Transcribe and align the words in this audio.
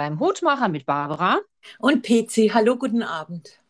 beim 0.00 0.18
Hutmacher 0.18 0.68
mit 0.70 0.86
Barbara. 0.86 1.40
Und 1.78 2.02
PC, 2.02 2.54
hallo, 2.54 2.76
guten 2.76 3.02
Abend. 3.02 3.60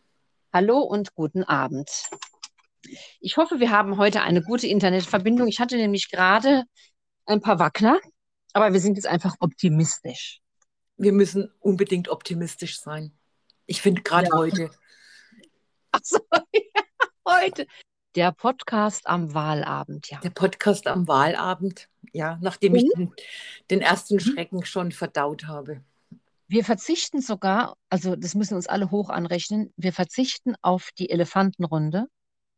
Hallo 0.52 0.78
und 0.78 1.16
guten 1.16 1.42
Abend. 1.42 1.90
Ich 3.18 3.36
hoffe, 3.36 3.58
wir 3.58 3.72
haben 3.72 3.96
heute 3.96 4.20
eine 4.22 4.40
gute 4.40 4.68
Internetverbindung. 4.68 5.48
Ich 5.48 5.58
hatte 5.58 5.74
nämlich 5.74 6.08
gerade 6.08 6.62
ein 7.26 7.40
paar 7.40 7.58
Wackler, 7.58 7.98
aber 8.52 8.72
wir 8.72 8.78
sind 8.78 8.94
jetzt 8.94 9.08
einfach 9.08 9.34
optimistisch. 9.40 10.40
Wir 10.96 11.12
müssen 11.12 11.52
unbedingt 11.58 12.08
optimistisch 12.08 12.78
sein. 12.78 13.10
Ich 13.66 13.82
finde 13.82 14.02
gerade 14.02 14.28
ja. 14.28 14.36
heute. 14.38 14.70
Achso, 15.90 16.20
ja, 16.52 16.82
heute. 17.26 17.66
Der 18.14 18.30
Podcast 18.30 19.08
am 19.08 19.34
Wahlabend, 19.34 20.08
ja. 20.10 20.20
Der 20.20 20.30
Podcast 20.30 20.86
am 20.86 21.08
Wahlabend, 21.08 21.88
ja, 22.12 22.38
nachdem 22.40 22.76
ich 22.76 22.88
den, 22.94 23.12
den 23.68 23.80
ersten 23.80 24.14
mhm. 24.14 24.20
Schrecken 24.20 24.64
schon 24.64 24.92
verdaut 24.92 25.48
habe. 25.48 25.82
Wir 26.50 26.64
verzichten 26.64 27.20
sogar, 27.20 27.76
also 27.90 28.16
das 28.16 28.34
müssen 28.34 28.54
uns 28.54 28.66
alle 28.66 28.90
hoch 28.90 29.08
anrechnen, 29.08 29.72
wir 29.76 29.92
verzichten 29.92 30.56
auf 30.62 30.90
die 30.98 31.08
Elefantenrunde 31.08 32.08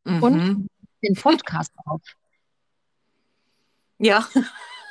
mhm. 0.03 0.23
und 0.23 0.69
den 1.03 1.13
Podcast 1.13 1.71
auf. 1.85 2.01
Ja. 3.99 4.27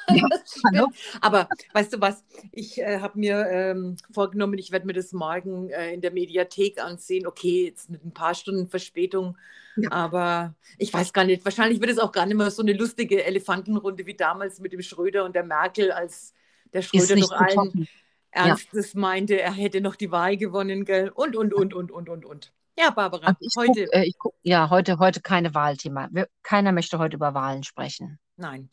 Ja, 0.08 0.86
Aber 1.20 1.48
weißt 1.72 1.94
du 1.94 2.00
was? 2.00 2.24
Ich 2.52 2.80
äh, 2.80 3.00
habe 3.00 3.18
mir 3.18 3.44
ähm, 3.50 3.96
vorgenommen, 4.12 4.56
ich 4.58 4.70
werde 4.70 4.86
mir 4.86 4.92
das 4.92 5.12
morgen 5.12 5.70
äh, 5.70 5.92
in 5.92 6.00
der 6.00 6.12
Mediathek 6.12 6.80
ansehen. 6.80 7.26
Okay, 7.26 7.66
jetzt 7.66 7.90
mit 7.90 8.04
ein 8.04 8.14
paar 8.14 8.36
Stunden 8.36 8.68
Verspätung, 8.68 9.36
ja. 9.76 9.90
aber 9.90 10.54
ich 10.78 10.94
weiß 10.94 11.12
gar 11.12 11.24
nicht. 11.24 11.44
Wahrscheinlich 11.44 11.80
wird 11.80 11.90
es 11.90 11.98
auch 11.98 12.12
gar 12.12 12.26
nicht 12.26 12.36
mehr 12.36 12.52
so 12.52 12.62
eine 12.62 12.72
lustige 12.72 13.24
Elefantenrunde 13.24 14.06
wie 14.06 14.14
damals 14.14 14.60
mit 14.60 14.72
dem 14.72 14.82
Schröder 14.82 15.24
und 15.24 15.34
der 15.34 15.44
Merkel, 15.44 15.90
als 15.90 16.34
der 16.72 16.82
Schröder 16.82 17.16
noch 17.16 17.32
allen 17.32 17.88
Ernstes 18.32 18.94
ja. 18.94 19.00
meinte, 19.00 19.40
er 19.40 19.52
hätte 19.52 19.80
noch 19.80 19.94
die 19.94 20.10
Wahl 20.10 20.36
gewonnen, 20.36 20.84
gell? 20.84 21.10
Und, 21.10 21.36
und, 21.36 21.54
und, 21.54 21.74
und, 21.74 21.90
und, 21.90 22.08
und, 22.08 22.24
und. 22.24 22.52
Ja, 22.78 22.90
Barbara, 22.90 23.36
ich 23.38 23.54
heute. 23.56 23.84
Guck, 23.84 23.94
äh, 23.94 24.04
ich 24.04 24.18
guck, 24.18 24.34
ja, 24.42 24.70
heute, 24.70 24.98
heute 24.98 25.20
keine 25.20 25.54
Wahlthema. 25.54 26.08
Wir, 26.10 26.28
keiner 26.42 26.72
möchte 26.72 26.98
heute 26.98 27.16
über 27.16 27.34
Wahlen 27.34 27.62
sprechen. 27.62 28.18
Nein. 28.36 28.70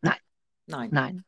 Nein. 0.00 0.14
Nein. 0.66 0.88
Nein. 0.92 1.24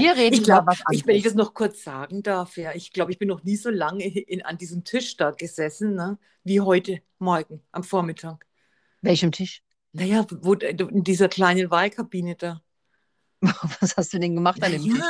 Wir 0.00 0.16
reden 0.16 0.34
ich 0.34 0.44
glaube, 0.44 0.72
ich, 0.92 1.06
wenn 1.06 1.16
ich 1.16 1.24
das 1.24 1.34
noch 1.34 1.52
kurz 1.52 1.82
sagen 1.82 2.22
darf, 2.22 2.56
ja, 2.56 2.72
ich 2.72 2.92
glaube, 2.92 3.12
ich 3.12 3.18
bin 3.18 3.28
noch 3.28 3.42
nie 3.42 3.56
so 3.56 3.68
lange 3.68 4.06
in, 4.06 4.42
an 4.42 4.56
diesem 4.56 4.84
Tisch 4.84 5.16
da 5.16 5.30
gesessen, 5.32 5.94
ne, 5.94 6.18
wie 6.42 6.60
heute 6.60 7.02
Morgen 7.18 7.60
am 7.70 7.82
Vormittag. 7.82 8.46
Welchem 9.02 9.30
Tisch? 9.30 9.62
Naja, 9.92 10.26
wo, 10.30 10.54
in 10.54 11.04
dieser 11.04 11.28
kleinen 11.28 11.70
Wahlkabine 11.70 12.36
da. 12.36 12.62
Was 13.80 13.96
hast 13.96 14.12
du 14.12 14.18
denn 14.18 14.34
gemacht 14.34 14.62
an 14.62 14.72
dem 14.72 14.82
ja, 14.82 14.94
Tisch? 14.94 15.04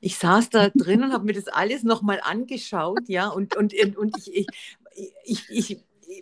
Ich 0.00 0.16
saß 0.18 0.50
da 0.50 0.68
drin 0.70 1.02
und 1.02 1.12
habe 1.12 1.24
mir 1.24 1.32
das 1.32 1.48
alles 1.48 1.82
nochmal 1.82 2.20
angeschaut, 2.22 3.08
ja, 3.08 3.28
und, 3.28 3.56
und, 3.56 3.74
und 3.96 4.16
ich, 4.18 4.34
ich, 4.34 4.46
ich, 5.24 5.50
ich, 5.50 5.80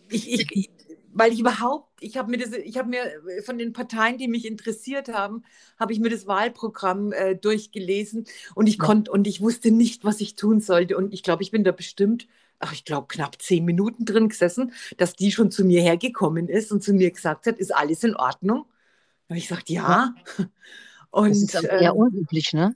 ich, 0.09 0.53
ich, 0.53 0.71
weil 1.15 1.33
ich 1.33 1.41
überhaupt, 1.41 1.89
ich 2.01 2.17
habe 2.17 2.31
mir 2.31 2.39
das, 2.39 2.53
ich 2.53 2.79
habe 2.79 2.89
mir 2.89 3.05
äh, 3.29 3.43
von 3.43 3.59
den 3.59 3.73
Parteien, 3.73 4.19
die 4.19 4.29
mich 4.29 4.47
interessiert 4.47 5.09
haben, 5.09 5.45
habe 5.79 5.93
ich 5.93 6.01
mir 6.01 6.09
das 6.09 6.27
Wahlprogramm 6.27 7.13
äh, 7.13 7.37
durchgelesen 7.37 8.27
und 8.55 8.67
ich 8.67 8.79
konnte 8.79 9.11
und 9.11 9.27
ich 9.27 9.41
wusste 9.41 9.71
nicht, 9.71 10.05
was 10.05 10.21
ich 10.21 10.35
tun 10.35 10.61
sollte. 10.61 10.97
Und 10.97 11.13
ich 11.13 11.23
glaube, 11.23 11.43
ich 11.43 11.51
bin 11.51 11.65
da 11.65 11.73
bestimmt, 11.73 12.29
ach, 12.59 12.73
ich 12.73 12.85
glaube, 12.85 13.09
knapp 13.09 13.41
zehn 13.41 13.65
Minuten 13.65 14.05
drin 14.05 14.29
gesessen, 14.29 14.73
dass 14.97 15.15
die 15.15 15.33
schon 15.33 15.51
zu 15.51 15.65
mir 15.65 15.83
hergekommen 15.83 16.49
ist 16.49 16.73
und 16.73 16.83
zu 16.83 16.93
mir 16.93 17.11
gesagt 17.11 17.47
hat, 17.47 17.59
ist 17.59 17.75
alles 17.75 18.05
in 18.05 18.17
Ordnung? 18.17 18.65
Und 19.29 19.37
ich 19.37 19.49
sagte, 19.49 19.73
ja. 19.73 20.15
Und, 21.13 21.31
das 21.31 21.39
ist 21.39 21.57
aber 21.57 21.71
eher 21.71 21.91
ähm, 21.91 21.97
unüblich, 21.97 22.53
ne? 22.53 22.75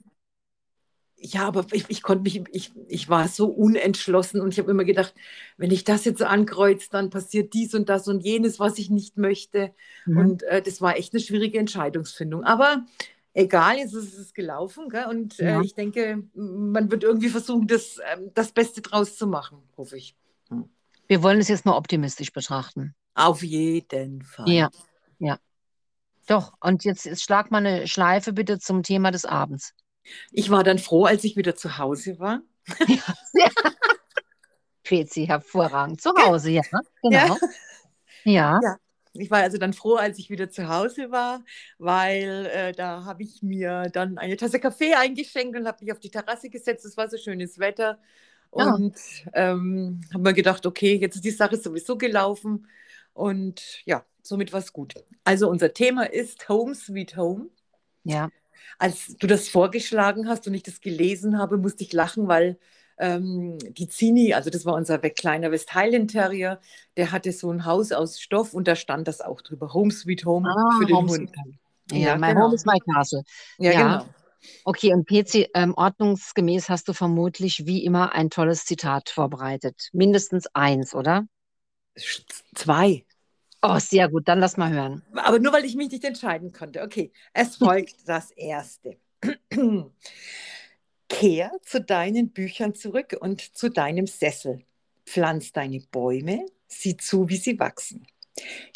ja, 1.19 1.47
aber 1.47 1.65
ich, 1.71 1.85
ich 1.87 2.03
konnte 2.03 2.23
mich, 2.23 2.43
ich, 2.51 2.71
ich 2.87 3.09
war 3.09 3.27
so 3.27 3.47
unentschlossen 3.47 4.39
und 4.39 4.53
ich 4.53 4.59
habe 4.59 4.69
immer 4.69 4.83
gedacht, 4.83 5.15
wenn 5.57 5.71
ich 5.71 5.83
das 5.83 6.05
jetzt 6.05 6.21
ankreuze, 6.21 6.89
dann 6.91 7.09
passiert 7.09 7.53
dies 7.53 7.73
und 7.73 7.89
das 7.89 8.07
und 8.07 8.23
jenes, 8.23 8.59
was 8.59 8.77
ich 8.77 8.89
nicht 8.91 9.17
möchte. 9.17 9.73
Mhm. 10.05 10.17
Und 10.17 10.43
äh, 10.43 10.61
das 10.61 10.79
war 10.79 10.95
echt 10.95 11.13
eine 11.13 11.21
schwierige 11.21 11.57
Entscheidungsfindung. 11.57 12.43
Aber 12.43 12.85
egal, 13.33 13.77
jetzt 13.77 13.93
ist 13.93 14.17
es 14.17 14.33
gelaufen. 14.33 14.89
Gell? 14.89 15.05
Und 15.05 15.39
äh, 15.39 15.53
ja. 15.53 15.61
ich 15.61 15.73
denke, 15.73 16.23
man 16.35 16.91
wird 16.91 17.03
irgendwie 17.03 17.29
versuchen, 17.29 17.67
das, 17.67 17.97
äh, 17.97 18.17
das 18.35 18.51
Beste 18.51 18.81
draus 18.81 19.17
zu 19.17 19.25
machen, 19.25 19.57
hoffe 19.75 19.97
ich. 19.97 20.15
Wir 21.07 21.23
wollen 21.23 21.39
es 21.39 21.47
jetzt 21.47 21.65
mal 21.65 21.77
optimistisch 21.77 22.31
betrachten. 22.31 22.93
Auf 23.15 23.41
jeden 23.41 24.21
Fall. 24.21 24.47
Ja, 24.49 24.69
ja. 25.17 25.39
Doch, 26.27 26.53
und 26.59 26.83
jetzt, 26.83 27.05
jetzt 27.05 27.23
schlag 27.23 27.51
mal 27.51 27.65
eine 27.65 27.87
Schleife 27.87 28.33
bitte 28.33 28.59
zum 28.59 28.83
Thema 28.83 29.11
des 29.11 29.25
Abends. 29.25 29.73
Ich 30.31 30.49
war 30.49 30.63
dann 30.63 30.77
froh, 30.77 31.05
als 31.05 31.23
ich 31.23 31.35
wieder 31.35 31.55
zu 31.55 31.77
Hause 31.77 32.19
war. 32.19 32.41
Ja. 32.87 33.49
Fezi, 34.83 35.25
hervorragend. 35.25 36.01
Zu 36.01 36.11
Hause, 36.11 36.51
ja. 36.51 36.61
Genau. 37.01 37.11
Ja. 37.11 37.37
ja. 38.23 38.59
ja. 38.61 38.77
Ich 39.19 39.31
war 39.31 39.41
also 39.41 39.57
dann 39.57 39.73
froh, 39.73 39.95
als 39.95 40.19
ich 40.19 40.29
wieder 40.29 40.49
zu 40.49 40.67
Hause 40.67 41.11
war, 41.11 41.43
weil 41.79 42.49
äh, 42.53 42.71
da 42.71 43.03
habe 43.03 43.23
ich 43.23 43.41
mir 43.41 43.89
dann 43.91 44.17
eine 44.17 44.37
Tasse 44.37 44.59
Kaffee 44.59 44.93
eingeschenkt 44.93 45.57
und 45.57 45.67
habe 45.67 45.83
mich 45.83 45.91
auf 45.91 45.99
die 45.99 46.11
Terrasse 46.11 46.49
gesetzt. 46.49 46.85
Es 46.85 46.97
war 46.97 47.09
so 47.09 47.17
schönes 47.17 47.57
Wetter. 47.57 47.99
Und 48.49 48.95
ja. 49.25 49.51
ähm, 49.51 50.01
habe 50.13 50.23
mir 50.23 50.33
gedacht, 50.33 50.65
okay, 50.65 50.95
jetzt 50.95 51.15
ist 51.15 51.25
die 51.25 51.31
Sache 51.31 51.57
sowieso 51.57 51.97
gelaufen. 51.97 52.67
Und 53.17 53.81
ja, 53.85 54.05
somit 54.21 54.53
war 54.53 54.59
es 54.59 54.73
gut. 54.73 54.93
Also 55.23 55.49
unser 55.49 55.73
Thema 55.73 56.03
ist 56.11 56.47
Home 56.49 56.75
Sweet 56.75 57.17
Home. 57.17 57.49
Ja 58.03 58.29
als 58.77 59.15
du 59.17 59.27
das 59.27 59.49
vorgeschlagen 59.49 60.27
hast 60.27 60.47
und 60.47 60.53
ich 60.53 60.63
das 60.63 60.81
gelesen 60.81 61.37
habe, 61.37 61.57
musste 61.57 61.83
ich 61.83 61.93
lachen, 61.93 62.27
weil 62.27 62.59
ähm, 62.99 63.57
die 63.59 63.87
Zini, 63.87 64.33
also 64.33 64.49
das 64.49 64.65
war 64.65 64.73
unser 64.73 64.97
kleiner 64.99 65.51
West 65.51 65.73
Highland 65.73 66.11
Terrier, 66.11 66.59
der 66.95 67.11
hatte 67.11 67.31
so 67.31 67.51
ein 67.51 67.65
Haus 67.65 67.91
aus 67.91 68.19
Stoff 68.19 68.53
und 68.53 68.67
da 68.67 68.75
stand 68.75 69.07
das 69.07 69.21
auch 69.21 69.41
drüber, 69.41 69.73
Home 69.73 69.91
Sweet 69.91 70.25
Home 70.25 70.49
ah, 70.49 70.77
für 70.79 70.85
den 70.85 70.95
Home 70.95 71.09
Hund. 71.09 71.31
Ja, 71.91 71.97
ja 71.97 72.17
mein 72.17 72.35
genau. 72.35 72.47
Home 72.47 72.55
is 72.55 72.65
my 72.65 72.79
castle. 72.93 73.23
Ja, 73.57 73.71
ja. 73.71 73.97
genau. 73.97 74.13
Okay, 74.63 74.93
und 74.93 75.07
PC, 75.07 75.49
ähm, 75.55 75.73
ordnungsgemäß 75.75 76.69
hast 76.69 76.87
du 76.87 76.93
vermutlich 76.93 77.65
wie 77.65 77.83
immer 77.83 78.13
ein 78.13 78.29
tolles 78.29 78.65
Zitat 78.65 79.09
vorbereitet. 79.09 79.89
Mindestens 79.93 80.47
eins, 80.53 80.93
oder? 80.93 81.25
Zwei. 82.55 83.06
Oh, 83.61 83.79
sehr 83.79 84.07
gut, 84.09 84.27
dann 84.27 84.39
lass 84.39 84.57
mal 84.57 84.71
hören. 84.71 85.03
Aber 85.13 85.39
nur 85.39 85.51
weil 85.51 85.65
ich 85.65 85.75
mich 85.75 85.91
nicht 85.91 86.03
entscheiden 86.03 86.51
konnte. 86.51 86.83
Okay, 86.83 87.11
es 87.33 87.55
folgt 87.57 88.07
das 88.07 88.31
erste. 88.31 88.97
Kehr 91.09 91.51
zu 91.63 91.81
deinen 91.81 92.29
Büchern 92.31 92.75
zurück 92.75 93.15
und 93.19 93.41
zu 93.41 93.69
deinem 93.69 94.07
Sessel. 94.07 94.63
Pflanz 95.05 95.53
deine 95.53 95.79
Bäume, 95.79 96.45
sieh 96.67 96.97
zu, 96.97 97.29
wie 97.29 97.37
sie 97.37 97.59
wachsen. 97.59 98.05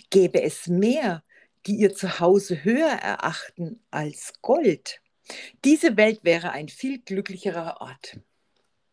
Gäbe 0.10 0.42
es 0.42 0.68
mehr, 0.68 1.24
die 1.66 1.76
ihr 1.76 1.94
Zuhause 1.94 2.64
höher 2.64 2.90
erachten 2.90 3.84
als 3.92 4.34
Gold. 4.42 5.02
Diese 5.64 5.98
Welt 5.98 6.24
wäre 6.24 6.52
ein 6.52 6.70
viel 6.70 7.00
glücklicherer 7.00 7.82
Ort. 7.82 8.20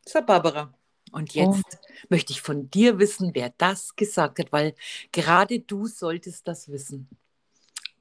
So, 0.05 0.21
Barbara. 0.23 0.75
Und 1.13 1.35
jetzt 1.35 1.65
oh. 1.65 2.05
möchte 2.09 2.33
ich 2.33 2.41
von 2.41 2.71
dir 2.71 2.99
wissen, 2.99 3.31
wer 3.35 3.53
das 3.59 3.97
gesagt 3.97 4.39
hat, 4.39 4.53
weil 4.53 4.75
gerade 5.13 5.61
du 5.61 5.87
solltest 5.87 6.47
das 6.49 6.69
wissen. 6.69 7.09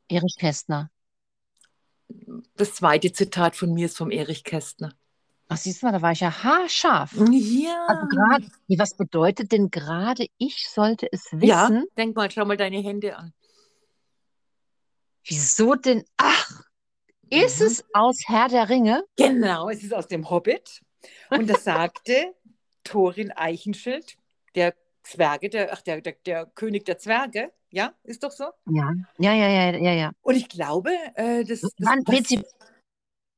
Erich 0.07 0.35
Kästner. 0.38 0.90
Das 2.56 2.73
zweite 2.73 3.12
Zitat 3.12 3.56
von 3.56 3.73
mir 3.73 3.88
ist 3.88 3.97
vom 3.97 4.12
Erich 4.12 4.44
Kästner. 4.44 4.94
Ach, 5.50 5.57
siehst 5.57 5.81
du 5.81 5.85
mal, 5.85 5.94
da 5.94 6.01
war 6.01 6.12
ich 6.12 6.19
ja 6.19 6.44
haarscharf. 6.44 7.13
Ja. 7.31 7.85
Also 7.88 8.07
gerade, 8.07 8.47
was 8.78 8.95
bedeutet 8.95 9.51
denn 9.51 9.71
gerade, 9.71 10.27
ich 10.38 10.69
sollte 10.69 11.07
es 11.12 11.25
wissen? 11.31 11.44
Ja, 11.48 11.83
denk 11.98 12.15
mal, 12.15 12.30
schau 12.30 12.45
mal 12.45 12.57
deine 12.57 12.80
Hände 12.80 13.15
an. 13.15 13.33
Wieso 15.24 15.75
denn? 15.75 16.03
Ach, 16.18 16.63
ist 17.30 17.60
mhm. 17.60 17.68
es 17.68 17.86
aus 17.94 18.18
Herr 18.27 18.50
der 18.50 18.69
Ringe? 18.69 19.03
Genau, 19.15 19.69
es 19.69 19.83
ist 19.83 19.94
aus 19.94 20.07
dem 20.07 20.30
Hobbit. 20.30 20.81
Und 21.30 21.48
das 21.48 21.63
sagte, 21.63 22.33
Thorin 22.88 23.31
Eichenschild, 23.31 24.18
der 24.56 24.74
Zwerge, 25.04 25.50
der, 25.50 25.74
ach, 25.74 25.81
der, 25.81 26.01
der, 26.01 26.16
der 26.25 26.45
König 26.45 26.86
der 26.86 26.98
Zwerge, 26.98 27.51
ja, 27.69 27.94
ist 28.04 28.24
doch 28.24 28.31
so? 28.31 28.45
Ja, 28.69 28.94
ja, 29.18 29.34
ja, 29.34 29.48
ja, 29.50 29.78
ja. 29.78 29.94
ja. 29.94 30.12
Und 30.22 30.36
ich 30.36 30.48
glaube, 30.48 30.92
äh, 31.16 31.44
das, 31.44 31.62
das, 31.62 31.72
Wann 31.80 32.04
das, 32.06 32.31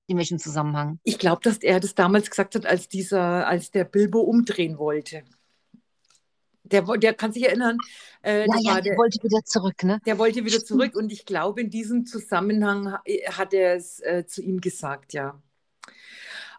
in 0.08 0.18
welchem 0.18 0.40
Zusammenhang? 0.40 1.00
Ich 1.04 1.18
glaube, 1.18 1.42
dass 1.44 1.58
er 1.58 1.80
das 1.80 1.96
damals 1.96 2.30
gesagt 2.30 2.56
hat, 2.56 2.66
als 2.66 2.88
dieser, 2.88 3.48
als 3.48 3.72
der 3.72 3.86
Bilbo 3.86 4.22
umdrehen 4.22 4.78
wollte. 4.78 5.24
Der, 6.64 6.84
der 6.84 7.14
kann 7.16 7.32
sich 7.32 7.48
erinnern. 7.48 7.78
Äh, 8.22 8.46
ja, 8.48 8.56
ja, 8.60 8.74
der, 8.76 8.82
der, 8.82 8.98
wollte 8.98 9.24
wieder 9.24 9.44
zurück, 9.44 9.84
ne? 9.84 10.00
Der 10.06 10.20
wollte 10.20 10.46
wieder 10.46 10.64
zurück 10.64 10.96
und 10.96 11.12
ich 11.12 11.26
glaube, 11.26 11.62
in 11.62 11.72
diesem 11.72 12.06
Zusammenhang 12.06 12.98
hat 13.32 13.54
er 13.54 13.76
es 13.76 14.00
äh, 14.02 14.26
zu 14.28 14.44
ihm 14.44 14.62
gesagt, 14.62 15.14
ja. 15.14 15.42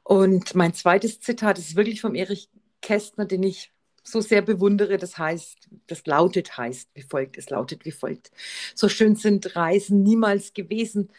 Und 0.02 0.54
mein 0.56 0.75
zweites 0.75 1.20
Zitat 1.20 1.58
ist 1.58 1.76
wirklich 1.76 2.00
vom 2.00 2.16
Erich 2.16 2.48
Kästner, 2.90 3.25
den 3.26 3.42
ich 3.44 3.72
so 4.02 4.20
sehr 4.20 4.42
bewundere. 4.42 4.98
Das 4.98 5.19
heißt, 5.19 5.69
das 5.87 6.06
lautet 6.06 6.56
heißt 6.58 6.90
wie 6.94 7.02
folgt, 7.02 7.38
es 7.38 7.50
lautet 7.50 7.84
wie 7.84 7.92
folgt. 7.92 8.32
So 8.75 8.88
schön 8.88 9.16
sind 9.16 9.54
Reisen 9.56 10.02
niemals 10.02 10.54
gewesen, 10.54 11.10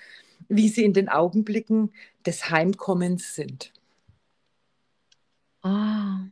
wie 0.49 0.67
sie 0.69 0.83
in 0.83 0.93
den 0.93 1.09
Augenblicken 1.09 1.93
des 2.25 2.49
Heimkommens 2.49 3.35
sind. 3.35 3.71
Ah, 5.63 6.25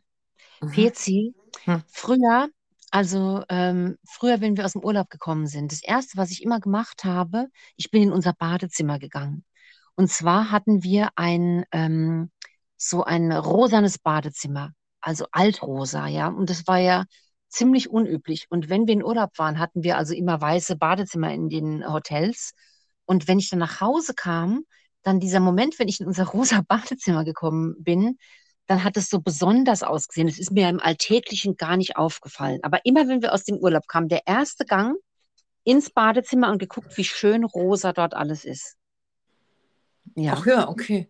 Mhm. 0.62 0.72
Pezi, 0.74 1.34
Hm. 1.66 1.84
früher, 1.88 2.50
also 2.92 3.44
ähm, 3.50 3.98
früher, 4.06 4.42
wenn 4.42 4.58
wir 4.58 4.66
aus 4.66 4.74
dem 4.74 4.84
Urlaub 4.84 5.10
gekommen 5.10 5.48
sind, 5.48 5.72
das 5.72 5.84
Erste, 5.84 6.18
was 6.18 6.32
ich 6.32 6.44
immer 6.44 6.60
gemacht 6.60 7.04
habe, 7.06 7.48
ich 7.78 7.92
bin 7.92 8.04
in 8.04 8.12
unser 8.14 8.34
Badezimmer 8.34 9.00
gegangen. 9.00 9.46
Und 9.96 10.10
zwar 10.12 10.52
hatten 10.52 10.84
wir 10.84 11.10
ein 11.16 11.66
ähm, 11.72 12.32
so 12.78 13.04
ein 13.04 13.32
rosanes 13.34 14.00
Badezimmer, 14.00 14.74
also 15.10 15.26
altrosa, 15.32 16.06
ja. 16.08 16.28
Und 16.28 16.52
das 16.52 16.68
war 16.68 16.78
ja 16.78 17.06
ziemlich 17.50 17.90
unüblich. 17.90 18.46
Und 18.50 18.70
wenn 18.70 18.86
wir 18.86 18.94
in 18.94 19.04
Urlaub 19.04 19.32
waren, 19.38 19.58
hatten 19.58 19.84
wir 19.84 19.98
also 19.98 20.14
immer 20.14 20.40
weiße 20.40 20.76
Badezimmer 20.78 21.34
in 21.34 21.50
den 21.50 21.92
Hotels. 21.92 22.52
Und 23.06 23.28
wenn 23.28 23.40
ich 23.40 23.50
dann 23.50 23.58
nach 23.58 23.82
Hause 23.82 24.14
kam, 24.14 24.66
dann 25.02 25.20
dieser 25.20 25.40
Moment, 25.40 25.80
wenn 25.80 25.88
ich 25.88 26.00
in 26.00 26.06
unser 26.06 26.26
rosa 26.34 26.62
Badezimmer 26.68 27.26
gekommen 27.26 27.76
bin, 27.80 28.18
dann 28.68 28.84
hat 28.84 28.98
es 28.98 29.10
so 29.10 29.20
besonders 29.20 29.82
ausgesehen. 29.82 30.28
Es 30.28 30.38
ist 30.38 30.52
mir 30.52 30.70
im 30.70 30.80
Alltäglichen 30.80 31.58
gar 31.58 31.76
nicht 31.76 31.98
aufgefallen. 31.98 32.60
Aber 32.62 32.82
immer, 32.84 33.08
wenn 33.08 33.24
wir 33.24 33.34
aus 33.34 33.44
dem 33.44 33.58
Urlaub 33.58 33.88
kamen, 33.88 34.10
der 34.10 34.28
erste 34.28 34.64
Gang 34.64 34.96
ins 35.64 35.90
Badezimmer 35.90 36.52
und 36.52 36.60
geguckt, 36.60 36.96
wie 36.98 37.04
schön 37.04 37.44
rosa 37.46 37.94
dort 37.94 38.14
alles 38.14 38.46
ist. 38.46 38.76
Ja. 40.16 40.34
Ach 40.38 40.46
ja, 40.46 40.68
okay. 40.70 41.08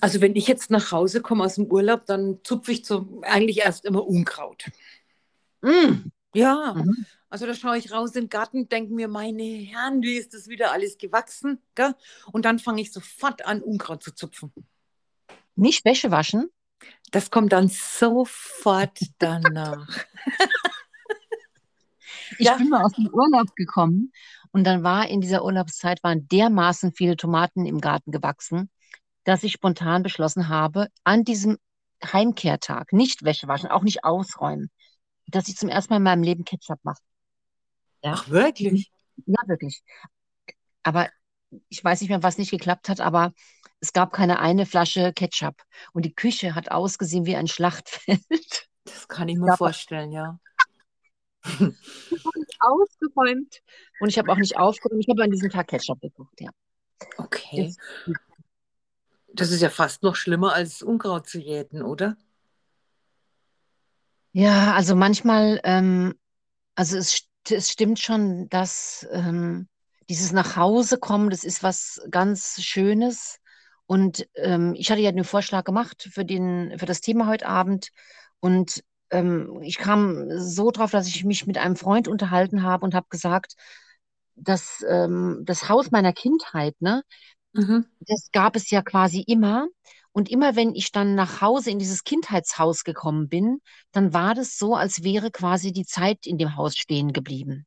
Also 0.00 0.20
wenn 0.20 0.36
ich 0.36 0.46
jetzt 0.46 0.70
nach 0.70 0.92
Hause 0.92 1.20
komme 1.22 1.44
aus 1.44 1.54
dem 1.56 1.66
Urlaub, 1.66 2.06
dann 2.06 2.38
zupfe 2.44 2.72
ich 2.72 2.84
zum, 2.84 3.22
eigentlich 3.24 3.58
erst 3.58 3.84
immer 3.84 4.06
Unkraut. 4.06 4.64
Mm. 5.62 6.10
Ja, 6.34 6.74
Mhm. 6.76 7.06
also 7.30 7.46
da 7.46 7.54
schaue 7.54 7.78
ich 7.78 7.92
raus 7.92 8.14
in 8.14 8.24
den 8.24 8.28
Garten, 8.28 8.68
denke 8.68 8.92
mir, 8.92 9.08
meine 9.08 9.42
Herren, 9.42 10.02
wie 10.02 10.16
ist 10.16 10.34
das 10.34 10.48
wieder 10.48 10.70
alles 10.72 10.98
gewachsen? 10.98 11.58
Gell? 11.74 11.94
Und 12.32 12.44
dann 12.44 12.58
fange 12.58 12.82
ich 12.82 12.92
sofort 12.92 13.46
an, 13.46 13.62
Unkraut 13.62 14.02
zu 14.02 14.12
zupfen. 14.14 14.52
Nicht 15.54 15.84
Wäsche 15.86 16.10
waschen. 16.10 16.50
Das 17.10 17.30
kommt 17.30 17.52
dann 17.52 17.68
sofort 17.70 18.98
danach. 19.18 19.88
Ich 22.38 22.46
Ja. 22.46 22.56
bin 22.56 22.68
mal 22.68 22.84
aus 22.84 22.92
dem 22.92 23.06
Urlaub 23.08 23.54
gekommen 23.56 24.12
und 24.56 24.64
dann 24.64 24.82
war 24.82 25.06
in 25.06 25.20
dieser 25.20 25.44
Urlaubszeit 25.44 26.02
waren 26.02 26.28
dermaßen 26.28 26.94
viele 26.94 27.18
Tomaten 27.18 27.66
im 27.66 27.78
Garten 27.78 28.10
gewachsen, 28.10 28.70
dass 29.24 29.42
ich 29.42 29.52
spontan 29.52 30.02
beschlossen 30.02 30.48
habe, 30.48 30.86
an 31.04 31.24
diesem 31.24 31.58
Heimkehrtag 32.02 32.90
nicht 32.94 33.22
Wäsche 33.22 33.48
waschen, 33.48 33.68
auch 33.68 33.82
nicht 33.82 34.04
ausräumen, 34.04 34.70
dass 35.26 35.48
ich 35.48 35.58
zum 35.58 35.68
ersten 35.68 35.92
Mal 35.92 35.98
in 35.98 36.04
meinem 36.04 36.22
Leben 36.22 36.44
Ketchup 36.46 36.78
mache. 36.84 37.02
Ja. 38.02 38.14
Ach, 38.14 38.30
wirklich? 38.30 38.90
Ja, 39.26 39.36
wirklich. 39.44 39.82
Aber 40.82 41.10
ich 41.68 41.84
weiß 41.84 42.00
nicht 42.00 42.08
mehr, 42.08 42.22
was 42.22 42.38
nicht 42.38 42.50
geklappt 42.50 42.88
hat, 42.88 43.02
aber 43.02 43.34
es 43.80 43.92
gab 43.92 44.10
keine 44.10 44.38
eine 44.38 44.64
Flasche 44.64 45.12
Ketchup. 45.12 45.60
Und 45.92 46.06
die 46.06 46.14
Küche 46.14 46.54
hat 46.54 46.70
ausgesehen 46.70 47.26
wie 47.26 47.36
ein 47.36 47.46
Schlachtfeld. 47.46 48.22
Das 48.84 49.06
kann 49.06 49.28
ich 49.28 49.36
mir 49.36 49.48
Ja. 49.48 49.56
vorstellen, 49.56 50.12
ja. 50.12 50.38
Ausgeräumt. 52.60 53.62
Und 54.00 54.08
ich 54.08 54.18
habe 54.18 54.30
auch 54.30 54.36
nicht 54.36 54.56
aufgeräumt. 54.58 55.02
Ich 55.02 55.08
habe 55.08 55.22
an 55.22 55.30
diesem 55.30 55.50
Tag 55.50 55.68
Ketchup 55.68 56.00
gekocht, 56.00 56.40
ja. 56.40 56.50
Okay. 57.16 57.74
Das 59.32 59.50
ist 59.50 59.60
ja 59.60 59.68
fast 59.70 60.02
noch 60.02 60.16
schlimmer 60.16 60.54
als 60.54 60.82
Unkraut 60.82 61.28
zu 61.28 61.38
jäten, 61.38 61.82
oder? 61.82 62.16
Ja, 64.32 64.74
also 64.74 64.94
manchmal, 64.94 65.60
ähm, 65.64 66.14
also 66.74 66.96
es, 66.96 67.26
es 67.50 67.70
stimmt 67.70 67.98
schon, 67.98 68.48
dass 68.48 69.06
ähm, 69.10 69.68
dieses 70.08 70.32
Nachhausekommen, 70.32 71.30
das 71.30 71.44
ist 71.44 71.62
was 71.62 72.00
ganz 72.10 72.62
Schönes. 72.62 73.38
Und 73.86 74.28
ähm, 74.34 74.74
ich 74.76 74.90
hatte 74.90 75.00
ja 75.00 75.12
den 75.12 75.24
Vorschlag 75.24 75.64
gemacht 75.64 76.08
für 76.12 76.24
den, 76.24 76.78
für 76.78 76.86
das 76.86 77.00
Thema 77.00 77.26
heute 77.26 77.46
Abend. 77.46 77.90
Und 78.40 78.82
ähm, 79.10 79.60
ich 79.62 79.78
kam 79.78 80.26
so 80.38 80.70
drauf, 80.70 80.90
dass 80.90 81.08
ich 81.08 81.24
mich 81.24 81.46
mit 81.46 81.58
einem 81.58 81.76
Freund 81.76 82.08
unterhalten 82.08 82.62
habe 82.62 82.84
und 82.84 82.94
habe 82.94 83.06
gesagt, 83.10 83.54
dass 84.36 84.84
ähm, 84.88 85.42
das 85.44 85.68
Haus 85.68 85.90
meiner 85.90 86.12
Kindheit, 86.12 86.74
ne, 86.80 87.02
Mhm. 87.54 87.86
das 88.00 88.28
gab 88.32 88.54
es 88.56 88.70
ja 88.70 88.82
quasi 88.82 89.20
immer. 89.26 89.68
Und 90.12 90.30
immer 90.30 90.56
wenn 90.56 90.74
ich 90.74 90.92
dann 90.92 91.14
nach 91.14 91.40
Hause 91.40 91.70
in 91.70 91.78
dieses 91.78 92.04
Kindheitshaus 92.04 92.84
gekommen 92.84 93.28
bin, 93.28 93.60
dann 93.92 94.14
war 94.14 94.34
das 94.34 94.58
so, 94.58 94.74
als 94.74 95.02
wäre 95.02 95.30
quasi 95.30 95.72
die 95.72 95.84
Zeit 95.84 96.26
in 96.26 96.38
dem 96.38 96.56
Haus 96.56 96.76
stehen 96.76 97.12
geblieben. 97.12 97.66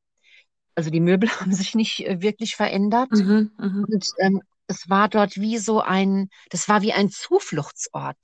Also 0.75 0.89
die 0.89 1.00
Möbel 1.00 1.30
haben 1.39 1.53
sich 1.53 1.75
nicht 1.75 2.06
äh, 2.07 2.21
wirklich 2.21 2.56
verändert. 2.56 3.09
Mhm. 3.12 3.51
Mhm. 3.57 3.86
Und 3.88 4.06
ähm, 4.19 4.41
es 4.68 4.89
war 4.89 5.09
dort 5.09 5.38
wie 5.38 5.57
so 5.57 5.81
ein, 5.81 6.30
das 6.50 6.68
war 6.69 6.81
wie 6.81 6.94
ein 6.94 7.09
Zufluchtsort 7.09 8.18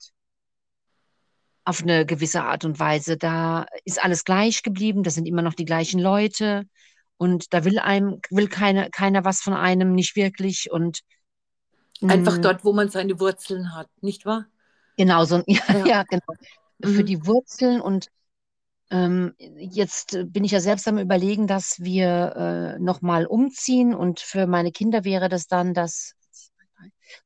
auf 1.66 1.82
eine 1.82 2.06
gewisse 2.06 2.44
Art 2.44 2.64
und 2.66 2.80
Weise. 2.80 3.18
Da 3.18 3.66
ist 3.84 4.02
alles 4.04 4.24
gleich 4.24 4.62
geblieben, 4.64 5.04
da 5.04 5.10
sind 5.12 5.26
immer 5.26 5.42
noch 5.42 5.54
die 5.54 5.66
gleichen 5.66 6.00
Leute 6.00 6.64
und 7.18 7.52
da 7.54 7.64
will 7.66 7.80
einem, 7.80 8.20
will 8.30 8.48
keine, 8.48 8.90
keiner 8.90 9.24
was 9.26 9.40
von 9.42 9.54
einem, 9.54 9.94
nicht 9.94 10.16
wirklich. 10.16 10.70
Und 10.72 11.00
Einfach 12.08 12.38
mh, 12.38 12.38
dort, 12.38 12.64
wo 12.64 12.72
man 12.72 12.88
seine 12.88 13.20
Wurzeln 13.20 13.72
hat, 13.76 13.88
nicht 14.02 14.26
wahr? 14.26 14.46
Genau, 14.96 15.24
so, 15.24 15.42
ja, 15.46 15.62
Ja. 15.72 15.84
ja, 15.84 16.02
genau. 16.04 16.22
Für 16.84 17.04
Mhm. 17.04 17.04
die 17.04 17.26
Wurzeln 17.26 17.80
und 17.80 18.08
ähm, 18.90 19.34
jetzt 19.38 20.18
bin 20.28 20.44
ich 20.44 20.52
ja 20.52 20.60
selbst 20.60 20.88
am 20.88 20.98
Überlegen, 20.98 21.46
dass 21.46 21.80
wir 21.80 22.76
äh, 22.76 22.80
nochmal 22.80 23.26
umziehen 23.26 23.94
und 23.94 24.20
für 24.20 24.46
meine 24.46 24.72
Kinder 24.72 25.04
wäre 25.04 25.28
das 25.28 25.46
dann 25.48 25.74
das 25.74 26.14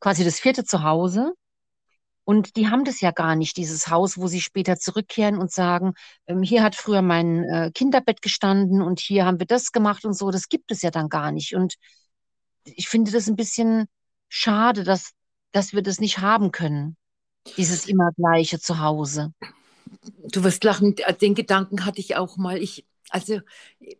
quasi 0.00 0.24
das 0.24 0.40
vierte 0.40 0.64
Zuhause. 0.64 1.34
Und 2.30 2.54
die 2.54 2.68
haben 2.68 2.84
das 2.84 3.00
ja 3.00 3.10
gar 3.10 3.34
nicht, 3.34 3.56
dieses 3.56 3.88
Haus, 3.88 4.16
wo 4.16 4.28
sie 4.28 4.40
später 4.40 4.76
zurückkehren 4.76 5.36
und 5.36 5.50
sagen, 5.50 5.94
ähm, 6.28 6.44
hier 6.44 6.62
hat 6.62 6.76
früher 6.76 7.02
mein 7.02 7.42
äh, 7.42 7.72
Kinderbett 7.74 8.22
gestanden 8.22 8.82
und 8.82 9.00
hier 9.00 9.26
haben 9.26 9.40
wir 9.40 9.46
das 9.46 9.72
gemacht 9.72 10.04
und 10.04 10.16
so. 10.16 10.30
Das 10.30 10.48
gibt 10.48 10.70
es 10.70 10.80
ja 10.82 10.92
dann 10.92 11.08
gar 11.08 11.32
nicht. 11.32 11.56
Und 11.56 11.74
ich 12.62 12.88
finde 12.88 13.10
das 13.10 13.26
ein 13.26 13.34
bisschen 13.34 13.88
schade, 14.28 14.84
dass, 14.84 15.10
dass 15.50 15.72
wir 15.72 15.82
das 15.82 15.98
nicht 15.98 16.20
haben 16.20 16.52
können, 16.52 16.96
dieses 17.56 17.88
immer 17.88 18.12
gleiche 18.12 18.60
Zuhause. 18.60 19.34
Du 20.30 20.44
wirst 20.44 20.62
lachen, 20.62 20.94
den 21.20 21.34
Gedanken 21.34 21.84
hatte 21.84 21.98
ich 21.98 22.14
auch 22.14 22.36
mal. 22.36 22.58
Ich, 22.58 22.86
also, 23.08 23.40
äh, 23.80 23.96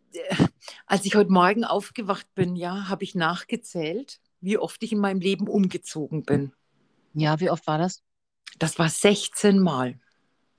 als 0.87 1.04
ich 1.04 1.16
heute 1.16 1.33
Morgen 1.33 1.64
aufgewacht 1.64 2.33
bin, 2.37 2.54
ja, 2.54 2.88
habe 2.88 3.02
ich 3.02 3.16
nachgezählt, 3.16 4.21
wie 4.40 4.57
oft 4.57 4.81
ich 4.85 4.93
in 4.93 5.00
meinem 5.00 5.21
Leben 5.21 5.49
umgezogen 5.49 6.23
bin. 6.23 6.52
Ja, 7.12 7.40
wie 7.40 7.50
oft 7.50 7.66
war 7.66 7.78
das? 7.78 8.04
Das 8.59 8.78
war 8.78 8.88
16 8.88 9.59
Mal. 9.59 9.99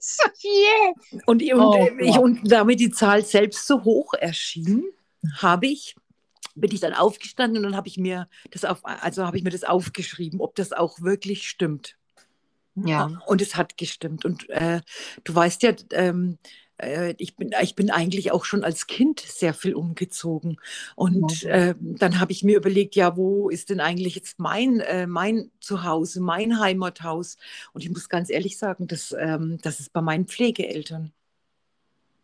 so 0.00 0.28
viel. 0.36 1.20
Und, 1.26 1.42
und, 1.42 1.60
Oh 1.60 1.74
äh, 1.74 2.04
ich, 2.04 2.18
und 2.18 2.50
damit 2.50 2.80
die 2.80 2.90
Zahl 2.90 3.24
selbst 3.24 3.66
so 3.66 3.84
hoch 3.84 4.14
erschien, 4.14 4.84
habe 5.36 5.66
ich, 5.66 5.96
bin 6.54 6.72
ich 6.72 6.80
dann 6.80 6.94
aufgestanden 6.94 7.58
und 7.58 7.70
dann 7.70 7.76
habe 7.76 7.88
ich 7.88 7.96
mir 7.96 8.28
das 8.50 8.64
auf, 8.64 8.84
also 8.84 9.26
habe 9.26 9.38
ich 9.38 9.44
mir 9.44 9.50
das 9.50 9.64
aufgeschrieben, 9.64 10.40
ob 10.40 10.54
das 10.54 10.72
auch 10.72 11.00
wirklich 11.00 11.48
stimmt. 11.48 11.96
Ja, 12.74 13.20
Und 13.26 13.42
es 13.42 13.56
hat 13.56 13.76
gestimmt. 13.76 14.24
Und 14.24 14.48
äh, 14.48 14.80
du 15.24 15.34
weißt 15.34 15.62
ja, 15.62 15.74
ähm, 15.90 16.38
äh, 16.40 16.48
ich, 17.18 17.36
bin, 17.36 17.52
ich 17.62 17.74
bin 17.76 17.90
eigentlich 17.90 18.32
auch 18.32 18.44
schon 18.44 18.64
als 18.64 18.86
Kind 18.86 19.20
sehr 19.20 19.54
viel 19.54 19.74
umgezogen. 19.74 20.58
Und 20.96 21.42
Ja. 21.42 21.50
äh, 21.50 21.74
dann 21.80 22.20
habe 22.20 22.32
ich 22.32 22.42
mir 22.44 22.56
überlegt, 22.56 22.94
ja, 22.96 23.16
wo 23.16 23.48
ist 23.50 23.70
denn 23.70 23.80
eigentlich 23.80 24.14
jetzt 24.16 24.38
mein, 24.38 24.80
äh, 24.80 25.06
mein 25.06 25.50
Zuhause, 25.60 26.20
mein 26.20 26.58
Heimathaus? 26.60 27.36
Und 27.72 27.82
ich 27.84 27.90
muss 27.90 28.08
ganz 28.08 28.30
ehrlich 28.30 28.58
sagen, 28.58 28.86
das, 28.86 29.14
ähm, 29.18 29.58
das 29.62 29.80
ist 29.80 29.92
bei 29.92 30.00
meinen 30.02 30.26
Pflegeeltern. 30.26 31.12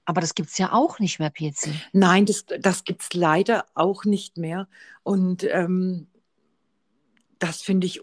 aber 0.05 0.21
das 0.23 0.35
gibt 0.35 0.49
es 0.51 0.59
ja 0.59 0.73
auch 0.73 0.99
nicht 1.01 1.19
mehr, 1.19 1.31
PC. 1.31 1.69
Nein, 1.93 2.25
das, 2.25 2.47
das 2.61 2.85
gibt 2.85 3.03
es 3.03 3.13
leider 3.13 3.67
auch 3.75 4.05
nicht 4.07 4.39
mehr. 4.39 4.67
Und 5.03 5.45
ähm, 5.45 6.07
das 7.39 7.63
finde 7.63 7.87
ich 7.87 7.99
äh, 7.99 8.03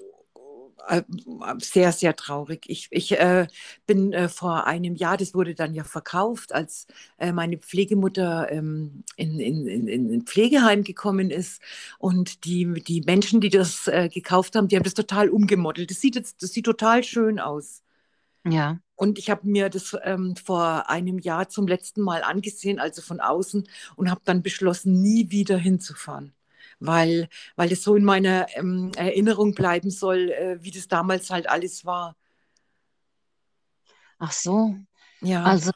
sehr, 1.60 1.92
sehr 1.92 2.16
traurig. 2.16 2.66
Ich, 2.68 2.88
ich 2.92 3.14
äh, 3.20 3.48
bin 3.88 4.14
äh, 4.14 4.30
vor 4.30 4.68
einem 4.68 4.96
Jahr, 4.96 5.18
das 5.18 5.34
wurde 5.34 5.56
dann 5.56 5.74
ja 5.74 5.84
verkauft, 5.84 6.54
als 6.54 6.88
äh, 7.18 7.32
meine 7.32 7.58
Pflegemutter 7.58 8.52
ähm, 8.52 9.04
in, 9.16 9.40
in, 9.40 9.68
in, 9.68 9.88
in 9.88 10.14
ein 10.14 10.22
Pflegeheim 10.24 10.84
gekommen 10.84 11.32
ist. 11.32 11.62
Und 12.00 12.46
die, 12.46 12.72
die 12.84 13.02
Menschen, 13.02 13.42
die 13.42 13.50
das 13.50 13.88
äh, 13.88 14.10
gekauft 14.10 14.56
haben, 14.56 14.68
die 14.68 14.76
haben 14.76 14.84
das 14.84 14.94
total 14.94 15.30
umgemodelt. 15.30 15.92
Das 15.92 16.02
sieht, 16.02 16.16
jetzt, 16.16 16.44
das 16.44 16.52
sieht 16.54 16.66
total 16.66 17.04
schön 17.04 17.40
aus. 17.40 17.84
Ja, 18.44 18.80
Und 18.96 19.20
ich 19.20 19.30
habe 19.30 19.48
mir 19.48 19.70
das 19.70 19.96
ähm, 20.04 20.36
vor 20.38 20.90
einem 20.90 21.20
Jahr 21.20 21.50
zum 21.50 21.68
letzten 21.68 22.02
Mal 22.02 22.24
angesehen, 22.24 22.80
also 22.80 23.02
von 23.02 23.20
außen, 23.22 23.68
und 23.96 24.10
habe 24.12 24.22
dann 24.26 24.44
beschlossen, 24.44 25.02
nie 25.02 25.32
wieder 25.32 25.58
hinzufahren. 25.58 26.35
Weil, 26.80 27.30
weil 27.56 27.72
es 27.72 27.84
so 27.84 27.96
in 27.96 28.04
meiner 28.06 28.48
ähm, 28.56 28.92
Erinnerung 28.96 29.54
bleiben 29.56 29.90
soll, 29.90 30.32
äh, 30.32 30.58
wie 30.64 30.72
das 30.72 30.88
damals 30.88 31.30
halt 31.30 31.50
alles 31.50 31.86
war. 31.86 32.16
ach 34.20 34.32
so. 34.32 34.76
Ja, 35.22 35.44
Also, 35.46 35.72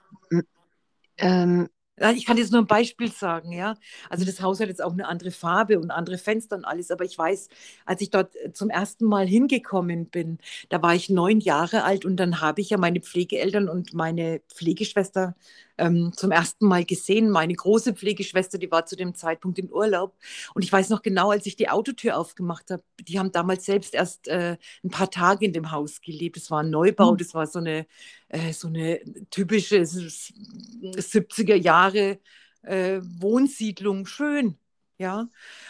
ähm, 1.18 1.70
Ich 2.16 2.26
kann 2.26 2.38
jetzt 2.38 2.52
nur 2.54 2.62
ein 2.62 2.68
Beispiel 2.68 3.12
sagen, 3.12 3.52
ja. 3.52 3.76
Also 4.10 4.24
das 4.26 4.42
Haus 4.42 4.60
hat 4.62 4.70
jetzt 4.70 4.82
auch 4.82 4.94
eine 4.94 5.08
andere 5.08 5.32
Farbe 5.32 5.80
und 5.80 5.92
andere 5.92 6.18
Fenster 6.18 6.56
und 6.56 6.64
alles, 6.66 6.92
aber 6.92 7.04
ich 7.04 7.18
weiß, 7.18 7.50
als 7.86 8.02
ich 8.02 8.10
dort 8.10 8.36
äh, 8.38 8.54
zum 8.54 8.70
ersten 8.70 9.06
Mal 9.06 9.28
hingekommen 9.28 10.06
bin, 10.10 10.38
da 10.70 10.82
war 10.82 10.96
ich 10.96 11.10
neun 11.10 11.42
Jahre 11.42 11.84
alt 11.84 12.06
und 12.06 12.16
dann 12.18 12.40
habe 12.40 12.62
ich 12.62 12.70
ja 12.70 12.78
meine 12.78 13.02
Pflegeeltern 13.02 13.68
und 13.68 13.94
meine 13.94 14.42
Pflegeschwester 14.48 15.36
ähm, 15.80 16.12
zum 16.16 16.32
ersten 16.32 16.68
Mal 16.68 16.86
gesehen. 16.86 17.30
Meine 17.30 17.54
große 17.54 17.94
Pflegeschwester, 17.94 18.58
die 18.58 18.70
war 18.72 18.86
zu 18.86 18.96
dem 18.96 19.16
Zeitpunkt 19.16 19.58
im 19.60 19.70
Urlaub. 19.70 20.16
Und 20.54 20.64
ich 20.64 20.72
weiß 20.72 20.90
noch 20.90 21.02
genau, 21.02 21.32
als 21.32 21.46
ich 21.46 21.56
die 21.56 21.70
Autotür 21.70 22.18
aufgemacht 22.18 22.70
habe, 22.70 22.84
die 23.02 23.18
haben 23.18 23.32
damals 23.32 23.66
selbst 23.66 23.94
erst 23.94 24.28
äh, 24.28 24.58
ein 24.84 24.90
paar 24.90 25.10
Tage 25.10 25.46
in 25.46 25.54
dem 25.54 25.72
Haus 25.72 26.02
gelebt. 26.02 26.38
Es 26.38 26.52
war 26.52 26.62
ein 26.62 26.70
Neubau, 26.70 27.14
mhm. 27.14 27.18
das 27.18 27.34
war 27.34 27.48
so 27.48 27.60
eine, 27.60 27.88
äh, 28.28 28.54
so 28.54 28.68
eine 28.68 29.00
typische 29.32 29.78
70er 29.78 31.56
Jahre 31.56 32.20
äh, 32.64 33.00
Wohnsiedlung. 33.02 34.06
Schön. 34.06 34.58
Ja, 35.02 35.30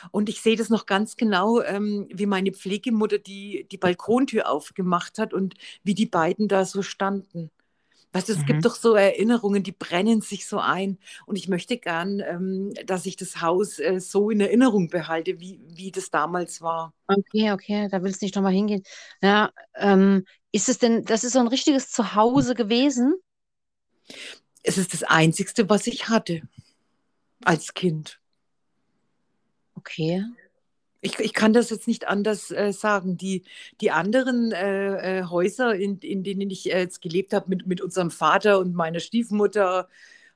und 0.10 0.28
ich 0.28 0.42
sehe 0.42 0.56
das 0.56 0.70
noch 0.70 0.88
ganz 0.88 1.16
genau, 1.16 1.62
ähm, 1.62 2.08
wie 2.12 2.26
meine 2.26 2.52
Pflegemutter 2.52 3.20
die, 3.20 3.68
die 3.72 3.78
Balkontür 3.78 4.50
aufgemacht 4.50 5.20
hat 5.20 5.36
und 5.36 5.54
wie 5.84 5.94
die 5.94 6.08
beiden 6.08 6.48
da 6.48 6.66
so 6.66 6.82
standen. 6.82 7.52
Weißt 8.12 8.30
du, 8.30 8.34
es 8.34 8.40
mhm. 8.40 8.46
gibt 8.46 8.66
doch 8.66 8.76
so 8.76 8.96
Erinnerungen, 8.96 9.62
die 9.62 9.72
brennen 9.72 10.22
sich 10.22 10.48
so 10.48 10.60
ein. 10.60 10.98
Und 11.26 11.36
ich 11.36 11.48
möchte 11.48 11.78
gern, 11.78 12.20
ähm, 12.20 12.74
dass 12.86 13.06
ich 13.06 13.16
das 13.16 13.42
Haus 13.42 13.78
äh, 13.80 14.00
so 14.00 14.30
in 14.30 14.42
Erinnerung 14.42 14.90
behalte, 14.90 15.40
wie, 15.40 15.60
wie 15.68 15.92
das 15.92 16.10
damals 16.10 16.62
war. 16.62 16.94
Okay, 17.08 17.52
okay, 17.52 17.88
da 17.90 18.02
willst 18.02 18.22
du 18.22 18.26
nicht 18.26 18.36
nochmal 18.36 18.54
hingehen. 18.54 18.84
Ja, 19.22 19.52
ähm, 19.76 20.26
ist 20.52 20.70
es 20.70 20.80
denn, 20.80 21.06
das 21.06 21.24
ist 21.24 21.34
so 21.34 21.40
ein 21.40 21.48
richtiges 21.48 21.92
Zuhause 21.92 22.56
gewesen? 22.56 23.14
Es 24.64 24.78
ist 24.78 24.94
das 24.94 25.04
Einzigste, 25.04 25.70
was 25.70 25.86
ich 25.86 26.10
hatte 26.10 26.42
als 27.44 27.74
Kind. 27.74 28.20
Okay 29.76 30.26
ich, 31.02 31.20
ich 31.20 31.34
kann 31.34 31.54
das 31.54 31.70
jetzt 31.70 31.88
nicht 31.88 32.08
anders 32.08 32.52
äh, 32.52 32.74
sagen. 32.74 33.18
Die, 33.18 33.44
die 33.82 33.92
anderen 33.92 34.52
äh, 34.52 35.20
äh 35.20 35.24
Häuser, 35.26 35.76
in, 35.76 36.00
in 36.00 36.24
denen 36.24 36.50
ich 36.50 36.72
äh, 36.72 36.80
jetzt 36.80 37.02
gelebt 37.02 37.34
habe, 37.34 37.50
mit, 37.50 37.68
mit 37.68 37.82
unserem 37.82 38.12
Vater 38.12 38.60
und 38.60 38.76
meiner 38.76 39.00
Stiefmutter 39.00 39.88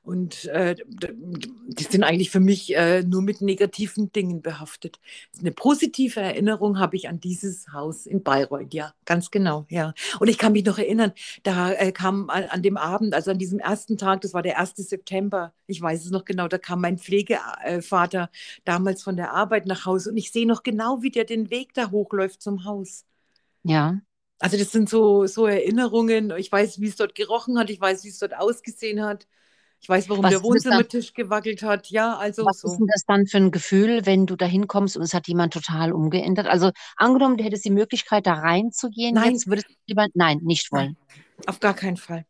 und 0.04 0.44
äh, 0.46 0.76
die 0.86 1.84
sind 1.84 2.04
eigentlich 2.04 2.30
für 2.30 2.40
mich 2.40 2.76
äh, 2.76 3.02
nur 3.02 3.22
mit 3.22 3.40
negativen 3.40 4.12
Dingen 4.12 4.42
behaftet. 4.42 5.00
Eine 5.40 5.50
positive 5.50 6.20
Erinnerung 6.20 6.78
habe 6.78 6.94
ich 6.96 7.08
an 7.08 7.20
dieses 7.20 7.72
Haus 7.72 8.04
in 8.04 8.22
Bayreuth, 8.22 8.74
ja, 8.74 8.92
ganz 9.06 9.30
genau, 9.30 9.64
ja. 9.70 9.94
Und 10.20 10.28
ich 10.28 10.36
kann 10.36 10.52
mich 10.52 10.64
noch 10.66 10.78
erinnern, 10.78 11.12
da 11.42 11.72
äh, 11.72 11.90
kam 11.90 12.28
an, 12.28 12.44
an, 12.44 12.62
dem 12.62 12.76
Abend, 12.76 13.14
also 13.14 13.30
an 13.30 13.38
diesem 13.38 13.58
ersten 13.58 13.96
Tag, 13.96 14.20
das 14.20 14.34
war 14.34 14.42
der 14.42 14.58
1. 14.58 14.74
September, 14.76 15.54
ich 15.66 15.80
weiß 15.80 16.04
es 16.04 16.10
noch 16.10 16.26
genau, 16.26 16.48
da 16.48 16.58
kam 16.58 16.82
mein 16.82 16.98
Pflegevater 16.98 18.30
damals 18.66 19.02
von 19.02 19.16
der 19.16 19.32
Arbeit 19.32 19.64
nach 19.64 19.86
Hause 19.86 20.10
und 20.10 20.18
ich 20.18 20.30
sehe 20.30 20.46
noch 20.46 20.62
genau, 20.62 21.00
wie 21.00 21.10
der 21.10 21.24
den 21.24 21.48
Weg 21.48 21.72
da 21.72 21.90
hochläuft 21.90 22.42
zum 22.42 22.64
Haus. 22.66 23.06
Ja. 23.62 24.00
Also 24.38 24.58
das 24.58 24.70
sind 24.72 24.90
so, 24.90 25.26
so 25.26 25.46
Erinnerungen. 25.46 26.30
Ich 26.36 26.52
weiß, 26.52 26.78
wie 26.80 26.88
es 26.88 26.96
dort 26.96 27.14
gerochen 27.14 27.58
hat, 27.58 27.70
ich 27.70 27.80
weiß, 27.80 28.04
wie 28.04 28.08
es 28.08 28.18
dort 28.18 28.36
ausgesehen 28.36 29.02
hat. 29.02 29.26
Ich 29.84 29.88
weiß, 29.90 30.08
warum 30.08 30.24
was 30.24 30.30
der 30.30 30.42
Wohnzimmertisch 30.42 31.12
gewackelt 31.12 31.62
hat. 31.62 31.90
Ja, 31.90 32.16
also 32.16 32.46
was 32.46 32.60
so. 32.60 32.68
ist 32.68 32.78
denn 32.78 32.86
das 32.86 33.02
dann 33.06 33.26
für 33.26 33.36
ein 33.36 33.50
Gefühl, 33.50 34.06
wenn 34.06 34.24
du 34.24 34.34
da 34.34 34.46
hinkommst 34.46 34.96
und 34.96 35.02
es 35.02 35.12
hat 35.12 35.28
jemand 35.28 35.52
total 35.52 35.92
umgeändert? 35.92 36.46
Also 36.46 36.70
angenommen, 36.96 37.36
du 37.36 37.44
hättest 37.44 37.66
die 37.66 37.70
Möglichkeit, 37.70 38.26
da 38.26 38.32
reinzugehen, 38.32 39.14
nein. 39.14 39.32
jetzt 39.32 39.46
würdest 39.46 39.68
du 39.68 39.74
lieber, 39.86 40.06
nein, 40.14 40.38
nicht 40.42 40.72
wollen. 40.72 40.96
Auf 41.46 41.60
gar 41.60 41.74
keinen 41.74 41.98
Fall. 41.98 42.24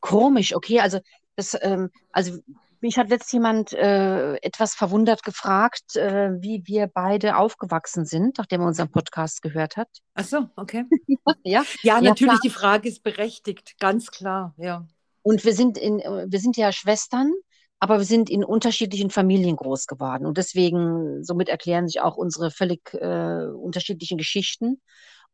Komisch, 0.00 0.56
okay, 0.56 0.80
also 0.80 0.98
das, 1.36 1.56
ähm, 1.62 1.90
also 2.10 2.36
mich 2.80 2.98
hat 2.98 3.10
letzt 3.10 3.32
jemand 3.32 3.72
äh, 3.72 4.34
etwas 4.38 4.74
verwundert 4.74 5.22
gefragt, 5.22 5.94
äh, 5.94 6.30
wie 6.40 6.66
wir 6.66 6.88
beide 6.88 7.36
aufgewachsen 7.36 8.06
sind, 8.06 8.38
nachdem 8.38 8.62
er 8.62 8.66
unseren 8.66 8.90
Podcast 8.90 9.40
gehört 9.40 9.76
hat. 9.76 9.88
Ach 10.14 10.24
so, 10.24 10.48
okay. 10.56 10.84
ja, 11.44 11.62
ja, 11.82 12.00
natürlich, 12.00 12.34
ja, 12.34 12.40
die 12.42 12.50
Frage 12.50 12.88
ist 12.88 13.04
berechtigt, 13.04 13.78
ganz 13.78 14.10
klar, 14.10 14.52
ja. 14.56 14.84
Und 15.26 15.44
wir 15.44 15.54
sind 15.54 15.76
in, 15.76 15.98
wir 15.98 16.38
sind 16.38 16.56
ja 16.56 16.70
Schwestern, 16.70 17.32
aber 17.80 17.98
wir 17.98 18.04
sind 18.04 18.30
in 18.30 18.44
unterschiedlichen 18.44 19.10
Familien 19.10 19.56
groß 19.56 19.88
geworden. 19.88 20.24
Und 20.24 20.38
deswegen, 20.38 21.24
somit 21.24 21.48
erklären 21.48 21.88
sich 21.88 22.00
auch 22.00 22.16
unsere 22.16 22.52
völlig 22.52 22.94
äh, 22.94 23.46
unterschiedlichen 23.48 24.18
Geschichten. 24.18 24.80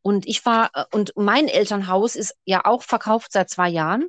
Und 0.01 0.25
ich 0.27 0.47
war, 0.47 0.71
äh, 0.73 0.85
und 0.91 1.13
mein 1.15 1.47
Elternhaus 1.47 2.15
ist 2.15 2.33
ja 2.43 2.65
auch 2.65 2.81
verkauft 2.81 3.33
seit 3.33 3.51
zwei 3.51 3.69
Jahren. 3.69 4.07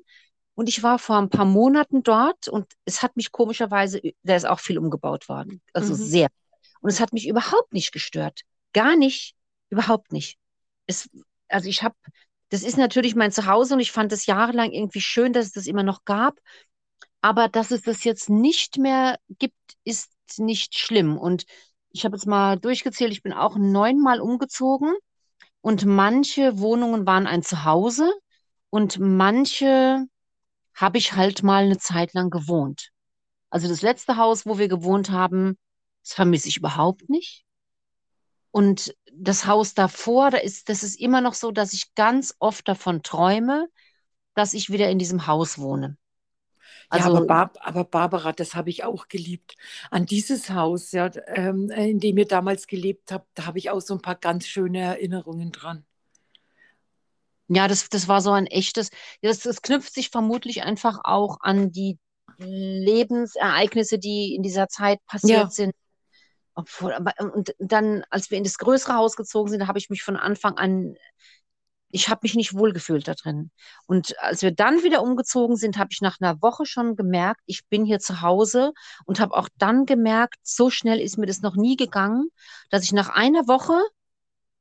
Und 0.54 0.70
ich 0.70 0.82
war 0.82 0.98
vor 0.98 1.18
ein 1.18 1.28
paar 1.28 1.44
Monaten 1.44 2.02
dort 2.02 2.48
und 2.48 2.66
es 2.86 3.02
hat 3.02 3.14
mich 3.18 3.30
komischerweise, 3.30 4.00
da 4.22 4.36
ist 4.36 4.46
auch 4.46 4.60
viel 4.60 4.78
umgebaut 4.78 5.28
worden. 5.28 5.60
Also 5.74 5.92
mhm. 5.92 5.98
sehr. 5.98 6.28
Und 6.80 6.88
es 6.88 6.98
hat 6.98 7.12
mich 7.12 7.28
überhaupt 7.28 7.74
nicht 7.74 7.92
gestört. 7.92 8.40
Gar 8.72 8.96
nicht. 8.96 9.34
Überhaupt 9.68 10.12
nicht. 10.12 10.38
Es, 10.86 11.10
also 11.48 11.68
ich 11.68 11.82
habe 11.82 11.94
das 12.50 12.62
ist 12.62 12.76
natürlich 12.78 13.14
mein 13.14 13.32
Zuhause 13.32 13.74
und 13.74 13.80
ich 13.80 13.92
fand 13.92 14.12
es 14.12 14.26
jahrelang 14.26 14.70
irgendwie 14.70 15.00
schön, 15.00 15.32
dass 15.32 15.46
es 15.46 15.52
das 15.52 15.66
immer 15.66 15.82
noch 15.82 16.04
gab. 16.04 16.38
Aber 17.20 17.48
dass 17.48 17.70
es 17.70 17.82
das 17.82 18.04
jetzt 18.04 18.28
nicht 18.28 18.78
mehr 18.78 19.18
gibt, 19.38 19.56
ist 19.84 20.10
nicht 20.38 20.78
schlimm. 20.78 21.16
Und 21.16 21.44
ich 21.90 22.04
habe 22.04 22.16
jetzt 22.16 22.26
mal 22.26 22.58
durchgezählt, 22.58 23.12
ich 23.12 23.22
bin 23.22 23.32
auch 23.32 23.56
neunmal 23.56 24.20
umgezogen 24.20 24.94
und 25.60 25.86
manche 25.86 26.58
Wohnungen 26.58 27.06
waren 27.06 27.26
ein 27.26 27.42
Zuhause 27.42 28.12
und 28.70 28.98
manche 28.98 30.04
habe 30.74 30.98
ich 30.98 31.14
halt 31.14 31.42
mal 31.42 31.64
eine 31.64 31.78
Zeit 31.78 32.12
lang 32.12 32.30
gewohnt. 32.30 32.90
Also 33.48 33.68
das 33.68 33.82
letzte 33.82 34.16
Haus, 34.16 34.46
wo 34.46 34.58
wir 34.58 34.68
gewohnt 34.68 35.10
haben, 35.10 35.56
das 36.02 36.14
vermisse 36.14 36.48
ich 36.48 36.56
überhaupt 36.56 37.08
nicht. 37.08 37.44
Und 38.50 38.94
das 39.16 39.46
Haus 39.46 39.74
davor, 39.74 40.30
da 40.30 40.38
ist, 40.38 40.68
das 40.68 40.82
ist 40.82 41.00
immer 41.00 41.20
noch 41.20 41.34
so, 41.34 41.50
dass 41.50 41.72
ich 41.72 41.94
ganz 41.94 42.34
oft 42.38 42.66
davon 42.68 43.02
träume, 43.02 43.68
dass 44.34 44.54
ich 44.54 44.70
wieder 44.70 44.90
in 44.90 44.98
diesem 44.98 45.26
Haus 45.26 45.58
wohne. 45.58 45.96
Also, 46.88 47.08
ja, 47.10 47.16
aber, 47.16 47.26
Bar 47.26 47.52
aber 47.60 47.84
Barbara, 47.84 48.32
das 48.32 48.54
habe 48.54 48.70
ich 48.70 48.84
auch 48.84 49.08
geliebt. 49.08 49.54
An 49.90 50.06
dieses 50.06 50.50
Haus, 50.50 50.92
ja, 50.92 51.10
ähm, 51.28 51.70
in 51.70 51.98
dem 51.98 52.18
ihr 52.18 52.26
damals 52.26 52.66
gelebt 52.66 53.10
habt, 53.10 53.26
da 53.34 53.46
habe 53.46 53.58
ich 53.58 53.70
auch 53.70 53.80
so 53.80 53.94
ein 53.94 54.02
paar 54.02 54.16
ganz 54.16 54.46
schöne 54.46 54.80
Erinnerungen 54.80 55.50
dran. 55.50 55.84
Ja, 57.48 57.68
das, 57.68 57.88
das 57.88 58.08
war 58.08 58.20
so 58.20 58.32
ein 58.32 58.46
echtes, 58.46 58.90
das, 59.22 59.40
das 59.40 59.62
knüpft 59.62 59.92
sich 59.92 60.10
vermutlich 60.10 60.62
einfach 60.62 61.00
auch 61.04 61.38
an 61.40 61.72
die 61.72 61.98
Lebensereignisse, 62.38 63.98
die 63.98 64.34
in 64.34 64.42
dieser 64.42 64.68
Zeit 64.68 64.98
passiert 65.06 65.42
ja. 65.42 65.50
sind. 65.50 65.72
Obwohl, 66.54 66.92
aber, 66.92 67.12
ähm, 67.18 67.30
und 67.30 67.54
dann, 67.58 68.04
als 68.10 68.30
wir 68.30 68.38
in 68.38 68.44
das 68.44 68.58
größere 68.58 68.94
Haus 68.94 69.16
gezogen 69.16 69.50
sind, 69.50 69.66
habe 69.66 69.78
ich 69.78 69.90
mich 69.90 70.02
von 70.02 70.16
Anfang 70.16 70.56
an, 70.56 70.96
ich 71.90 72.08
habe 72.08 72.20
mich 72.24 72.34
nicht 72.34 72.54
wohlgefühlt 72.54 73.06
da 73.06 73.14
drin. 73.14 73.52
Und 73.86 74.18
als 74.18 74.42
wir 74.42 74.50
dann 74.50 74.82
wieder 74.82 75.02
umgezogen 75.02 75.56
sind, 75.56 75.78
habe 75.78 75.90
ich 75.92 76.00
nach 76.00 76.20
einer 76.20 76.42
Woche 76.42 76.66
schon 76.66 76.96
gemerkt, 76.96 77.40
ich 77.46 77.66
bin 77.68 77.84
hier 77.84 78.00
zu 78.00 78.20
Hause 78.20 78.72
und 79.06 79.20
habe 79.20 79.36
auch 79.36 79.48
dann 79.58 79.86
gemerkt, 79.86 80.36
so 80.42 80.70
schnell 80.70 81.00
ist 81.00 81.18
mir 81.18 81.26
das 81.26 81.40
noch 81.40 81.54
nie 81.54 81.76
gegangen, 81.76 82.30
dass 82.70 82.82
ich 82.82 82.92
nach 82.92 83.10
einer 83.10 83.46
Woche 83.46 83.80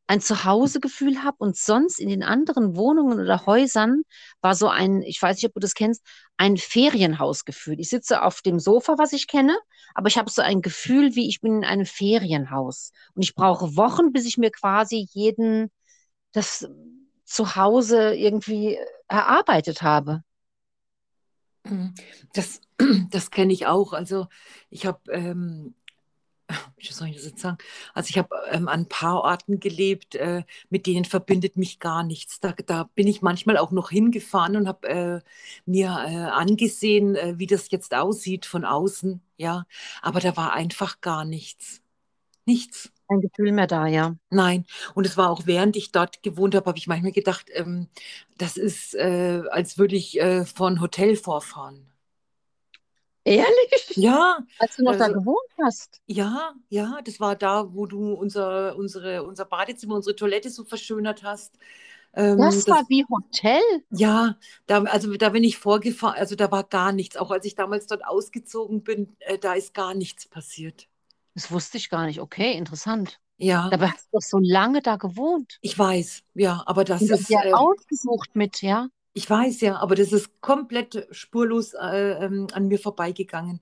ein 0.08 0.22
Zuhausegefühl 0.22 1.24
habe 1.24 1.38
und 1.40 1.56
sonst 1.56 2.00
in 2.00 2.10
den 2.10 2.24
anderen 2.24 2.76
Wohnungen 2.76 3.20
oder 3.20 3.46
Häusern 3.46 4.04
war 4.42 4.54
so 4.54 4.68
ein, 4.68 5.02
ich 5.02 5.22
weiß 5.22 5.38
nicht, 5.38 5.46
ob 5.46 5.54
du 5.54 5.60
das 5.60 5.76
kennst, 5.76 6.04
ein 6.38 6.58
Ferienhausgefühl. 6.58 7.80
Ich 7.80 7.90
sitze 7.90 8.22
auf 8.22 8.42
dem 8.42 8.60
Sofa, 8.60 8.98
was 8.98 9.14
ich 9.14 9.28
kenne, 9.28 9.58
aber 9.94 10.08
ich 10.08 10.18
habe 10.18 10.30
so 10.30 10.42
ein 10.42 10.62
Gefühl, 10.62 11.16
wie 11.16 11.30
ich 11.30 11.42
bin 11.42 11.58
in 11.58 11.66
einem 11.66 11.86
Ferienhaus. 11.86 12.92
Und 13.16 13.24
ich 13.24 13.36
brauche 13.36 13.76
Wochen, 13.78 14.12
bis 14.12 14.26
ich 14.26 14.38
mir 14.38 14.52
quasi 14.52 15.08
jeden 15.12 15.72
das 16.34 16.68
Zuhause 17.26 18.14
irgendwie 18.14 18.78
erarbeitet 19.08 19.82
habe. 19.84 20.24
Das, 22.34 22.62
das 23.10 23.32
kenne 23.32 23.54
ich 23.54 23.68
auch. 23.68 23.94
Also 23.94 24.28
ich 24.70 24.86
habe 24.86 25.00
ähm, 25.12 25.76
wie 26.78 26.88
soll 26.92 27.10
ich 27.10 27.16
das 27.16 27.26
jetzt 27.26 27.42
sagen? 27.42 27.58
Also 27.94 28.10
ich 28.10 28.18
habe 28.18 28.30
ähm, 28.52 28.68
an 28.68 28.82
ein 28.82 28.90
paar 28.90 29.22
Orten 29.24 29.60
gelebt, 29.60 30.16
äh, 30.16 30.44
mit 30.70 30.86
denen 30.88 31.06
verbindet 31.06 31.58
mich 31.58 31.80
gar 31.80 32.04
nichts. 32.04 32.40
Da, 32.40 32.54
da 32.66 32.90
bin 32.96 33.08
ich 33.08 33.22
manchmal 33.22 33.58
auch 33.58 33.72
noch 33.72 33.90
hingefahren 33.90 34.56
und 34.58 34.68
habe 34.68 34.88
äh, 34.90 35.22
mir 35.66 35.88
äh, 36.08 36.16
angesehen, 36.18 37.16
äh, 37.16 37.36
wie 37.38 37.48
das 37.48 37.72
jetzt 37.72 37.94
aussieht 37.96 38.46
von 38.46 38.66
außen. 38.66 39.22
Ja, 39.38 39.66
aber 40.02 40.20
da 40.20 40.36
war 40.38 40.54
einfach 40.54 41.02
gar 41.02 41.26
nichts. 41.26 41.82
Nichts. 42.46 42.92
Kein 43.10 43.22
Gefühl 43.22 43.52
mehr 43.54 43.68
da, 43.68 43.88
ja. 43.88 44.16
Nein. 44.30 44.66
Und 44.96 45.06
es 45.08 45.18
war 45.18 45.30
auch 45.30 45.46
während 45.46 45.76
ich 45.78 45.92
dort 45.92 46.24
gewohnt 46.24 46.56
habe, 46.56 46.68
habe 46.68 46.78
ich 46.78 46.88
manchmal 46.88 47.12
gedacht, 47.14 47.48
ähm, 47.54 47.88
das 48.38 48.58
ist, 48.58 48.96
äh, 48.96 49.44
als 49.52 49.78
würde 49.78 49.96
ich 49.96 50.20
äh, 50.22 50.46
von 50.46 50.82
Hotel 50.82 51.16
vorfahren. 51.16 51.93
Ehrlich? 53.26 53.96
Ja. 53.96 54.40
Als 54.58 54.76
du 54.76 54.84
noch 54.84 54.94
also, 54.94 55.06
da 55.06 55.12
gewohnt 55.12 55.50
hast? 55.62 56.02
Ja, 56.08 56.54
ja, 56.70 57.00
das 57.04 57.20
war 57.20 57.36
da, 57.36 57.74
wo 57.74 57.86
du 57.86 58.14
unser, 58.14 58.76
unsere, 58.76 59.24
unser 59.24 59.46
Badezimmer, 59.46 59.96
unsere 59.96 60.16
Toilette 60.16 60.50
so 60.50 60.66
verschönert 60.66 61.24
hast. 61.24 61.58
Ähm, 62.14 62.38
Das 62.38 62.68
war 62.68 62.84
wie 62.90 63.06
Hotel. 63.10 63.62
ja, 63.92 64.38
da, 64.66 64.84
also 64.84 65.16
da 65.16 65.30
bin 65.30 65.44
ich 65.44 65.58
vorgefahren, 65.58 66.16
also 66.18 66.36
da 66.36 66.52
war 66.52 66.64
gar 66.66 66.92
nichts. 66.92 67.18
Auch 67.18 67.32
als 67.32 67.46
ich 67.46 67.56
damals 67.56 67.88
dort 67.88 68.06
ausgezogen 68.06 68.84
bin, 68.84 69.16
äh, 69.20 69.38
da 69.38 69.54
ist 69.54 69.74
gar 69.74 69.94
nichts 69.94 70.28
passiert. 70.28 70.88
Das 71.34 71.52
wusste 71.52 71.78
ich 71.78 71.90
gar 71.90 72.06
nicht. 72.06 72.20
Okay, 72.20 72.54
interessant. 72.54 73.20
Ja, 73.38 73.70
Dabei 73.70 73.88
hast 73.90 74.06
du 74.12 74.18
doch 74.18 74.22
so 74.22 74.38
lange 74.40 74.82
da 74.82 74.98
gewohnt. 74.98 75.58
ich 75.62 75.78
weiß, 75.78 76.24
ja, 76.36 76.62
aber 76.66 76.84
das 76.84 77.02
Und 77.02 77.08
das 77.10 77.22
ist, 77.22 77.30
ja 77.30 77.44
äh, 77.44 77.54
ausgesucht 77.54 78.36
mit, 78.36 78.62
ja. 78.62 78.90
Ich 79.14 79.30
weiß 79.30 79.62
ja, 79.62 79.78
aber 79.78 79.96
das 79.96 80.12
ist 80.12 80.42
komplett 80.42 81.08
spurlos 81.12 81.74
äh, 81.76 82.26
ähm, 82.26 82.48
an 82.54 82.68
mir 82.68 82.80
vorbeigegangen. 82.80 83.62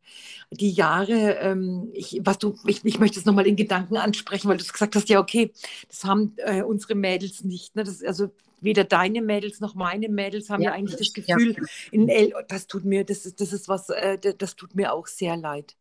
Die 0.49 0.71
Jahre, 0.71 1.35
ähm, 1.39 1.89
ich, 1.93 2.21
was 2.23 2.37
du, 2.39 2.57
ich, 2.65 2.85
ich 2.85 2.99
möchte 2.99 3.19
es 3.19 3.25
nochmal 3.25 3.47
in 3.47 3.57
Gedanken 3.57 3.97
ansprechen, 3.97 4.47
weil 4.49 4.57
du 4.57 4.63
es 4.63 4.71
gesagt 4.71 4.95
hast, 4.95 5.09
ja, 5.09 5.19
okay, 5.19 5.51
das 5.89 6.05
haben 6.05 6.33
äh, 6.37 6.61
unsere 6.63 6.95
Mädels 6.95 7.43
nicht. 7.43 7.75
Ne? 7.75 7.83
Das, 7.83 8.01
also 8.03 8.31
weder 8.61 8.85
deine 8.85 9.21
Mädels 9.21 9.59
noch 9.59 9.75
meine 9.75 10.07
Mädels 10.07 10.49
haben 10.49 10.61
ja, 10.61 10.69
Ja, 10.69 10.75
eigentlich 10.75 11.11
das 11.13 11.27
ja. 11.27 11.35
Gefühl, 11.35 11.67
in 11.91 12.07
El 12.07 12.33
das 12.47 12.67
tut 12.67 12.85
mir, 12.85 13.03
das 13.03 13.25
ist, 13.25 13.41
das 13.41 13.51
ist 13.51 13.67
was, 13.67 13.89
äh, 13.89 14.17
das 14.37 14.55
tut 14.55 14.75
mir 14.75 14.93
auch 14.93 15.07
sehr 15.07 15.35
leid. 15.35 15.75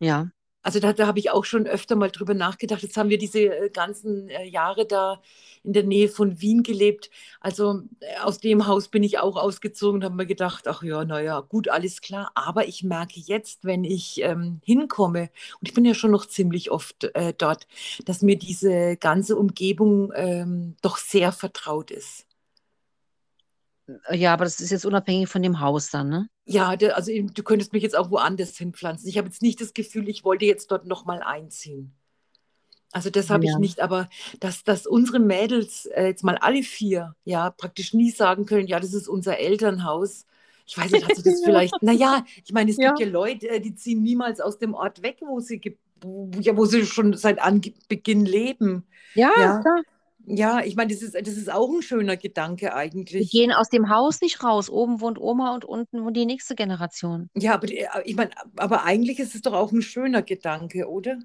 Ja. 0.00 0.30
Also 0.62 0.78
da, 0.80 0.92
da 0.92 1.06
habe 1.06 1.18
ich 1.18 1.30
auch 1.30 1.44
schon 1.44 1.66
öfter 1.66 1.96
mal 1.96 2.10
drüber 2.10 2.34
nachgedacht. 2.34 2.82
Jetzt 2.82 2.96
haben 2.96 3.08
wir 3.10 3.18
diese 3.18 3.40
äh, 3.40 3.70
ganzen 3.70 4.28
äh, 4.28 4.44
Jahre 4.44 4.86
da 4.86 5.20
in 5.64 5.72
der 5.72 5.82
Nähe 5.82 6.08
von 6.08 6.40
Wien 6.40 6.62
gelebt. 6.62 7.10
Also 7.40 7.82
äh, 8.00 8.18
aus 8.20 8.38
dem 8.38 8.66
Haus 8.66 8.88
bin 8.88 9.02
ich 9.02 9.18
auch 9.18 9.36
ausgezogen 9.36 9.96
und 10.00 10.04
habe 10.04 10.14
mir 10.14 10.26
gedacht, 10.26 10.68
ach 10.68 10.82
ja, 10.82 11.04
naja, 11.04 11.40
gut, 11.40 11.68
alles 11.68 12.00
klar. 12.00 12.30
Aber 12.34 12.68
ich 12.68 12.84
merke 12.84 13.20
jetzt, 13.20 13.64
wenn 13.64 13.84
ich 13.84 14.22
ähm, 14.22 14.60
hinkomme, 14.64 15.30
und 15.60 15.68
ich 15.68 15.74
bin 15.74 15.84
ja 15.84 15.94
schon 15.94 16.12
noch 16.12 16.26
ziemlich 16.26 16.70
oft 16.70 17.04
äh, 17.14 17.34
dort, 17.36 17.66
dass 18.04 18.22
mir 18.22 18.38
diese 18.38 18.96
ganze 18.96 19.36
Umgebung 19.36 20.12
ähm, 20.14 20.76
doch 20.82 20.96
sehr 20.96 21.32
vertraut 21.32 21.90
ist. 21.90 22.26
Ja, 24.10 24.32
aber 24.34 24.44
das 24.44 24.60
ist 24.60 24.70
jetzt 24.70 24.86
unabhängig 24.86 25.28
von 25.28 25.42
dem 25.42 25.60
Haus 25.60 25.90
dann, 25.90 26.08
ne? 26.08 26.28
Ja, 26.44 26.76
der, 26.76 26.96
also 26.96 27.12
du 27.12 27.42
könntest 27.42 27.72
mich 27.72 27.82
jetzt 27.82 27.96
auch 27.96 28.10
woanders 28.10 28.56
hinpflanzen. 28.58 29.08
Ich 29.08 29.16
habe 29.16 29.28
jetzt 29.28 29.42
nicht 29.42 29.60
das 29.60 29.74
Gefühl, 29.74 30.08
ich 30.08 30.24
wollte 30.24 30.44
jetzt 30.44 30.70
dort 30.72 30.86
nochmal 30.86 31.22
einziehen. 31.22 31.94
Also 32.92 33.08
das 33.10 33.30
habe 33.30 33.44
ich 33.46 33.52
Ja. 33.52 33.58
nicht, 33.58 33.80
aber 33.80 34.08
dass, 34.40 34.64
dass 34.64 34.86
unsere 34.86 35.18
Mädels 35.18 35.86
äh, 35.86 36.06
jetzt 36.06 36.24
mal 36.24 36.36
alle 36.38 36.62
vier, 36.62 37.14
ja, 37.24 37.50
praktisch 37.50 37.94
nie 37.94 38.10
sagen 38.10 38.44
können, 38.44 38.66
ja, 38.66 38.80
das 38.80 38.92
ist 38.92 39.08
unser 39.08 39.38
Elternhaus. 39.38 40.26
Ich 40.66 40.76
weiß 40.76 40.92
nicht, 40.92 41.06
hast 41.06 41.16
du 41.18 41.22
das 41.22 41.40
vielleicht, 41.42 41.82
naja, 41.82 42.24
ich 42.44 42.52
meine, 42.52 42.70
es 42.70 42.76
Ja. 42.78 42.88
gibt 42.88 42.98
ja 42.98 43.06
Leute, 43.06 43.48
äh, 43.48 43.60
die 43.60 43.74
ziehen 43.74 44.02
niemals 44.02 44.40
aus 44.40 44.58
dem 44.58 44.74
Ort 44.74 45.02
weg, 45.02 45.18
wo 45.22 45.40
sie, 45.40 45.60
ja, 46.40 46.56
wo 46.56 46.66
sie 46.66 46.84
schon 46.86 47.14
seit 47.16 47.40
Anbeginn 47.40 48.26
leben. 48.26 48.86
Ja, 49.14 49.24
Ja. 49.34 49.60
klar. 49.60 49.82
Ja, 50.26 50.60
ich 50.60 50.76
meine, 50.76 50.92
das 50.92 51.02
ist, 51.02 51.14
das 51.14 51.36
ist 51.36 51.50
auch 51.52 51.68
ein 51.70 51.82
schöner 51.82 52.16
Gedanke 52.16 52.66
Die 52.66 52.72
eigentlich. 52.72 53.30
gehen 53.30 53.52
aus 53.52 53.68
dem 53.68 53.88
Haus 53.90 54.20
nicht 54.20 54.42
raus. 54.42 54.70
Oben 54.70 55.00
wohnt 55.00 55.18
Oma 55.18 55.54
und 55.54 55.64
unten 55.64 56.04
wohnt 56.04 56.16
die 56.16 56.26
nächste 56.26 56.54
Generation. 56.54 57.28
Ja, 57.34 57.54
aber 57.54 57.66
die- 57.66 57.86
ich 58.04 58.14
meine, 58.14 58.30
aber 58.56 58.84
eigentlich 58.84 59.18
ist 59.18 59.34
es 59.34 59.42
doch 59.42 59.52
auch 59.52 59.72
ein 59.72 59.82
schöner 59.82 60.22
Gedanke, 60.22 60.88
oder? 60.88 61.18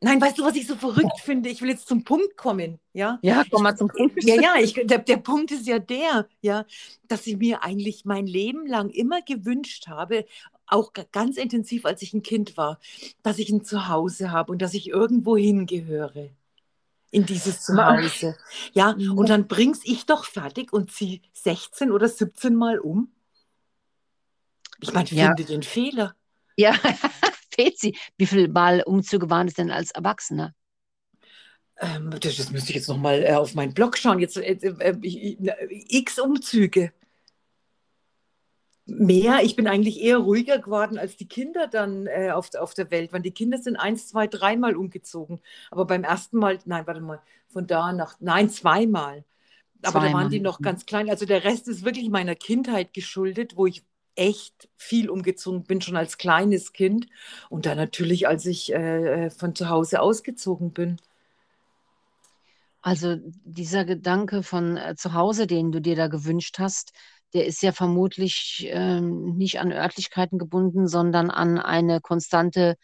Nein, 0.00 0.20
weißt 0.20 0.38
du, 0.38 0.44
was 0.44 0.54
ich 0.54 0.66
so 0.66 0.76
verrückt 0.76 1.18
finde? 1.20 1.48
Ich 1.48 1.62
will 1.62 1.70
jetzt 1.70 1.88
zum 1.88 2.04
Punkt 2.04 2.36
kommen, 2.36 2.78
ja? 2.92 3.18
Ja, 3.22 3.42
komm 3.50 3.62
mal 3.62 3.74
zum 3.74 3.88
Punkt. 3.88 4.22
Ja, 4.22 4.34
ja, 4.34 4.54
ich, 4.60 4.74
der, 4.74 4.98
der 4.98 5.16
Punkt 5.16 5.50
ist 5.50 5.66
ja 5.66 5.78
der, 5.78 6.28
ja, 6.42 6.66
dass 7.08 7.26
ich 7.26 7.38
mir 7.38 7.62
eigentlich 7.62 8.04
mein 8.04 8.26
Leben 8.26 8.66
lang 8.66 8.90
immer 8.90 9.22
gewünscht 9.22 9.86
habe, 9.88 10.26
auch 10.66 10.92
ganz 11.10 11.38
intensiv, 11.38 11.86
als 11.86 12.02
ich 12.02 12.12
ein 12.12 12.22
Kind 12.22 12.56
war, 12.58 12.78
dass 13.22 13.38
ich 13.38 13.48
ein 13.50 13.64
Zuhause 13.64 14.30
habe 14.30 14.52
und 14.52 14.60
dass 14.60 14.74
ich 14.74 14.88
irgendwo 14.88 15.38
hingehöre. 15.38 16.28
In 17.14 17.26
dieses 17.26 17.62
Zuhause. 17.62 18.36
Ja, 18.72 18.94
Ja. 18.98 19.12
und 19.12 19.28
dann 19.28 19.46
bring's 19.46 19.80
ich 19.84 20.04
doch 20.06 20.24
fertig 20.24 20.72
und 20.72 20.90
zieh 20.92 21.22
16 21.32 21.90
oder 21.92 22.08
17 22.08 22.54
Mal 22.54 22.78
um. 22.80 23.12
Ich 24.80 24.92
meine, 24.92 25.08
Ja. 25.10 25.28
finde 25.28 25.44
den 25.44 25.62
Fehler. 25.62 26.14
Ja, 26.56 26.72
Fezi. 27.54 27.96
Wie 28.16 28.26
viele 28.26 28.48
Mal 28.48 28.82
Umzüge 28.84 29.30
waren 29.30 29.46
es 29.48 29.54
denn 29.54 29.70
als 29.70 29.92
Erwachsener? 29.92 30.54
Ähm, 31.78 32.10
das, 32.20 32.36
das 32.36 32.50
müsste 32.50 32.70
ich 32.70 32.76
jetzt 32.76 32.88
nochmal 32.88 33.22
äh, 33.22 33.34
auf 33.34 33.54
meinen 33.54 33.74
Blog 33.74 33.96
schauen. 33.98 34.18
Jetzt 34.18 34.36
äh, 34.36 34.52
äh, 34.60 34.96
ich- 35.02 35.38
x 35.92 36.18
Umzüge. 36.18 36.92
Mehr, 38.86 39.42
ich 39.42 39.56
bin 39.56 39.66
eigentlich 39.66 40.02
eher 40.02 40.18
ruhiger 40.18 40.58
geworden 40.58 40.98
als 40.98 41.16
die 41.16 41.26
Kinder 41.26 41.68
dann 41.68 42.06
äh, 42.06 42.30
auf, 42.32 42.54
auf 42.54 42.74
der 42.74 42.90
Welt, 42.90 43.12
weil 43.14 43.22
die 43.22 43.30
Kinder 43.30 43.56
sind 43.58 43.76
eins, 43.76 44.08
zwei, 44.08 44.26
dreimal 44.26 44.76
umgezogen. 44.76 45.40
Aber 45.70 45.86
beim 45.86 46.04
ersten 46.04 46.36
Mal, 46.38 46.58
nein, 46.66 46.86
warte 46.86 47.00
mal, 47.00 47.20
von 47.48 47.66
da 47.66 47.92
nach, 47.92 48.16
nein, 48.20 48.50
zweimal. 48.50 49.24
Aber 49.82 50.00
da 50.00 50.12
waren 50.12 50.30
die 50.30 50.36
Zweimal. 50.36 50.52
noch 50.52 50.60
ganz 50.60 50.86
klein. 50.86 51.10
Also 51.10 51.26
der 51.26 51.44
Rest 51.44 51.68
ist 51.68 51.84
wirklich 51.84 52.08
meiner 52.10 52.34
Kindheit 52.34 52.92
geschuldet, 52.92 53.56
wo 53.56 53.66
ich 53.66 53.84
echt 54.16 54.68
viel 54.76 55.10
umgezogen 55.10 55.64
bin, 55.64 55.80
schon 55.80 55.96
als 55.96 56.18
kleines 56.18 56.72
Kind. 56.72 57.06
Und 57.50 57.66
dann 57.66 57.76
natürlich, 57.76 58.28
als 58.28 58.46
ich 58.46 58.72
äh, 58.72 59.30
von 59.30 59.54
zu 59.54 59.68
Hause 59.68 60.00
ausgezogen 60.00 60.72
bin. 60.72 60.98
Also 62.82 63.16
dieser 63.44 63.84
Gedanke 63.84 64.42
von 64.42 64.76
äh, 64.76 64.94
zu 64.94 65.14
Hause, 65.14 65.46
den 65.46 65.72
du 65.72 65.80
dir 65.80 65.96
da 65.96 66.08
gewünscht 66.08 66.58
hast, 66.58 66.92
der 67.34 67.46
ist 67.46 67.62
ja 67.62 67.72
vermutlich 67.72 68.66
ähm, 68.70 69.36
nicht 69.36 69.60
an 69.60 69.72
Örtlichkeiten 69.72 70.38
gebunden, 70.38 70.86
sondern 70.86 71.30
an 71.30 71.58
eine 71.58 72.00
konstante 72.00 72.76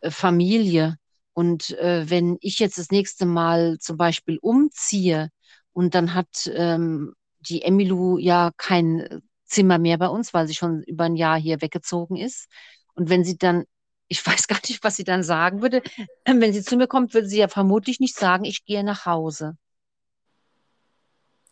äh, 0.00 0.10
Familie. 0.10 0.96
Und 1.34 1.70
äh, 1.78 2.08
wenn 2.08 2.38
ich 2.40 2.58
jetzt 2.58 2.78
das 2.78 2.90
nächste 2.90 3.26
Mal 3.26 3.78
zum 3.78 3.96
Beispiel 3.96 4.38
umziehe 4.40 5.28
und 5.72 5.94
dann 5.94 6.14
hat 6.14 6.50
ähm, 6.54 7.14
die 7.40 7.62
Emilu 7.62 8.18
ja 8.18 8.50
kein 8.56 9.22
Zimmer 9.44 9.78
mehr 9.78 9.98
bei 9.98 10.08
uns, 10.08 10.32
weil 10.32 10.46
sie 10.46 10.54
schon 10.54 10.82
über 10.84 11.04
ein 11.04 11.16
Jahr 11.16 11.38
hier 11.38 11.60
weggezogen 11.60 12.16
ist. 12.16 12.48
Und 12.94 13.10
wenn 13.10 13.24
sie 13.24 13.36
dann, 13.36 13.64
ich 14.08 14.26
weiß 14.26 14.48
gar 14.48 14.60
nicht, 14.68 14.82
was 14.82 14.96
sie 14.96 15.04
dann 15.04 15.22
sagen 15.22 15.62
würde, 15.62 15.82
wenn 16.24 16.52
sie 16.52 16.62
zu 16.62 16.76
mir 16.76 16.86
kommt, 16.86 17.14
würde 17.14 17.28
sie 17.28 17.38
ja 17.38 17.48
vermutlich 17.48 18.00
nicht 18.00 18.16
sagen, 18.16 18.44
ich 18.44 18.64
gehe 18.64 18.84
nach 18.84 19.04
Hause. 19.06 19.56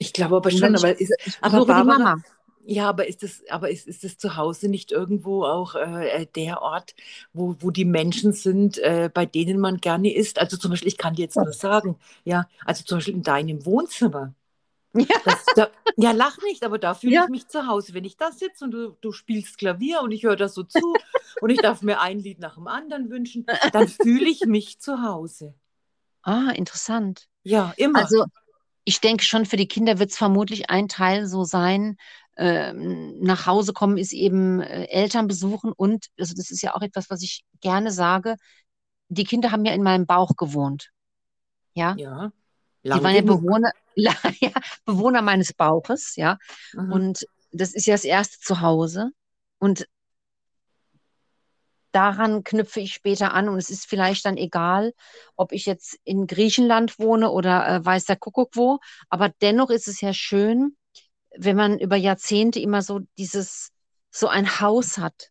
Ich 0.02 0.14
glaube 0.14 0.36
aber 0.36 0.50
schon, 0.50 0.74
ich, 0.74 0.80
aber 0.80 0.98
ist, 0.98 1.12
aber 1.42 1.66
Barbara, 1.66 2.16
ja, 2.64 2.88
aber 2.88 3.06
ist 3.06 3.22
das, 3.22 3.42
aber 3.50 3.70
ist, 3.70 3.86
ist 3.86 4.02
das 4.02 4.16
Zuhause 4.16 4.68
nicht 4.68 4.92
irgendwo 4.92 5.44
auch 5.44 5.74
äh, 5.74 6.26
der 6.34 6.62
Ort, 6.62 6.94
wo, 7.34 7.54
wo 7.60 7.70
die 7.70 7.84
Menschen 7.84 8.32
sind, 8.32 8.78
äh, 8.78 9.10
bei 9.12 9.26
denen 9.26 9.60
man 9.60 9.76
gerne 9.76 10.14
ist? 10.14 10.38
Also 10.38 10.56
zum 10.56 10.70
Beispiel, 10.70 10.88
ich 10.88 10.96
kann 10.96 11.14
dir 11.14 11.22
jetzt 11.22 11.36
nur 11.36 11.52
sagen, 11.52 11.96
ja, 12.24 12.46
also 12.64 12.82
zum 12.84 12.98
Beispiel 12.98 13.14
in 13.14 13.22
deinem 13.22 13.66
Wohnzimmer. 13.66 14.34
Ja, 14.94 15.06
Das, 15.24 15.44
da, 15.54 15.68
ja, 15.96 16.12
lach 16.12 16.38
nicht, 16.44 16.64
aber 16.64 16.78
da 16.78 16.94
fühle 16.94 17.14
ja. 17.14 17.24
ich 17.24 17.30
mich 17.30 17.48
zu 17.48 17.66
Hause. 17.66 17.92
Wenn 17.92 18.04
ich 18.04 18.16
da 18.16 18.32
sitze 18.32 18.64
und 18.64 18.70
du, 18.70 18.96
du 19.00 19.12
spielst 19.12 19.58
Klavier 19.58 20.00
und 20.00 20.12
ich 20.12 20.24
höre 20.24 20.36
das 20.36 20.54
so 20.54 20.62
zu 20.62 20.94
und 21.40 21.50
ich 21.50 21.60
darf 21.60 21.82
mir 21.82 22.00
ein 22.00 22.18
Lied 22.18 22.40
nach 22.40 22.54
dem 22.54 22.66
anderen 22.66 23.10
wünschen, 23.10 23.46
dann 23.72 23.86
fühle 23.86 24.28
ich 24.28 24.46
mich 24.46 24.80
zu 24.80 25.02
Hause. 25.02 25.54
Ah, 26.22 26.50
interessant. 26.50 27.28
Ja, 27.42 27.72
immer. 27.76 28.00
Also 28.00 28.26
ich 28.84 29.00
denke 29.00 29.24
schon, 29.24 29.46
für 29.46 29.56
die 29.56 29.68
Kinder 29.68 29.98
wird 29.98 30.10
es 30.10 30.16
vermutlich 30.16 30.70
ein 30.70 30.88
Teil 30.88 31.26
so 31.26 31.44
sein, 31.44 31.96
ähm, 32.36 33.18
nach 33.20 33.46
Hause 33.46 33.72
kommen 33.72 33.98
ist 33.98 34.12
eben 34.12 34.60
äh, 34.60 34.84
Eltern 34.84 35.26
besuchen 35.26 35.72
und, 35.72 36.06
also 36.18 36.34
das 36.34 36.50
ist 36.50 36.62
ja 36.62 36.74
auch 36.74 36.82
etwas, 36.82 37.10
was 37.10 37.22
ich 37.22 37.44
gerne 37.60 37.90
sage, 37.90 38.36
die 39.08 39.24
Kinder 39.24 39.50
haben 39.50 39.64
ja 39.64 39.74
in 39.74 39.82
meinem 39.82 40.06
Bauch 40.06 40.36
gewohnt. 40.36 40.90
Ja, 41.74 41.94
Ja, 42.82 42.96
die 42.96 43.04
waren 43.04 43.14
ja. 43.14 43.22
Bewohner, 43.22 43.72
ja, 43.94 44.14
Bewohner 44.84 45.22
meines 45.22 45.52
Bauches, 45.52 46.16
ja. 46.16 46.38
Mhm. 46.72 46.92
Und 46.92 47.26
das 47.52 47.74
ist 47.74 47.86
ja 47.86 47.94
das 47.94 48.04
erste 48.04 48.38
Zuhause. 48.38 49.10
Und 49.58 49.86
daran 51.92 52.44
knüpfe 52.44 52.80
ich 52.80 52.94
später 52.94 53.32
an. 53.34 53.48
Und 53.48 53.58
es 53.58 53.70
ist 53.70 53.86
vielleicht 53.86 54.24
dann 54.24 54.36
egal, 54.36 54.92
ob 55.36 55.52
ich 55.52 55.66
jetzt 55.66 55.98
in 56.04 56.26
Griechenland 56.26 56.98
wohne 56.98 57.30
oder 57.30 57.66
äh, 57.68 57.84
weiß 57.84 58.04
der 58.06 58.16
Kuckuck 58.16 58.50
wo. 58.56 58.78
Aber 59.08 59.30
dennoch 59.42 59.70
ist 59.70 59.88
es 59.88 60.00
ja 60.00 60.12
schön, 60.12 60.76
wenn 61.36 61.56
man 61.56 61.78
über 61.78 61.96
Jahrzehnte 61.96 62.60
immer 62.60 62.82
so 62.82 63.00
dieses, 63.18 63.70
so 64.10 64.28
ein 64.28 64.60
Haus 64.60 64.98
hat. 64.98 65.30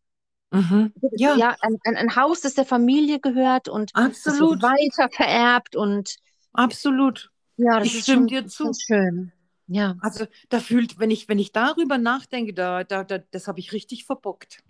Mhm. 0.51 0.93
Ja, 1.15 1.35
Ja, 1.37 1.55
ein, 1.61 1.77
ein, 1.85 1.97
ein 1.97 2.15
Haus, 2.15 2.41
das 2.41 2.55
der 2.55 2.65
Familie 2.65 3.19
gehört 3.19 3.69
und 3.69 3.91
absolut, 3.93 4.61
weiter 4.61 5.09
vererbt. 5.11 5.75
Und 5.75 6.15
absolut. 6.53 7.31
ja, 7.57 7.79
das 7.79 7.87
Ich 7.87 7.95
ist 7.95 8.03
stimme 8.03 8.21
schon 8.21 8.27
dir 8.27 8.41
das 8.43 8.53
ist 8.53 8.55
zu. 8.55 8.73
schön. 8.85 9.31
Ja. 9.67 9.95
Also 10.01 10.25
da 10.49 10.59
fühlt, 10.59 10.99
wenn 10.99 11.11
ich, 11.11 11.27
wenn 11.29 11.39
ich 11.39 11.51
darüber 11.51 11.97
nachdenke, 11.97 12.53
da, 12.53 12.83
da, 12.83 13.03
da, 13.03 13.19
das 13.19 13.47
habe 13.47 13.59
ich 13.59 13.71
richtig 13.73 14.05
verbockt. 14.05 14.63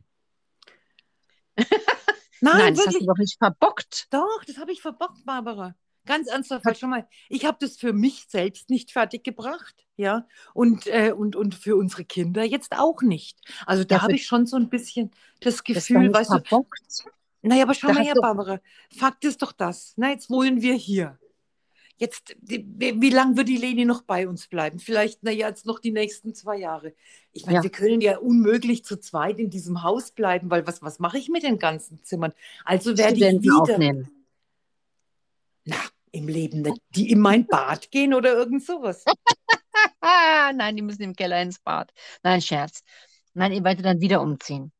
Nein, 2.41 2.58
Nein, 2.58 2.74
das 2.76 2.86
hast 2.88 2.93
wirklich. 2.93 3.00
du 3.00 3.06
doch 3.08 3.17
nicht 3.17 3.38
verbockt. 3.38 4.08
Doch, 4.12 4.43
das 4.45 4.58
habe 4.58 4.72
ich 4.72 4.82
verbockt, 4.82 5.26
Barbara. 5.26 5.76
Ganz 6.06 6.28
ernsthaft, 6.28 6.65
weil 6.65 6.76
schon 6.76 6.89
mal, 6.89 7.08
ich 7.28 7.45
habe 7.45 7.58
das 7.60 7.78
für 7.78 7.93
mich 7.93 8.26
selbst 8.30 8.69
nicht 8.69 8.91
fertiggebracht, 8.91 9.86
ja, 9.95 10.28
und, 10.54 10.88
äh, 10.88 11.12
und, 11.12 11.36
und 11.36 11.54
für 11.56 11.76
unsere 11.76 12.06
Kinder 12.06 12.43
jetzt 12.43 12.72
auch 12.78 13.02
nicht. 13.02 13.39
Also 13.65 13.84
da 13.84 13.98
Ja, 13.98 14.02
habe 14.02 14.15
ich 14.15 14.26
schon 14.26 14.48
so 14.48 14.56
ein 14.58 14.69
bisschen 14.69 15.12
das 15.41 15.63
das 15.74 15.91
Gefühl, 15.91 16.10
nicht 16.10 16.13
weißt 16.13 16.34
du, 16.34 16.39
verbockt. 16.39 17.10
naja, 17.41 17.63
aber 17.63 17.74
schau 17.76 17.89
Da 17.89 17.93
mal 17.93 18.04
hast 18.04 18.06
her, 18.06 18.15
du, 18.15 18.22
Barbara, 18.22 18.60
Fakt 18.98 19.26
ist 19.26 19.41
doch 19.41 19.52
das, 19.52 19.93
na, 19.98 20.10
jetzt 20.12 20.30
wohnen 20.30 20.62
wir 20.62 20.76
hier. 20.76 21.19
Jetzt, 22.00 22.34
wie, 22.42 22.66
wie 23.02 23.10
lange 23.10 23.36
wird 23.36 23.50
die 23.50 23.58
Leni 23.58 23.84
noch 23.84 24.02
bei 24.04 24.26
uns 24.28 24.48
bleiben? 24.48 24.80
Vielleicht, 24.80 25.22
naja, 25.22 25.50
jetzt 25.50 25.66
noch 25.66 25.80
die 25.80 25.92
nächsten 25.92 26.34
zwei 26.34 26.56
Jahre. 26.58 26.94
Ich 27.34 27.46
meine, 27.46 27.58
Ja. 27.58 27.64
wir 27.64 27.70
können 27.72 28.00
ja 28.00 28.18
unmöglich 28.20 28.86
zu 28.86 28.98
zweit 28.98 29.38
in 29.38 29.50
diesem 29.50 29.84
Haus 29.84 30.12
bleiben, 30.12 30.50
weil 30.50 30.66
was, 30.66 30.82
was 30.82 31.00
mache 31.00 31.18
ich 31.18 31.28
mit 31.28 31.44
den 31.44 31.60
ganzen 31.60 32.02
Zimmern? 32.04 32.32
Also 32.64 32.98
werde 32.98 33.16
ich 33.18 33.42
wieder, 33.42 33.62
aufnehmen. 33.62 34.10
na, 35.66 35.76
im 36.12 36.30
Leben 36.30 36.62
nicht, 36.62 36.82
die 36.96 37.12
in 37.12 37.20
mein 37.20 37.46
Bad 37.46 37.92
gehen 37.92 38.14
oder 38.14 38.32
irgend 38.34 38.64
sowas. 38.64 39.04
Nein, 40.02 40.76
die 40.78 40.82
müssen 40.82 41.02
im 41.04 41.16
Keller 41.16 41.42
ins 41.42 41.60
Bad. 41.60 41.92
Nein, 42.24 42.42
Scherz. 42.42 42.82
Nein, 43.34 43.52
ihr 43.52 43.64
werdet 43.64 43.86
dann 43.86 44.00
wieder 44.00 44.22
umziehen. 44.22 44.72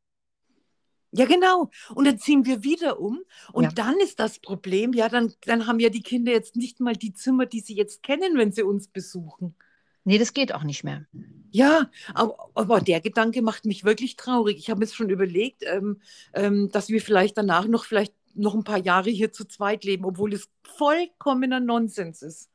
Ja, 1.12 1.26
genau. 1.26 1.69
Und 1.95 2.06
dann 2.06 2.19
ziehen 2.19 2.45
wir 2.45 2.63
wieder 2.63 3.00
um. 3.00 3.19
Und 3.52 3.63
Ja. 3.63 3.72
dann 3.72 4.00
ist 4.00 4.19
das 4.19 4.39
Problem, 4.39 4.93
ja, 4.93 5.10
dann, 5.10 5.34
dann 5.45 5.65
haben 5.65 5.80
ja 5.80 5.89
die 5.89 6.04
Kinder 6.04 6.32
jetzt 6.32 6.56
nicht 6.56 6.80
mal 6.80 6.95
die 6.95 7.13
Zimmer, 7.13 7.45
die 7.45 7.62
sie 7.62 7.76
jetzt 7.76 8.04
kennen, 8.04 8.38
wenn 8.38 8.52
sie 8.52 8.63
uns 8.63 8.88
besuchen. 8.88 9.56
Nee, 10.04 10.17
das 10.17 10.34
geht 10.34 10.54
auch 10.54 10.63
nicht 10.63 10.84
mehr. 10.84 11.06
Ja, 11.52 11.89
aber, 12.13 12.50
aber 12.54 12.82
der 12.82 13.02
Gedanke 13.02 13.41
macht 13.41 13.65
mich 13.65 13.84
wirklich 13.84 14.15
traurig. 14.15 14.58
Ich 14.58 14.69
habe 14.69 14.82
jetzt 14.82 14.95
schon 14.95 15.10
überlegt, 15.10 15.63
ähm, 15.65 16.00
ähm, 16.34 16.69
dass 16.69 16.89
wir 16.89 17.02
vielleicht 17.02 17.38
danach 17.38 17.67
noch 17.67 17.86
vielleicht 17.86 18.13
noch 18.36 18.54
ein 18.54 18.63
paar 18.63 18.78
Jahre 18.78 19.10
hier 19.10 19.32
zu 19.32 19.45
zweit 19.45 19.84
leben, 19.84 20.06
obwohl 20.06 20.34
es 20.34 20.50
vollkommener 20.63 21.60
Nonsens 21.60 22.22
ist. 22.22 22.50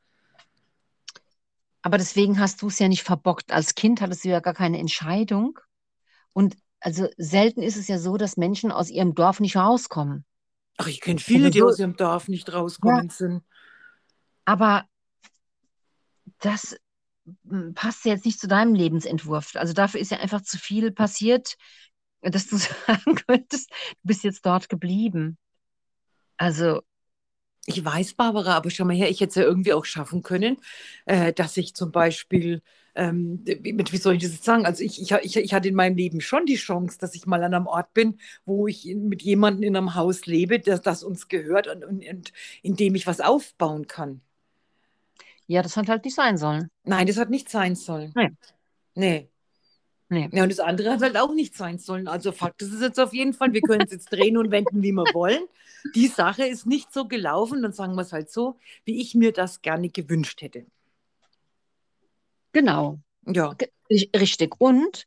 Aber 1.81 1.97
deswegen 1.97 2.39
hast 2.39 2.61
du 2.61 2.67
es 2.67 2.79
ja 2.79 2.87
nicht 2.87 3.03
verbockt. 3.03 3.51
Als 3.51 3.75
Kind 3.75 4.01
hattest 4.01 4.25
du 4.25 4.29
ja 4.29 4.39
gar 4.39 4.55
keine 4.55 4.79
Entscheidung. 4.79 5.59
Und 6.33 6.57
also 6.85 7.07
selten 7.17 7.63
ist 7.63 7.77
es 7.77 7.87
ja 7.87 7.97
so, 7.97 8.15
dass 8.15 8.37
Menschen 8.37 8.71
aus 8.71 8.91
ihrem 8.91 9.15
Dorf 9.15 9.39
nicht 9.39 9.55
rauskommen. 9.55 10.23
Ach, 10.77 10.85
ich 10.85 11.01
kenne 11.01 11.19
viele, 11.19 11.49
die 11.49 11.63
aus 11.63 11.79
ihrem 11.79 11.95
Dorf 11.95 12.27
nicht 12.27 12.53
rauskommen 12.53 13.09
sind. 13.09 13.41
Aber 14.45 14.85
das 16.41 16.77
mm, 17.43 17.71
passt 17.73 18.05
ja 18.05 18.11
jetzt 18.11 18.23
nicht 18.23 18.39
zu 18.39 18.47
deinem 18.47 18.75
Lebensentwurf. 18.75 19.55
Also 19.55 19.73
dafür 19.73 19.99
ist 19.99 20.11
ja 20.11 20.19
einfach 20.19 20.41
zu 20.41 20.59
viel 20.59 20.91
passiert, 20.91 21.55
dass 22.21 22.45
du 22.45 22.57
sagen 22.87 23.15
könntest, 23.27 23.71
du 23.71 24.07
bist 24.07 24.23
jetzt 24.23 24.45
dort 24.45 24.69
geblieben. 24.69 25.39
Also, 26.37 26.83
Ich 27.67 27.83
weiß, 27.83 28.13
Barbara, 28.13 28.55
aber 28.55 28.69
schau 28.69 28.85
mal 28.85 28.95
her, 28.95 29.09
ich 29.09 29.21
hätte 29.21 29.29
es 29.29 29.35
ja 29.35 29.43
irgendwie 29.43 29.73
auch 29.73 29.85
schaffen 29.85 30.21
können, 30.21 30.57
äh, 31.05 31.33
dass 31.33 31.57
ich 31.57 31.73
zum 31.73 31.91
Beispiel, 31.91 32.61
ähm, 32.93 33.41
wie, 33.43 33.73
mit- 33.73 33.91
wie 33.91 33.97
soll 33.97 34.15
ich 34.15 34.21
das 34.23 34.33
jetzt 34.33 34.43
sagen? 34.45 34.65
Also 34.67 34.83
ich, 34.83 35.01
ich, 35.01 35.11
ich, 35.11 35.35
ich 35.37 35.53
hatte 35.53 35.67
in 35.69 35.75
meinem 35.75 35.95
Leben 35.97 36.21
schon 36.21 36.45
die 36.45 36.55
Chance, 36.57 36.99
dass 36.99 37.15
ich 37.15 37.25
mal 37.25 37.43
an 37.43 37.53
einem 37.55 37.65
Ort 37.67 37.91
bin, 37.93 38.19
wo 38.45 38.67
ich 38.67 38.85
mit 38.95 39.23
jemandem 39.23 39.63
in 39.63 39.75
einem 39.75 39.95
Haus 39.95 40.27
lebe, 40.27 40.59
das, 40.59 40.81
das 40.81 41.03
uns 41.03 41.27
gehört 41.27 41.67
und, 41.67 41.83
und, 41.83 42.07
und 42.07 42.33
in 42.61 42.75
dem 42.75 42.93
ich 42.95 43.07
was 43.07 43.19
aufbauen 43.19 43.87
kann. 43.87 44.21
ja, 45.47 45.61
das 45.61 45.77
hat 45.77 45.89
halt 45.89 46.05
nicht 46.05 46.15
sein 46.15 46.37
sollen. 46.37 46.69
Nein, 46.83 47.07
das 47.07 47.17
hat 47.17 47.29
nicht 47.29 47.49
sein 47.49 47.75
sollen. 47.75 48.15
Nee. 48.15 48.29
Nee. 48.95 49.29
Nee. 50.09 50.29
Ja, 50.31 50.43
und 50.43 50.51
das 50.51 50.59
andere 50.59 50.91
hat 50.91 51.01
halt 51.01 51.17
auch 51.17 51.33
nicht 51.33 51.55
sein 51.55 51.79
sollen. 51.79 52.07
Also 52.07 52.31
Fakt 52.31 52.61
ist 52.61 52.73
es 52.73 52.81
jetzt 52.81 52.99
auf 52.99 53.13
jeden 53.13 53.33
Fall, 53.33 53.53
wir 53.53 53.61
können 53.61 53.81
es 53.81 53.91
jetzt 53.91 54.11
drehen 54.11 54.37
und 54.37 54.51
wenden, 54.51 54.83
wie 54.83 54.91
wir 54.91 55.05
wollen. 55.13 55.43
Die 55.95 56.07
Sache 56.07 56.45
ist 56.45 56.65
nicht 56.65 56.93
so 56.93 57.07
gelaufen, 57.07 57.61
dann 57.61 57.73
sagen 57.73 57.95
wir 57.95 58.01
es 58.01 58.13
halt 58.13 58.29
so, 58.29 58.57
wie 58.85 59.01
ich 59.01 59.15
mir 59.15 59.31
das 59.31 59.61
gerne 59.61 59.89
gewünscht 59.89 60.41
hätte. 60.41 60.65
Genau. 62.51 62.99
Ja. 63.25 63.55
Richtig. 64.15 64.55
Und 64.59 65.05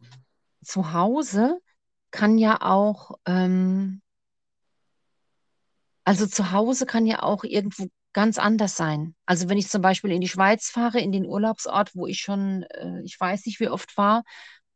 zu 0.65 0.93
Hause 0.93 1.61
kann 2.11 2.39
ja 2.39 2.61
auch, 2.61 3.19
ähm, 3.27 4.03
also 6.05 6.27
zu 6.27 6.53
Hause 6.53 6.87
kann 6.87 7.07
ja 7.07 7.23
auch 7.23 7.45
irgendwo 7.45 7.89
ganz 8.13 8.39
anders 8.39 8.77
sein. 8.77 9.15
Also 9.27 9.49
wenn 9.49 9.59
ich 9.59 9.69
zum 9.69 9.83
Beispiel 9.83 10.11
in 10.11 10.21
die 10.21 10.29
Schweiz 10.29 10.71
fahre, 10.71 11.01
in 11.01 11.13
den 11.13 11.27
Urlaubsort, 11.27 11.95
wo 11.95 12.07
ich 12.07 12.21
schon, 12.21 12.65
äh, 12.65 13.03
ich 13.05 13.19
weiß 13.19 13.47
nicht 13.47 13.61
wie 13.61 13.69
oft 13.69 13.97
war, 13.97 14.25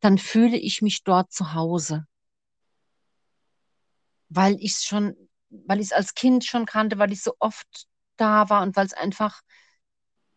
dann 0.03 0.19
fühle 0.19 0.59
ich 0.59 0.83
mich 0.83 1.05
dort 1.05 1.33
zu 1.33 1.55
Hause, 1.55 2.07
weil 4.29 4.57
ich 4.61 4.73
es 4.73 4.85
schon, 4.85 5.17
weil 5.49 5.79
ich 5.79 5.87
es 5.87 5.93
als 5.93 6.15
Kind 6.15 6.45
schon 6.45 6.67
kannte, 6.67 6.99
weil 6.99 7.13
ich 7.13 7.23
so 7.23 7.35
oft 7.39 7.87
da 8.17 8.51
war 8.51 8.63
und 8.63 8.77
weil 8.77 8.85
es 8.85 8.95
einfach 8.95 9.41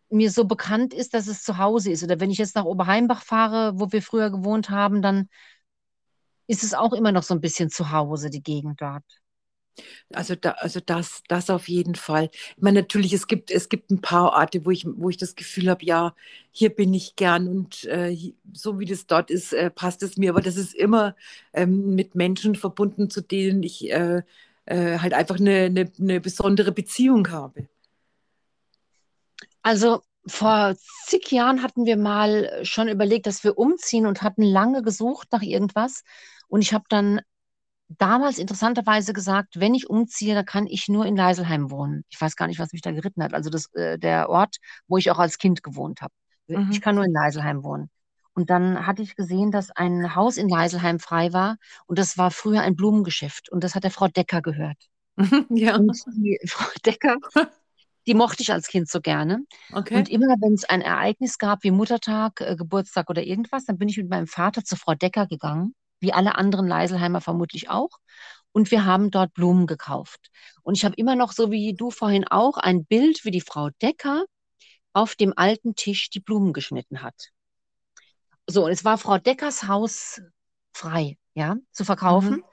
mir 0.10 0.30
so 0.30 0.46
bekannt 0.46 0.94
ist, 0.94 1.16
dass 1.16 1.28
es 1.28 1.42
zu 1.42 1.58
Hause 1.58 1.92
ist. 1.92 2.04
Oder 2.04 2.20
wenn 2.20 2.30
ich 2.30 2.38
jetzt 2.38 2.56
nach 2.56 2.66
Oberheimbach 2.66 3.24
fahre, 3.24 3.74
wo 3.80 3.92
wir 3.92 4.04
früher 4.04 4.30
gewohnt 4.30 4.70
haben, 4.70 5.02
dann 5.02 5.30
ist 6.48 6.64
es 6.64 6.76
auch 6.76 6.94
immer 6.94 7.12
noch 7.12 7.24
so 7.24 7.34
ein 7.34 7.42
bisschen 7.42 7.72
zu 7.72 7.92
Hause, 7.92 8.30
die 8.30 8.44
Gegend 8.44 8.80
dort. 8.82 9.25
Also, 10.14 10.36
da, 10.36 10.52
also 10.52 10.80
das, 10.80 11.24
das 11.28 11.50
auf 11.50 11.68
jeden 11.68 11.96
Fall. 11.96 12.30
Ich 12.56 12.62
meine, 12.62 12.82
natürlich, 12.82 13.14
es 13.14 13.28
gibt, 13.28 13.52
es 13.52 13.70
gibt 13.70 13.92
ein 13.92 14.02
paar 14.02 14.34
Orte, 14.34 14.66
wo 14.66 14.72
ich, 14.72 14.86
wo 14.88 15.10
ich 15.10 15.18
das 15.18 15.36
Gefühl 15.36 15.70
habe, 15.70 15.86
ja, 15.86 16.16
hier 16.52 16.70
bin 16.70 16.94
ich 16.94 17.16
gern 17.16 17.48
und 17.48 17.84
äh, 17.86 18.34
so 18.54 18.80
wie 18.80 18.86
das 18.86 19.08
dort 19.08 19.30
ist, 19.30 19.54
äh, 19.54 19.70
passt 19.70 20.04
es 20.04 20.18
mir. 20.18 20.32
Aber 20.32 20.42
das 20.42 20.56
ist 20.58 20.74
immer 20.74 21.16
ähm, 21.54 21.96
mit 21.96 22.16
Menschen 22.16 22.56
verbunden, 22.56 23.10
zu 23.10 23.22
denen 23.22 23.64
ich 23.64 23.92
äh, 23.92 24.22
äh, 24.66 25.00
halt 25.00 25.14
einfach 25.14 25.40
eine, 25.40 25.66
eine, 25.66 25.92
eine 26.00 26.22
besondere 26.22 26.72
Beziehung 26.72 27.30
habe. 27.30 27.68
Also 29.62 30.02
vor 30.28 30.76
zig 31.06 31.32
Jahren 31.32 31.62
hatten 31.62 31.86
wir 31.86 31.98
mal 31.98 32.64
schon 32.64 32.88
überlegt, 32.88 33.28
dass 33.28 33.44
wir 33.44 33.58
umziehen 33.58 34.06
und 34.06 34.22
hatten 34.22 34.44
lange 34.44 34.82
gesucht 34.82 35.28
nach 35.32 35.42
irgendwas. 35.42 36.04
Und 36.48 36.62
ich 36.62 36.74
habe 36.74 36.86
dann 36.90 37.22
damals 37.88 38.40
interessanterweise 38.40 39.14
gesagt, 39.14 39.60
wenn 39.60 39.76
ich 39.76 39.90
umziehe, 39.90 40.36
dann 40.36 40.46
kann 40.46 40.68
ich 40.68 40.88
nur 40.88 41.06
in 41.06 41.16
Leiselheim 41.16 41.72
wohnen. 41.72 42.04
Ich 42.10 42.20
weiß 42.20 42.36
gar 42.36 42.48
nicht, 42.48 42.60
was 42.60 42.74
mich 42.74 42.82
da 42.82 42.92
geritten 42.92 43.24
hat. 43.24 43.34
Also 43.34 43.50
das, 43.50 43.72
äh, 43.74 44.00
der 44.00 44.30
Ort, 44.30 44.58
wo 44.88 44.98
ich 44.98 45.12
auch 45.12 45.20
als 45.20 45.38
Kind 45.38 45.64
gewohnt 45.64 46.02
habe. 46.02 46.14
Mhm. 46.48 46.70
Ich 46.72 46.82
kann 46.82 46.96
nur 46.96 47.06
in 47.06 47.14
Leiselheim 47.14 47.64
wohnen. 47.64 47.90
Und 48.34 48.50
dann 48.50 48.86
hatte 48.86 49.02
ich 49.02 49.16
gesehen, 49.16 49.52
dass 49.52 49.72
ein 49.72 50.16
Haus 50.16 50.38
in 50.38 50.50
Leiselheim 50.50 51.00
frei 51.00 51.32
war. 51.32 51.58
Und 51.86 52.00
das 52.00 52.18
war 52.18 52.32
früher 52.32 52.62
ein 52.62 52.76
Blumengeschäft. 52.76 53.50
Und 53.50 53.64
das 53.64 53.76
hat 53.76 53.84
der 53.84 53.92
Frau 53.92 54.08
Decker 54.08 54.42
gehört. 54.42 54.78
ja, 55.50 55.78
Und 55.78 55.96
die 56.18 56.38
Frau 56.48 56.70
Decker, 56.86 57.18
die 58.08 58.14
mochte 58.14 58.44
ich 58.44 58.52
als 58.52 58.68
Kind 58.68 58.90
so 58.90 59.00
gerne. 59.00 59.46
okay. 59.72 59.96
Und 59.96 60.10
immer, 60.10 60.36
wenn 60.42 60.54
es 60.54 60.66
ein 60.66 60.82
Ereignis 60.82 61.38
gab, 61.38 61.64
wie 61.64 61.72
Muttertag, 61.72 62.42
äh, 62.42 62.56
Geburtstag 62.58 63.10
oder 63.10 63.24
irgendwas, 63.24 63.66
dann 63.66 63.78
bin 63.78 63.88
ich 63.88 63.98
mit 63.98 64.10
meinem 64.10 64.28
Vater 64.28 64.64
zu 64.64 64.76
Frau 64.76 64.96
Decker 64.96 65.28
gegangen, 65.28 65.74
wie 66.00 66.14
alle 66.14 66.36
anderen 66.36 66.68
Leiselheimer 66.68 67.22
vermutlich 67.22 67.70
auch. 67.70 67.98
Und 68.52 68.72
wir 68.72 68.86
haben 68.86 69.12
dort 69.12 69.34
Blumen 69.34 69.68
gekauft. 69.68 70.30
Und 70.64 70.78
ich 70.78 70.86
habe 70.86 70.96
immer 70.96 71.16
noch, 71.16 71.34
so 71.34 71.52
wie 71.52 71.74
du 71.74 71.92
vorhin 71.92 72.26
auch, 72.26 72.58
ein 72.58 72.86
Bild, 72.86 73.26
wie 73.26 73.32
die 73.32 73.42
Frau 73.42 73.70
Decker 73.82 74.26
auf 74.94 75.16
dem 75.16 75.34
alten 75.36 75.76
Tisch 75.76 76.10
die 76.10 76.22
Blumen 76.22 76.54
geschnitten 76.54 77.02
hat. 77.02 77.32
So, 78.48 78.66
und 78.66 78.72
es 78.72 78.86
war 78.86 78.98
Frau 78.98 79.18
Deckers 79.18 79.68
Haus 79.68 80.22
frei, 80.74 81.18
ja, 81.34 81.58
zu 81.72 81.84
verkaufen. 81.84 82.38
Mhm. 82.38 82.44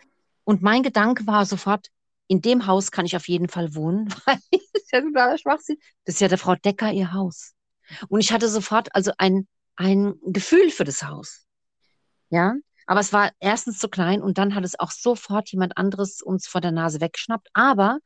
Und 0.45 0.63
mein 0.63 0.83
Gedanke 0.83 1.27
war 1.27 1.47
sofort, 1.47 1.89
in 2.27 2.41
dem 2.41 2.67
Haus 2.67 2.91
kann 2.91 3.05
ich 3.07 3.15
auf 3.15 3.29
jeden 3.29 3.49
Fall 3.49 3.75
wohnen, 3.75 4.09
weil 4.27 4.39
das 4.51 4.83
ist 4.83 4.93
ja 4.93 5.01
totaler 5.03 5.39
Schwachsinn. 5.39 5.77
Das 6.05 6.17
ist 6.17 6.21
ja 6.21 6.29
der 6.29 6.39
Frau 6.39 6.55
Decker 6.57 6.91
ihr 6.91 7.13
Haus. 7.13 7.55
Und 8.09 8.21
ich 8.21 8.33
hatte 8.33 8.49
sofort 8.49 8.95
also 8.95 9.13
ein, 9.19 9.47
ein 9.77 10.15
Gefühl 10.25 10.71
für 10.71 10.85
das 10.85 11.03
Haus. 11.03 11.47
Ja, 12.31 12.55
aber 12.87 13.01
es 13.01 13.13
war 13.13 13.31
erstens 13.41 13.79
zu 13.79 13.89
klein 13.89 14.23
und 14.23 14.39
dann 14.39 14.55
hat 14.55 14.65
es 14.65 14.79
auch 14.79 14.91
sofort 14.91 15.51
jemand 15.51 15.77
anderes 15.77 16.23
uns 16.23 16.47
vor 16.47 16.61
der 16.61 16.73
Nase 16.73 17.01
weggeschnappt. 17.01 17.49
Aber 17.53 17.99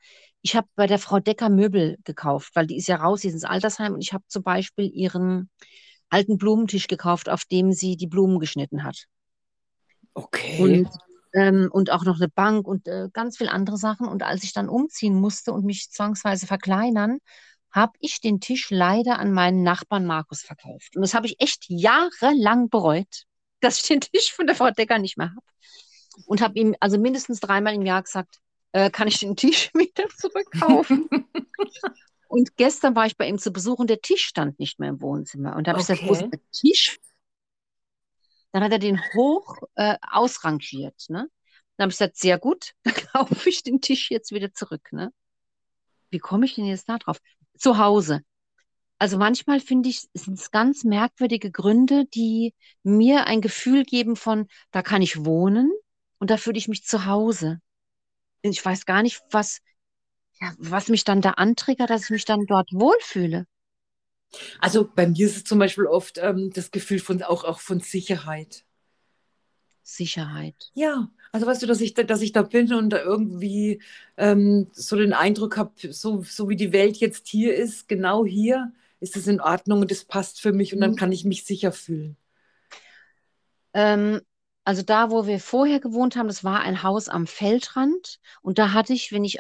ich 0.43 0.55
habe 0.55 0.69
bei 0.77 0.87
der 0.87 0.99
Frau 0.99 1.19
Decker 1.19 1.49
Möbel 1.49 1.99
gekauft, 2.05 2.51
weil 2.55 2.67
die 2.67 2.77
ist 2.77 2.89
ja 2.89 2.97
raus, 2.97 3.23
sie 3.23 3.29
ist 3.29 3.35
ins 3.35 3.45
Altersheim 3.45 3.95
und 3.95 4.01
ich 4.01 4.13
habe 4.13 4.25
zum 4.29 4.43
Beispiel 4.43 4.91
ihren 4.93 5.51
alten 6.09 6.39
Blumenttisch 6.39 6.87
gekauft, 6.87 7.29
auf 7.29 7.45
dem 7.45 7.73
sie 7.73 7.97
die 7.97 8.07
Blumen 8.07 8.39
geschnitten 8.39 8.85
hat. 8.85 9.07
Okay. 10.15 10.63
Und, 10.63 10.89
ähm, 11.35 11.69
und 11.73 11.91
auch 11.91 12.05
noch 12.05 12.17
eine 12.17 12.29
Bank 12.29 12.67
und 12.67 12.87
äh, 12.87 13.09
ganz 13.13 13.37
viel 13.37 13.49
andere 13.49 13.77
Sachen. 13.77 14.09
Und 14.09 14.23
als 14.23 14.45
ich 14.45 14.53
dann 14.53 14.69
umziehen 14.69 15.15
musste 15.15 15.53
und 15.53 15.65
mich 15.65 15.91
zwangsweise 15.91 16.47
verkleinern, 16.47 17.19
habe 17.71 17.93
ich 18.01 18.21
den 18.21 18.41
Tisch 18.41 18.71
leider 18.71 19.19
an 19.19 19.33
meinen 19.33 19.63
Nachbarn 19.63 20.07
Markus 20.07 20.41
verkauft. 20.41 20.97
Und 20.97 21.03
das 21.03 21.13
habe 21.13 21.27
ich 21.27 21.41
echt 21.41 21.65
jahrelang 21.69 22.71
bereut, 22.71 23.25
dass 23.61 23.81
ich 23.81 23.89
den 23.89 24.01
Tisch 24.01 24.33
von 24.33 24.47
der 24.47 24.57
Frau 24.57 24.71
Decker 24.71 24.99
nicht 24.99 25.17
mehr 25.17 25.31
habe. 25.31 25.47
Und 26.27 26.41
habe 26.41 26.59
ihm 26.59 26.75
also 26.81 26.99
mindestens 26.99 27.41
dreimal 27.41 27.75
im 27.75 27.83
Jahr 27.83 28.03
gesagt, 28.03 28.39
äh, 28.73 28.91
kann 28.91 29.09
ich 29.09 29.19
den 29.19 29.37
Tisch 29.37 29.71
wieder 29.75 30.09
zurückkaufen? 30.17 31.09
und 32.29 32.57
gestern 32.57 32.95
war 32.97 33.07
ich 33.07 33.17
bei 33.17 33.29
ihm 33.29 33.39
zu 33.39 33.53
Besuch 33.53 33.79
und 33.79 33.91
der 33.91 34.01
Tisch 34.01 34.25
stand 34.25 34.59
nicht 34.59 34.79
mehr 34.79 34.91
im 34.91 35.01
Wohnzimmer. 35.01 35.57
Und 35.57 35.67
da 35.67 35.73
habe 35.73 35.81
ich 35.81 35.87
gesagt, 35.87 36.09
wo 36.09 36.13
ist 36.13 36.23
Okay. 36.23 36.31
der 36.31 36.41
Tisch? 36.53 36.99
Dann 38.53 38.63
hat 38.63 38.73
er 38.73 38.79
den 38.79 39.01
hoch 39.15 39.59
äh, 39.75 39.97
ausrangiert. 40.01 41.05
Ne? 41.09 41.29
Dann 41.77 41.85
habe 41.85 41.91
ich 41.91 41.99
gesagt, 41.99 42.17
sehr 42.17 42.39
gut, 42.39 42.73
dann 42.85 42.95
kaufe 42.95 43.49
ich 43.49 43.63
den 43.63 43.81
Tisch 43.81 44.11
jetzt 44.11 44.33
wieder 44.33 44.53
zurück. 44.53 44.93
Ne? 44.93 45.13
Wie 46.11 46.19
komme 46.19 46.47
ich 46.47 46.55
denn 46.55 46.67
jetzt 46.67 46.89
da 46.89 46.99
drauf? 46.99 47.19
Zu 47.59 47.79
Hause. 47.79 48.21
Also 48.99 49.19
manchmal 49.19 49.61
finde 49.61 49.91
ich, 49.91 50.09
sind 50.15 50.39
es 50.39 50.51
ganz 50.51 50.85
merkwürdige 50.85 51.51
Gründe, 51.51 52.07
die 52.07 52.55
mir 52.83 53.27
ein 53.27 53.43
Gefühl 53.43 53.85
geben 53.85 54.17
von, 54.17 54.47
da 54.71 54.83
kann 54.83 55.03
ich 55.03 55.25
wohnen 55.25 55.71
und 56.19 56.31
da 56.31 56.39
fühle 56.39 56.57
ich 56.57 56.69
mich 56.69 56.85
zu 56.85 57.05
Hause. 57.05 57.61
Ich 58.41 58.65
weiß 58.65 58.87
gar 58.87 59.03
nicht, 59.03 59.21
was, 59.31 59.61
ja, 60.41 60.55
was 60.59 60.89
mich 60.89 61.05
dann 61.05 61.21
da 61.21 61.33
antriggert, 61.33 61.91
dass 61.91 62.05
ich 62.05 62.11
mich 62.11 62.25
dann 62.25 62.47
dort 62.47 62.71
wohlfühle. 62.73 63.47
Also 64.61 64.89
bei 64.93 65.07
mir 65.07 65.27
ist 65.27 65.37
es 65.37 65.45
zum 65.45 65.59
Beispiel 65.59 65.87
oft 65.87 66.19
ähm, 66.19 66.51
das 66.53 66.71
Gefühl 66.71 66.99
von 66.99 67.23
auch, 67.23 67.45
auch 67.45 67.61
von 67.61 67.81
Sicherheit. 67.81 68.65
Sicherheit. 69.83 70.71
Ja, 70.75 71.11
also 71.33 71.47
weißt 71.47 71.63
du, 71.63 71.67
dass 71.67 71.81
ich 71.81 71.95
da, 71.95 72.03
dass 72.03 72.21
ich 72.23 72.33
da 72.33 72.43
bin 72.43 72.73
und 72.73 72.91
da 72.91 73.03
irgendwie 73.03 73.81
ähm, 74.17 74.69
so 74.73 74.97
den 74.97 75.13
Eindruck 75.13 75.57
habe, 75.57 75.93
so, 75.93 76.23
so 76.23 76.49
wie 76.49 76.57
die 76.57 76.73
Welt 76.73 76.97
jetzt 76.97 77.29
hier 77.29 77.55
ist, 77.55 77.89
genau 77.89 78.25
hier, 78.25 78.73
ist 79.01 79.17
es 79.17 79.27
in 79.27 79.41
Ordnung 79.41 79.81
und 79.81 79.93
es 79.93 80.05
passt 80.05 80.41
für 80.41 80.53
mich 80.53 80.75
und 80.75 80.81
dann 80.81 80.93
Mhm. 80.93 80.97
kann 80.97 81.13
ich 81.13 81.25
mich 81.25 81.45
sicher 81.45 81.73
fühlen. 81.73 82.17
Ähm, 83.75 84.21
also 84.65 84.83
da, 84.83 85.11
wo 85.11 85.27
wir 85.27 85.39
vorher 85.39 85.81
gewohnt 85.81 86.17
haben, 86.17 86.29
das 86.29 86.43
war 86.45 86.61
ein 86.61 86.83
Haus 86.83 87.09
am 87.09 87.27
Feldrand 87.27 88.19
und 88.43 88.59
da 88.59 88.73
hatte 88.73 88.93
ich, 88.93 89.13
wenn 89.13 89.25
ich 89.25 89.39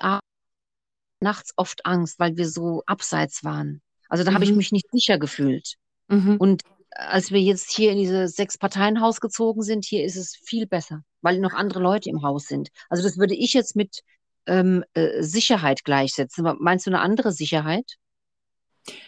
nachts 1.20 1.52
oft 1.56 1.86
Angst, 1.86 2.18
weil 2.18 2.36
wir 2.36 2.48
so 2.48 2.82
abseits 2.86 3.42
waren. 3.44 3.80
Also 4.08 4.22
da 4.24 4.34
habe 4.34 4.44
ich 4.44 4.50
Mhm. 4.50 4.56
mich 4.58 4.72
nicht 4.72 4.90
sicher 4.90 5.18
gefühlt. 5.18 5.74
Mhm. 6.08 6.36
Und 6.36 6.62
als 6.90 7.30
wir 7.30 7.40
jetzt 7.40 7.72
hier 7.72 7.90
in 7.92 7.98
dieses 7.98 8.36
Sechs-Parteien-Haus 8.36 9.20
gezogen 9.20 9.62
sind, 9.62 9.84
hier 9.84 10.04
ist 10.04 10.16
es 10.16 10.36
viel 10.36 10.66
besser, 10.66 11.02
weil 11.22 11.38
noch 11.40 11.52
andere 11.52 11.80
Leute 11.80 12.08
im 12.10 12.22
Haus 12.22 12.46
sind. 12.46 12.68
Also 12.88 13.02
das 13.02 13.18
würde 13.18 13.34
ich 13.34 13.52
jetzt 13.52 13.74
mit 13.76 14.02
ähm, 14.46 14.84
äh, 14.94 15.22
Sicherheit 15.22 15.84
gleichsetzen. 15.84 16.46
Meinst 16.60 16.86
du 16.86 16.90
eine 16.90 17.00
andere 17.00 17.32
Sicherheit? 17.32 17.96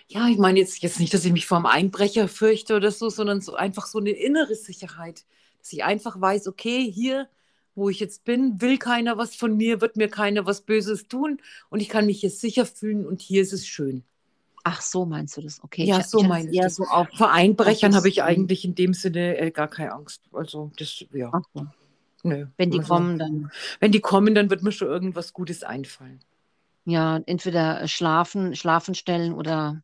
Ja, 0.08 0.26
ich 0.28 0.38
meine 0.38 0.58
jetzt, 0.58 0.82
jetzt 0.82 1.00
nicht, 1.00 1.12
dass 1.14 1.24
ich 1.24 1.32
mich 1.32 1.46
vor 1.46 1.58
einem 1.58 1.66
Einbrecher 1.66 2.28
fürchte 2.28 2.76
oder 2.76 2.90
so, 2.90 3.10
sondern 3.10 3.40
so 3.40 3.54
einfach 3.54 3.86
so 3.86 3.98
eine 3.98 4.10
innere 4.10 4.54
Sicherheit, 4.54 5.24
dass 5.58 5.72
ich 5.72 5.84
einfach 5.84 6.20
weiß, 6.20 6.48
okay, 6.48 6.90
hier, 6.90 7.28
wo 7.74 7.88
ich 7.88 8.00
jetzt 8.00 8.24
bin, 8.24 8.60
will 8.60 8.78
keiner 8.78 9.18
was 9.18 9.36
von 9.36 9.56
mir, 9.56 9.80
wird 9.80 9.96
mir 9.96 10.08
keiner 10.08 10.46
was 10.46 10.62
Böses 10.62 11.08
tun 11.08 11.40
und 11.70 11.80
ich 11.80 11.88
kann 11.88 12.06
mich 12.06 12.20
hier 12.20 12.30
sicher 12.30 12.66
fühlen 12.66 13.06
und 13.06 13.20
hier 13.22 13.42
ist 13.42 13.52
es 13.52 13.66
schön. 13.66 14.04
Ach, 14.64 14.82
so 14.82 15.06
meinst 15.06 15.36
du 15.36 15.42
das? 15.42 15.62
Okay. 15.62 15.84
Ja, 15.84 16.00
ich, 16.00 16.06
so 16.06 16.20
ich 16.22 16.52
eher 16.52 16.64
das. 16.64 16.76
so 16.76 16.84
auf. 16.84 17.08
Vor 17.16 17.30
Einbrechern 17.32 17.94
habe 17.94 18.08
ich 18.08 18.22
eigentlich 18.22 18.64
in 18.64 18.74
dem 18.74 18.94
Sinne 18.94 19.38
äh, 19.38 19.50
gar 19.50 19.68
keine 19.68 19.92
Angst. 19.92 20.22
Also 20.32 20.72
das, 20.76 21.04
ja, 21.12 21.32
Ach 21.32 21.42
so. 21.54 21.66
nö. 22.22 22.46
Wenn 22.56 22.70
die 22.70 22.78
Also, 22.80 22.88
kommen, 22.94 23.18
dann 23.18 23.50
wenn 23.80 23.92
die 23.92 24.00
kommen, 24.00 24.34
dann 24.34 24.50
wird 24.50 24.62
mir 24.62 24.72
schon 24.72 24.88
irgendwas 24.88 25.32
Gutes 25.32 25.62
einfallen. 25.62 26.20
Ja, 26.88 27.20
entweder 27.26 27.86
schlafen, 27.86 28.56
schlafen 28.56 28.94
stellen 28.94 29.34
oder 29.34 29.82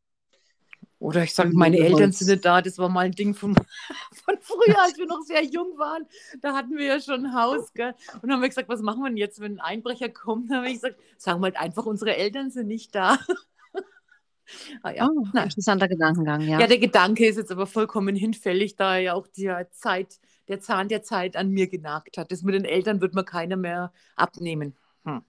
Oder 0.99 1.25
ich 1.25 1.35
sage, 1.35 1.51
meine 1.53 1.77
Eltern 1.79 2.13
sind 2.13 2.29
nicht 2.29 2.45
da. 2.47 2.63
Das 2.63 2.79
war 2.79 2.89
mal 2.89 3.05
ein 3.05 3.13
Ding 3.13 3.35
von, 3.35 3.55
von 4.25 4.37
früher, 4.41 4.81
als 4.83 4.97
wir 4.97 5.07
noch 5.07 5.21
sehr 5.21 5.45
jung 5.45 5.77
waren. 5.77 6.07
Da 6.41 6.55
hatten 6.55 6.77
wir 6.79 6.87
ja 6.87 7.01
schon 7.01 7.27
ein 7.27 7.35
Haus. 7.35 7.75
Gell? 7.75 7.95
Und 8.15 8.23
dann 8.23 8.33
haben 8.33 8.41
wir 8.41 8.49
gesagt, 8.49 8.71
was 8.71 8.81
machen 8.81 9.03
wir 9.03 9.09
denn 9.09 9.19
jetzt, 9.19 9.39
wenn 9.41 9.57
ein 9.57 9.61
Einbrecher 9.61 10.09
kommt? 10.09 10.51
Dann 10.51 10.59
habe 10.59 10.69
ich 10.69 10.75
gesagt, 10.75 10.97
sagen 11.19 11.41
wir 11.41 11.47
halt 11.47 11.59
einfach, 11.59 11.85
unsere 11.85 12.17
Eltern 12.17 12.51
sind 12.51 12.69
nicht 12.69 12.95
da. 12.95 13.19
ah, 14.83 14.91
ja. 14.93 15.09
Oh, 15.09 15.27
interessanter 15.37 15.89
Gedankengang, 15.89 16.41
ja. 16.41 16.61
ja, 16.61 16.67
der 16.67 16.79
Gedanke 16.79 17.27
ist 17.27 17.37
jetzt 17.37 17.53
aber 17.53 17.67
vollkommen 17.67 18.17
hinfällig, 18.17 18.77
da 18.77 18.97
ja 18.97 19.13
auch 19.13 19.27
die 19.27 19.53
Zeit, 19.73 20.21
der 20.49 20.61
Zahn 20.61 20.89
der 20.89 21.03
Zeit 21.03 21.37
an 21.37 21.51
mir 21.51 21.69
genagt 21.69 22.17
hat. 22.17 22.33
Das 22.33 22.43
mit 22.43 22.55
den 22.55 22.65
Eltern 22.65 23.03
wird 23.03 23.15
mir 23.15 23.25
keiner 23.25 23.57
mehr 23.57 23.93
abnehmen. 24.17 24.75
Hm. 25.05 25.23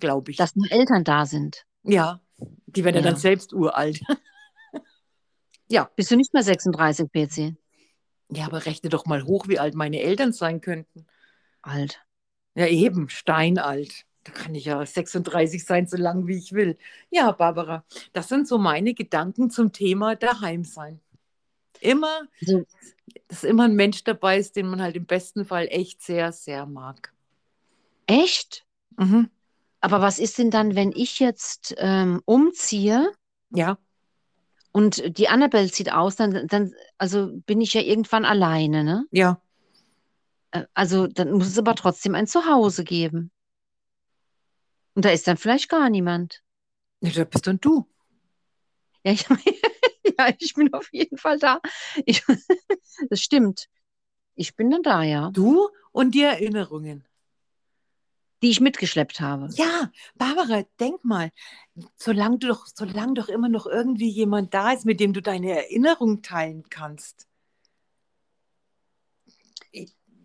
Glaube 0.00 0.30
ich. 0.30 0.36
Dass 0.36 0.56
nur 0.56 0.70
Eltern 0.70 1.04
da 1.04 1.26
sind. 1.26 1.64
ja, 1.82 2.20
die 2.66 2.84
werden 2.84 2.96
ja. 2.96 3.02
Ja. 3.02 3.10
dann 3.10 3.16
selbst 3.20 3.52
uralt. 3.52 4.00
ja. 5.68 5.90
Bist 5.96 6.10
du 6.10 6.16
nicht 6.16 6.32
mehr 6.34 6.42
36, 6.42 7.10
PC? 7.10 7.56
Ja, 8.30 8.46
aber 8.46 8.66
rechne 8.66 8.90
doch 8.90 9.06
mal 9.06 9.24
hoch, 9.24 9.48
wie 9.48 9.58
alt 9.58 9.74
meine 9.74 10.00
Eltern 10.00 10.32
sein 10.32 10.60
könnten. 10.60 11.06
Alt. 11.62 12.04
Ja, 12.54 12.66
eben, 12.66 13.08
steinalt. 13.08 14.04
Da 14.24 14.32
kann 14.32 14.54
ich 14.54 14.66
ja 14.66 14.84
36 14.84 15.64
sein, 15.64 15.86
so 15.86 15.96
lang 15.96 16.26
wie 16.26 16.36
ich 16.36 16.52
will. 16.52 16.76
Ja, 17.10 17.32
Barbara, 17.32 17.84
das 18.12 18.28
sind 18.28 18.46
so 18.46 18.58
meine 18.58 18.92
Gedanken 18.94 19.50
zum 19.50 19.72
Thema 19.72 20.14
daheim 20.16 20.64
sein. 20.64 21.00
Immer, 21.80 22.22
Also, 22.40 22.64
dass 23.28 23.44
immer 23.44 23.64
ein 23.64 23.74
Mensch 23.76 24.04
dabei 24.04 24.38
ist, 24.38 24.56
den 24.56 24.68
man 24.68 24.82
halt 24.82 24.96
im 24.96 25.06
besten 25.06 25.44
Fall 25.46 25.66
echt 25.70 26.02
sehr, 26.02 26.32
sehr 26.32 26.66
mag. 26.66 27.12
echt? 28.06 28.66
Mhm. 28.96 29.30
Aber 29.92 30.02
was 30.02 30.18
ist 30.18 30.38
denn 30.38 30.50
dann, 30.50 30.74
wenn 30.74 30.92
ich 30.92 31.18
jetzt 31.18 31.74
ähm, 31.78 32.20
umziehe 32.26 33.12
Ja, 33.50 33.78
und 34.72 35.18
die 35.18 35.28
Annabelle 35.28 35.70
zieht 35.70 35.92
aus, 35.92 36.16
dann, 36.16 36.46
dann 36.46 36.72
also 36.98 37.30
bin 37.46 37.60
ich 37.60 37.74
ja 37.74 37.80
irgendwann 37.80 38.24
alleine, 38.24 38.84
ne? 38.84 39.06
ja. 39.10 39.40
Äh, 40.50 40.64
Also 40.74 41.06
dann 41.06 41.32
muss 41.32 41.48
es 41.48 41.58
aber 41.58 41.74
trotzdem 41.74 42.14
ein 42.14 42.26
Zuhause 42.26 42.84
geben. 42.84 43.30
Und 44.94 45.04
da 45.04 45.10
ist 45.10 45.26
dann 45.26 45.36
vielleicht 45.36 45.68
gar 45.68 45.88
niemand. 45.90 46.42
ja 47.00 47.10
da 47.10 47.24
bist 47.24 47.46
dann 47.46 47.60
du. 47.60 47.86
Ja, 49.04 49.12
ich, 49.12 49.26
ja, 50.18 50.34
ich 50.38 50.54
bin 50.54 50.72
auf 50.74 50.92
jeden 50.92 51.16
Fall 51.16 51.38
da. 51.38 51.60
Ich, 52.04 52.24
das 53.10 53.20
stimmt. 53.20 53.68
Ich 54.34 54.54
bin 54.54 54.70
dann 54.70 54.82
da, 54.82 55.02
ja. 55.02 55.30
Du 55.32 55.70
und 55.92 56.14
die 56.14 56.22
Erinnerungen. 56.22 57.07
Die 58.42 58.50
ich 58.50 58.60
mitgeschleppt 58.60 59.20
habe. 59.20 59.48
Ja, 59.54 59.90
Barbara, 60.14 60.62
denk 60.78 61.04
mal, 61.04 61.30
solange 61.96 62.38
du 62.38 62.46
doch, 62.48 62.66
solange 62.72 63.14
doch 63.14 63.28
immer 63.28 63.48
noch 63.48 63.66
irgendwie 63.66 64.08
jemand 64.08 64.54
da 64.54 64.72
ist, 64.72 64.84
mit 64.84 65.00
dem 65.00 65.12
du 65.12 65.20
deine 65.20 65.50
Erinnerung 65.50 66.22
teilen 66.22 66.62
kannst. 66.70 67.26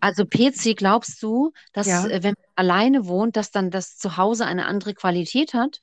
Also 0.00 0.26
PC, 0.26 0.74
glaubst 0.76 1.22
du, 1.22 1.52
dass 1.72 1.86
Ja. 1.86 2.06
äh, 2.06 2.22
wenn 2.22 2.34
man 2.36 2.44
alleine 2.56 3.06
wohnt, 3.06 3.36
dass 3.36 3.50
dann 3.50 3.70
das 3.70 3.96
Zuhause 3.96 4.44
eine 4.44 4.66
andere 4.66 4.92
Qualität 4.94 5.54
hat? 5.54 5.80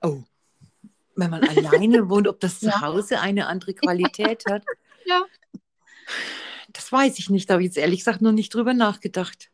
Oh, 0.00 0.22
wenn 1.14 1.30
man 1.30 1.42
alleine 1.46 2.08
wohnt, 2.08 2.26
ob 2.26 2.40
das 2.40 2.60
Ja. 2.62 2.72
Zuhause 2.72 3.20
eine 3.20 3.46
andere 3.48 3.74
Qualität 3.74 4.44
hat, 4.48 4.64
Ja. 5.06 5.24
das 6.72 6.90
weiß 6.90 7.18
ich 7.18 7.28
nicht. 7.30 7.48
Da 7.50 7.54
habe 7.54 7.62
ich 7.62 7.68
jetzt 7.68 7.76
ehrlich 7.78 8.00
gesagt 8.00 8.22
noch 8.22 8.32
nicht 8.32 8.54
drüber 8.54 8.72
nachgedacht. 8.74 9.50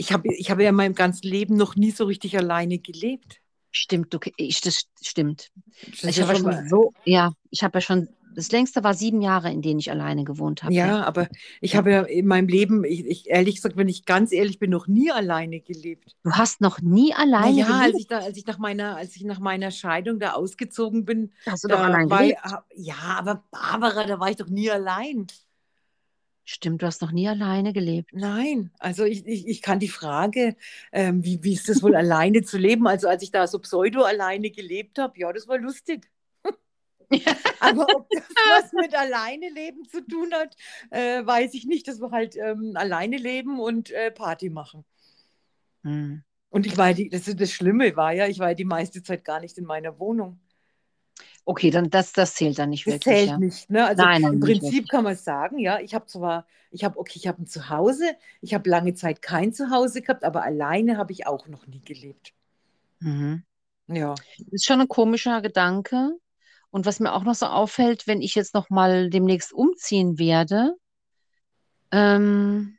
Ich 0.00 0.12
habe, 0.12 0.32
ich 0.34 0.50
habe 0.50 0.62
ja 0.62 0.70
in 0.70 0.74
meinem 0.76 0.94
ganzen 0.94 1.26
Leben 1.28 1.56
noch 1.56 1.76
nie 1.76 1.90
so 1.90 2.04
richtig 2.04 2.36
alleine 2.38 2.78
gelebt. 2.78 3.40
Stimmt, 3.70 4.12
du, 4.14 4.18
ich, 4.36 4.60
das 4.62 4.86
stimmt. 5.02 5.52
Das 6.00 6.04
Ich 6.04 6.16
ja 6.16 6.26
habe 6.26 6.36
schon 6.36 6.68
so, 6.68 6.92
ja, 7.04 7.32
ich 7.50 7.62
habe 7.62 7.78
ja 7.78 7.80
schon, 7.82 8.08
das 8.34 8.50
längste 8.50 8.82
war 8.82 8.94
sieben 8.94 9.20
Jahre, 9.20 9.52
in 9.52 9.62
denen 9.62 9.78
ich 9.78 9.90
alleine 9.90 10.24
gewohnt 10.24 10.62
habe. 10.62 10.74
ja, 10.74 11.04
aber 11.04 11.28
ich 11.60 11.76
habe 11.76 11.90
ja 11.92 12.02
in 12.02 12.26
meinem 12.26 12.48
Leben, 12.48 12.84
ich, 12.84 13.04
ich, 13.06 13.28
ehrlich 13.28 13.56
gesagt, 13.56 13.76
wenn 13.76 13.88
ich 13.88 14.06
ganz 14.06 14.32
ehrlich 14.32 14.58
bin, 14.58 14.70
noch 14.70 14.86
nie 14.88 15.10
alleine 15.12 15.60
gelebt. 15.60 16.16
Du 16.22 16.32
hast 16.32 16.60
noch 16.60 16.80
nie 16.80 17.14
alleine 17.14 17.60
ja, 17.60 17.66
als 17.80 17.82
gelebt. 17.92 18.00
ich 18.00 18.06
da, 18.06 18.18
als 18.20 18.36
ich 18.36 18.46
nach 18.46 18.58
meiner, 18.58 18.96
als 18.96 19.16
ich 19.16 19.24
nach 19.24 19.38
meiner 19.40 19.70
Scheidung 19.70 20.18
da 20.18 20.32
ausgezogen 20.32 21.04
bin, 21.04 21.32
Hast 21.46 21.64
du 21.64 21.68
doch 21.68 21.78
da 21.78 21.84
allein 21.84 22.08
war, 22.10 22.18
gelebt. 22.20 22.40
ja, 22.74 22.94
aber 23.18 23.44
Barbara, 23.50 24.04
da 24.06 24.18
war 24.20 24.30
ich 24.30 24.36
doch 24.36 24.48
nie 24.48 24.70
allein. 24.70 25.26
Stimmt, 26.52 26.82
du 26.82 26.86
hast 26.86 27.00
noch 27.00 27.12
nie 27.12 27.28
alleine 27.28 27.72
gelebt. 27.72 28.10
Nein, 28.12 28.72
also 28.80 29.04
ich, 29.04 29.24
ich, 29.24 29.46
ich 29.46 29.62
kann 29.62 29.78
die 29.78 29.86
Frage, 29.86 30.56
ähm, 30.90 31.24
wie, 31.24 31.44
wie 31.44 31.52
ist 31.52 31.68
das 31.68 31.80
wohl 31.80 31.94
alleine 31.94 32.42
zu 32.42 32.58
leben? 32.58 32.88
Also 32.88 33.06
als 33.06 33.22
ich 33.22 33.30
da 33.30 33.46
so 33.46 33.60
pseudo 33.60 34.02
alleine 34.02 34.50
gelebt 34.50 34.98
habe, 34.98 35.16
ja, 35.16 35.32
das 35.32 35.46
war 35.46 35.58
lustig. 35.58 36.10
Aber 37.60 37.86
ob 37.94 38.10
das 38.10 38.24
was 38.48 38.72
mit 38.72 38.98
alleine 38.98 39.48
leben 39.48 39.84
zu 39.84 40.04
tun 40.04 40.32
hat, 40.34 40.56
äh, 40.90 41.24
weiß 41.24 41.54
ich 41.54 41.66
nicht. 41.66 41.86
Das 41.86 42.00
war 42.00 42.10
halt 42.10 42.34
ähm, 42.34 42.72
alleine 42.74 43.16
leben 43.16 43.60
und 43.60 43.92
äh, 43.92 44.10
Party 44.10 44.50
machen. 44.50 44.84
Hm. 45.84 46.24
Und 46.48 46.66
ich 46.66 46.76
war 46.76 46.92
die, 46.94 47.10
das, 47.10 47.26
das 47.26 47.52
Schlimme 47.52 47.94
war 47.94 48.12
ja, 48.12 48.26
ich 48.26 48.40
war 48.40 48.48
ja 48.48 48.54
die 48.56 48.64
meiste 48.64 49.04
Zeit 49.04 49.24
gar 49.24 49.38
nicht 49.38 49.56
in 49.56 49.66
meiner 49.66 50.00
Wohnung. 50.00 50.40
Okay, 51.44 51.70
dann 51.70 51.90
das, 51.90 52.12
das 52.12 52.34
zählt 52.34 52.58
dann 52.58 52.70
nicht 52.70 52.86
Das 52.86 52.94
wirklich. 52.94 53.14
zählt 53.14 53.28
ja. 53.28 53.38
nicht. 53.38 53.70
Ne? 53.70 53.84
Also 53.84 54.02
Nein, 54.02 54.22
nein, 54.22 54.32
im 54.34 54.40
Prinzip 54.40 54.88
kann 54.88 55.04
man 55.04 55.16
sagen, 55.16 55.58
ja, 55.58 55.80
ich 55.80 55.94
habe 55.94 56.06
zwar, 56.06 56.46
ich 56.70 56.84
habe, 56.84 56.98
okay, 56.98 57.14
ich 57.16 57.26
habe 57.26 57.42
ein 57.42 57.46
Zuhause, 57.46 58.04
ich 58.40 58.54
habe 58.54 58.68
lange 58.68 58.94
Zeit 58.94 59.22
kein 59.22 59.52
Zuhause 59.52 60.02
gehabt, 60.02 60.24
aber 60.24 60.42
alleine 60.44 60.96
habe 60.96 61.12
ich 61.12 61.26
auch 61.26 61.48
noch 61.48 61.66
nie 61.66 61.80
gelebt. 61.80 62.32
Mhm. 63.00 63.42
Ja. 63.88 64.14
Ist 64.50 64.66
schon 64.66 64.80
ein 64.80 64.88
komischer 64.88 65.40
Gedanke. 65.42 66.16
Und 66.70 66.86
was 66.86 67.00
mir 67.00 67.12
auch 67.12 67.24
noch 67.24 67.34
so 67.34 67.46
auffällt, 67.46 68.06
wenn 68.06 68.22
ich 68.22 68.36
jetzt 68.36 68.54
noch 68.54 68.70
mal 68.70 69.10
demnächst 69.10 69.52
umziehen 69.52 70.18
werde, 70.18 70.76
ähm, 71.90 72.78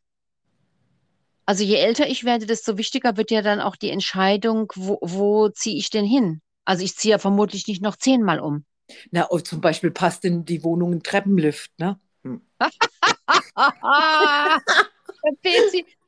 also 1.45 1.63
je 1.65 1.75
älter 1.75 2.08
ich 2.08 2.23
werde, 2.23 2.45
desto 2.45 2.77
wichtiger 2.77 3.17
wird 3.17 3.32
ja 3.32 3.41
dann 3.41 3.60
auch 3.60 3.75
die 3.75 3.89
Entscheidung, 3.89 4.71
wo, 4.75 4.99
wo 5.01 5.49
ziehe 5.49 5.77
ich 5.77 5.89
denn 5.89 6.06
hin? 6.06 6.41
Also 6.65 6.84
ich 6.84 6.95
ziehe 6.95 7.13
ja 7.13 7.17
vermutlich 7.17 7.67
nicht 7.67 7.82
noch 7.82 7.95
zehnmal 7.95 8.39
um. 8.39 8.65
Na, 9.12 9.28
oh, 9.30 9.39
zum 9.39 9.62
Beispiel 9.62 9.91
passt 9.91 10.26
in 10.26 10.45
die 10.45 10.63
Wohnung 10.63 10.93
ein 10.93 11.04
Treppenlift, 11.04 11.71
ne? 11.80 12.00
Hm. 12.24 12.41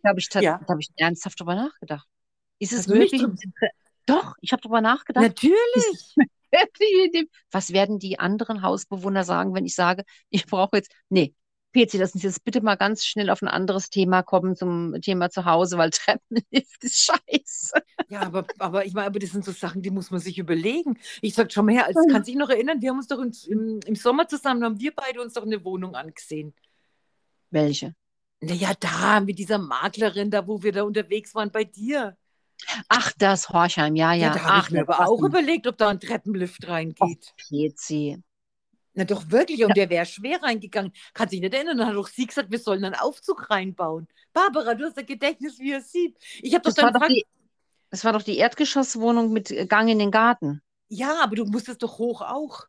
Da 0.04 0.10
habe 0.10 0.20
ich, 0.20 0.28
Ja. 0.34 0.60
hab 0.68 0.80
ich 0.80 0.90
ernsthaft 0.98 1.40
drüber 1.40 1.56
nachgedacht. 1.56 2.08
Ist 2.60 2.74
es 2.74 2.88
nicht 2.88 3.14
möglich? 3.14 3.26
Doch, 4.06 4.36
ich 4.42 4.52
habe 4.52 4.62
drüber 4.62 4.82
nachgedacht. 4.82 5.24
Natürlich. 5.24 6.16
Was 7.52 7.72
werden 7.72 8.00
die 8.00 8.20
anderen 8.20 8.62
Hausbewohner 8.62 9.24
sagen, 9.24 9.54
wenn 9.56 9.66
ich 9.66 9.76
sage, 9.76 10.04
ich 10.30 10.46
brauche 10.46 10.78
jetzt. 10.78 10.92
Nee, 11.10 11.34
PC, 11.74 11.94
lass 11.96 12.14
uns 12.14 12.24
jetzt 12.24 12.44
bitte 12.44 12.62
mal 12.62 12.76
ganz 12.76 13.06
schnell 13.06 13.30
auf 13.30 13.42
ein 13.42 13.48
anderes 13.48 13.90
Thema 13.90 14.24
kommen, 14.24 14.56
zum 14.56 15.02
Thema 15.02 15.30
zu 15.30 15.46
Hause, 15.46 15.78
weil 15.78 15.90
Treppenlift 15.92 16.84
ist 16.84 17.06
scheiße. 17.06 17.74
Ja, 18.10 18.22
aber, 18.22 18.46
aber 18.60 18.86
ich 18.86 18.94
meine, 18.94 19.08
aber 19.08 19.20
das 19.20 19.32
sind 19.32 19.44
so 19.44 19.52
Sachen, 19.52 19.82
die 19.82 19.92
muss 19.92 20.12
man 20.12 20.20
sich 20.20 20.38
überlegen. 20.38 21.00
Ich 21.22 21.34
sag 21.34 21.52
schon 21.52 21.66
mal 21.66 21.74
her, 21.74 21.88
als 21.88 21.98
kann 22.12 22.24
sich 22.24 22.36
noch 22.36 22.50
erinnern, 22.50 22.82
wir 22.82 22.90
haben 22.90 22.98
uns 22.98 23.08
doch 23.08 23.20
im, 23.20 23.32
im, 23.48 23.80
im 23.86 23.96
Sommer 23.96 24.28
zusammen, 24.28 24.64
haben 24.64 24.80
wir 24.80 24.94
beide 24.96 25.22
uns 25.22 25.34
doch 25.34 25.44
eine 25.44 25.64
Wohnung 25.64 25.96
angesehen. 25.96 26.54
Welche? 27.50 27.96
Naja, 28.42 28.74
da 28.80 29.22
mit 29.22 29.40
dieser 29.40 29.58
Maklerin, 29.58 30.30
da 30.30 30.48
wo 30.48 30.64
wir 30.64 30.72
da 30.72 30.84
unterwegs 30.84 31.34
waren 31.34 31.52
bei 31.52 31.64
dir. 31.64 32.18
Ach, 32.90 33.12
das 33.18 33.50
Horchheim, 33.50 33.96
ja, 33.96 34.14
ja. 34.14 34.28
Ja, 34.28 34.34
da 34.34 34.44
habe 34.44 34.52
Ach, 34.54 34.66
ich 34.68 34.72
mir 34.72 34.82
aber 34.82 35.08
auch 35.08 35.22
überlegt, 35.22 35.68
ob 35.68 35.78
da 35.78 35.90
ein 35.90 36.00
Treppenlift 36.00 36.68
reingeht. 36.68 37.34
PC. 37.38 38.22
Na 38.94 39.06
doch 39.06 39.32
wirklich, 39.32 39.64
und 39.66 39.76
der 39.76 39.90
wäre 39.90 40.06
schwer 40.06 40.42
reingegangen. 40.44 40.94
Kann 41.14 41.28
sich 41.28 41.42
nicht 41.42 41.54
erinnern, 41.54 41.78
dann 41.78 41.88
hat 41.88 41.96
doch 41.96 42.08
sie 42.08 42.28
gesagt, 42.28 42.52
wir 42.52 42.60
sollen 42.60 42.84
einen 42.86 42.96
Aufzug 42.96 43.50
reinbauen. 43.50 44.08
Barbara, 44.34 44.76
du 44.76 44.86
hast 44.86 44.98
ein 44.98 45.06
Gedächtnis 45.06 45.60
wie 45.60 45.74
ein 45.74 45.82
Sieb. 45.82 46.18
Ich 46.42 46.54
habe 46.54 46.64
doch 46.64 46.74
dann 46.76 46.94
gefragt, 46.94 47.14
das 47.90 48.06
war 48.06 48.14
doch 48.14 48.24
die 48.24 48.38
Erdgeschosswohnung 48.38 49.34
mit 49.34 49.54
Gang 49.70 49.90
in 49.90 50.00
den 50.00 50.12
Garten. 50.12 50.62
ja, 50.90 51.24
aber 51.24 51.36
du 51.36 51.46
musstest 51.46 51.82
doch 51.82 51.98
hoch 51.98 52.22
auch. 52.22 52.68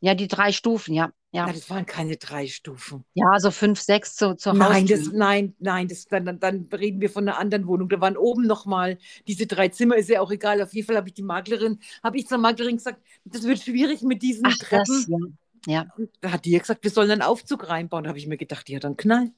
Ja, 0.00 0.14
die 0.14 0.28
drei 0.28 0.52
Stufen, 0.52 0.94
ja. 0.94 1.10
Ja, 1.30 1.46
Na, 1.46 1.52
das 1.52 1.68
waren 1.68 1.84
keine 1.84 2.16
drei 2.16 2.46
Stufen. 2.46 3.04
ja 3.12 3.38
so 3.38 3.50
fünf, 3.50 3.80
sechs 3.80 4.16
zu, 4.16 4.34
zur 4.34 4.54
Nein, 4.54 4.86
Haustür. 4.86 4.96
das, 4.96 5.12
nein, 5.12 5.54
nein, 5.58 5.86
das, 5.88 6.06
dann, 6.06 6.40
dann, 6.40 6.68
reden 6.72 7.02
wir 7.02 7.10
von 7.10 7.28
einer 7.28 7.36
anderen 7.38 7.66
Wohnung. 7.66 7.90
Da 7.90 8.00
waren 8.00 8.16
oben 8.16 8.46
nochmal 8.46 8.96
diese 9.26 9.46
drei 9.46 9.68
Zimmer, 9.68 9.96
ist 9.96 10.08
ja 10.08 10.22
auch 10.22 10.30
egal. 10.30 10.62
Auf 10.62 10.72
jeden 10.72 10.86
Fall 10.86 10.96
habe 10.96 11.08
ich 11.08 11.14
die 11.14 11.22
Maklerin, 11.22 11.80
habe 12.02 12.16
ich 12.16 12.26
zur 12.26 12.38
Maklerin 12.38 12.76
gesagt, 12.78 13.02
das 13.26 13.42
wird 13.42 13.58
schwierig 13.60 14.00
mit 14.02 14.22
diesen 14.22 14.46
Ach, 14.46 14.56
Treppen. 14.56 15.04
das, 15.10 15.30
ja. 15.66 15.84
ja. 15.84 16.06
Da 16.22 16.32
hat 16.32 16.46
die 16.46 16.52
ja 16.52 16.60
gesagt, 16.60 16.82
wir 16.82 16.90
sollen 16.90 17.10
einen 17.10 17.22
Aufzug 17.22 17.68
reinbauen. 17.68 18.04
Da 18.04 18.08
habe 18.08 18.18
ich 18.18 18.26
mir 18.26 18.38
gedacht, 18.38 18.68
ja, 18.70 18.78
dann 18.78 18.96
knall. 18.96 19.30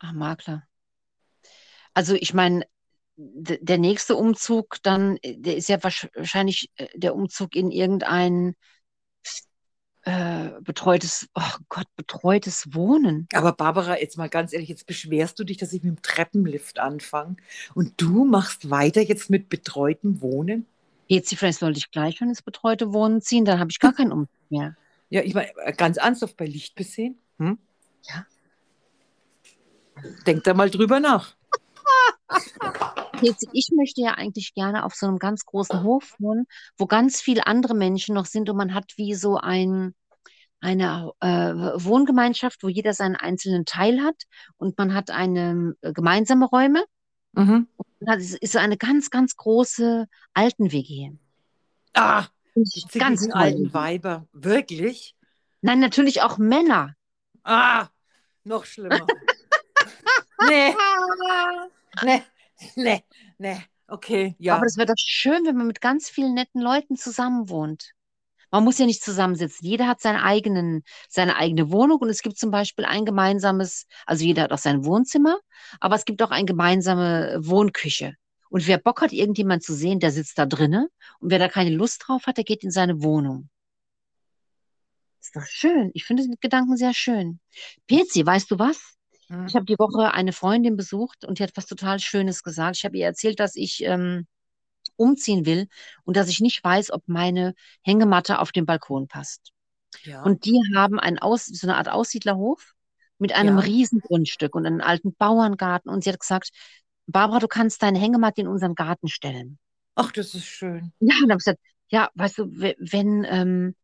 Ach, 0.00 0.12
Makler. 0.12 0.64
Also 1.94 2.14
ich 2.14 2.34
meine, 2.34 2.66
der 3.16 3.78
nächste 3.78 4.14
Umzug 4.14 4.76
dann, 4.82 5.16
äh, 5.22 5.36
der 5.38 5.56
ist 5.56 5.68
ja 5.68 5.76
wahrsch- 5.78 6.10
wahrscheinlich 6.14 6.70
äh, 6.76 6.86
der 6.94 7.14
Umzug 7.14 7.56
in 7.56 7.70
irgendein 7.70 8.54
äh, 10.08 10.52
betreutes, 10.62 11.28
oh 11.34 11.58
Gott, 11.68 11.86
betreutes 11.94 12.72
Wohnen. 12.72 13.28
Aber 13.34 13.52
Barbara, 13.52 14.00
jetzt 14.00 14.16
mal 14.16 14.30
ganz 14.30 14.54
ehrlich, 14.54 14.70
jetzt 14.70 14.86
beschwerst 14.86 15.38
du 15.38 15.44
dich, 15.44 15.58
dass 15.58 15.74
ich 15.74 15.82
mit 15.82 15.98
dem 15.98 16.02
Treppenlift 16.02 16.78
anfange 16.78 17.36
und 17.74 17.92
du 17.98 18.24
machst 18.24 18.70
weiter 18.70 19.02
jetzt 19.02 19.28
mit 19.28 19.50
betreutem 19.50 20.22
Wohnen? 20.22 20.64
Jetzt 21.08 21.34
vielleicht 21.34 21.58
sollte 21.58 21.78
ich 21.78 21.90
gleich 21.90 22.16
schon 22.16 22.30
ins 22.30 22.40
betreute 22.40 22.94
Wohnen 22.94 23.20
ziehen, 23.20 23.44
dann 23.44 23.58
habe 23.58 23.70
ich 23.70 23.80
gar 23.80 23.92
keinen 23.92 24.12
Umzug 24.12 24.50
mehr. 24.50 24.76
Ja, 25.10 25.20
ich 25.20 25.34
meine, 25.34 25.50
ganz 25.76 25.98
ernsthaft 25.98 26.38
bei 26.38 26.46
Licht 26.46 26.74
besehen. 26.74 27.18
Hm? 27.38 27.58
Ja. 28.04 28.26
Denk 30.26 30.44
da 30.44 30.54
mal 30.54 30.70
drüber 30.70 31.00
nach. 31.00 31.34
Jetzt, 33.22 33.48
ich 33.52 33.70
möchte 33.74 34.00
ja 34.00 34.14
eigentlich 34.14 34.54
gerne 34.54 34.84
auf 34.84 34.94
so 34.94 35.06
einem 35.06 35.18
ganz 35.18 35.44
großen 35.44 35.82
Hof 35.82 36.14
wohnen, 36.18 36.46
wo 36.76 36.86
ganz 36.86 37.20
viele 37.20 37.46
andere 37.46 37.74
Menschen 37.74 38.14
noch 38.14 38.26
sind 38.26 38.48
und 38.48 38.56
man 38.56 38.74
hat 38.74 38.92
wie 38.96 39.14
so 39.14 39.36
ein, 39.36 39.94
eine 40.60 41.12
äh, 41.20 41.28
Wohngemeinschaft, 41.28 42.62
wo 42.62 42.68
jeder 42.68 42.94
seinen 42.94 43.16
einzelnen 43.16 43.64
Teil 43.64 44.02
hat 44.02 44.22
und 44.56 44.78
man 44.78 44.94
hat 44.94 45.10
eine 45.10 45.74
äh, 45.80 45.92
gemeinsame 45.92 46.46
Räume. 46.46 46.84
Mhm. 47.32 47.68
Das 48.00 48.34
ist 48.34 48.52
so 48.52 48.58
eine 48.58 48.76
ganz, 48.76 49.10
ganz 49.10 49.36
große 49.36 50.06
Alten-WG. 50.34 51.12
Ah, 51.94 52.26
die 52.54 52.98
Ganz 52.98 53.28
alten 53.32 53.72
Weiber. 53.72 54.26
Wirklich? 54.32 55.14
Nein, 55.60 55.80
natürlich 55.80 56.22
auch 56.22 56.38
Männer. 56.38 56.94
Ah, 57.44 57.88
noch 58.44 58.64
schlimmer. 58.64 59.06
nee, 60.48 60.74
nee, 62.04 62.22
nee, 62.76 63.04
nee. 63.38 63.58
Okay, 63.86 64.34
ja. 64.38 64.56
Aber 64.56 64.64
das 64.64 64.76
wäre 64.76 64.86
doch 64.86 64.98
schön, 64.98 65.46
wenn 65.46 65.56
man 65.56 65.66
mit 65.66 65.80
ganz 65.80 66.10
vielen 66.10 66.34
netten 66.34 66.60
Leuten 66.60 66.96
zusammen 66.96 67.48
wohnt. 67.48 67.92
Man 68.50 68.64
muss 68.64 68.78
ja 68.78 68.86
nicht 68.86 69.02
zusammensitzen. 69.02 69.66
Jeder 69.66 69.86
hat 69.86 70.00
seinen 70.00 70.20
eigenen, 70.20 70.82
seine 71.08 71.36
eigene 71.36 71.70
Wohnung 71.70 71.98
und 71.98 72.08
es 72.08 72.22
gibt 72.22 72.38
zum 72.38 72.50
Beispiel 72.50 72.84
ein 72.84 73.04
gemeinsames, 73.04 73.86
also 74.06 74.24
jeder 74.24 74.42
hat 74.42 74.52
auch 74.52 74.58
sein 74.58 74.84
Wohnzimmer, 74.84 75.38
aber 75.80 75.96
es 75.96 76.04
gibt 76.04 76.22
auch 76.22 76.30
eine 76.30 76.46
gemeinsame 76.46 77.38
Wohnküche. 77.40 78.14
Und 78.50 78.66
wer 78.66 78.78
Bock 78.78 79.02
hat, 79.02 79.12
irgendjemand 79.12 79.62
zu 79.62 79.74
sehen, 79.74 80.00
der 80.00 80.10
sitzt 80.10 80.38
da 80.38 80.46
drinnen. 80.46 80.88
Und 81.20 81.30
wer 81.30 81.38
da 81.38 81.48
keine 81.48 81.70
Lust 81.70 82.04
drauf 82.06 82.26
hat, 82.26 82.38
der 82.38 82.44
geht 82.44 82.64
in 82.64 82.70
seine 82.70 83.02
Wohnung. 83.02 83.50
Ist 85.20 85.36
doch 85.36 85.44
schön. 85.44 85.90
Ich 85.92 86.04
finde 86.04 86.22
den 86.22 86.36
Gedanken 86.40 86.76
sehr 86.76 86.94
schön. 86.94 87.40
Pezi, 87.86 88.24
weißt 88.24 88.50
du 88.50 88.58
was? 88.58 88.97
Hm. 89.30 89.46
Ich 89.48 89.54
habe 89.54 89.64
die 89.66 89.78
Woche 89.78 90.12
eine 90.12 90.32
Freundin 90.32 90.76
besucht 90.76 91.24
und 91.24 91.38
die 91.38 91.42
hat 91.42 91.56
was 91.56 91.66
total 91.66 91.98
Schönes 92.00 92.42
gesagt. 92.42 92.76
Ich 92.76 92.84
habe 92.84 92.96
ihr 92.96 93.06
erzählt, 93.06 93.40
dass 93.40 93.56
ich 93.56 93.82
ähm, 93.84 94.26
umziehen 94.96 95.46
will 95.46 95.68
und 96.04 96.16
dass 96.16 96.28
ich 96.28 96.40
nicht 96.40 96.62
weiß, 96.64 96.90
ob 96.92 97.02
meine 97.06 97.54
Hängematte 97.82 98.40
auf 98.40 98.52
den 98.52 98.66
Balkon 98.66 99.08
passt. 99.08 99.52
ja. 100.04 100.22
Und 100.24 100.44
die 100.44 100.60
haben 100.76 100.98
ein 101.00 101.18
Aus, 101.18 101.46
so 101.46 101.66
eine 101.66 101.76
Art 101.76 101.88
Aussiedlerhof 101.88 102.74
mit 103.18 103.32
einem 103.34 103.58
Ja. 103.58 103.64
riesen 103.64 104.00
Grundstück 104.00 104.54
und 104.54 104.66
einem 104.66 104.80
alten 104.80 105.14
Bauerngarten. 105.14 105.90
Und 105.90 106.04
sie 106.04 106.10
hat 106.12 106.20
gesagt, 106.20 106.50
Barbara, 107.06 107.40
du 107.40 107.48
kannst 107.48 107.82
deine 107.82 107.98
Hängematte 107.98 108.40
in 108.42 108.48
unseren 108.48 108.74
Garten 108.74 109.08
stellen. 109.08 109.58
Ach, 109.94 110.12
das 110.12 110.34
ist 110.34 110.46
schön. 110.46 110.92
Ja, 111.00 111.14
und 111.16 111.22
dann 111.22 111.30
habe 111.30 111.38
ich 111.40 111.44
gesagt, 111.44 111.60
ja, 111.88 112.10
weißt 112.14 112.38
du, 112.38 112.44
we- 112.60 112.76
wenn 112.78 113.24
ähm, 113.24 113.74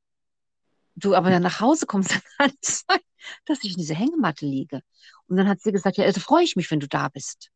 du 0.97 1.15
aber 1.15 1.31
dann 1.31 1.43
nach 1.43 1.61
Hause 1.61 1.87
kommst, 1.87 2.11
dann 2.15 2.23
kann 2.39 2.53
es 2.63 2.85
sein, 2.89 3.01
dass 3.47 3.65
ich 3.65 3.73
in 3.73 3.79
dieser 3.79 3.95
Hängematte 3.95 4.47
liege. 4.47 4.81
Und 5.27 5.37
dann 5.37 5.49
hat 5.49 5.61
sie 5.61 5.73
gesagt, 5.73 5.97
ja, 5.97 6.05
also 6.05 6.21
freue 6.21 6.45
ich 6.45 6.57
mich, 6.57 6.71
wenn 6.71 6.81
du 6.81 6.89
da 6.89 7.09
bist. 7.09 7.51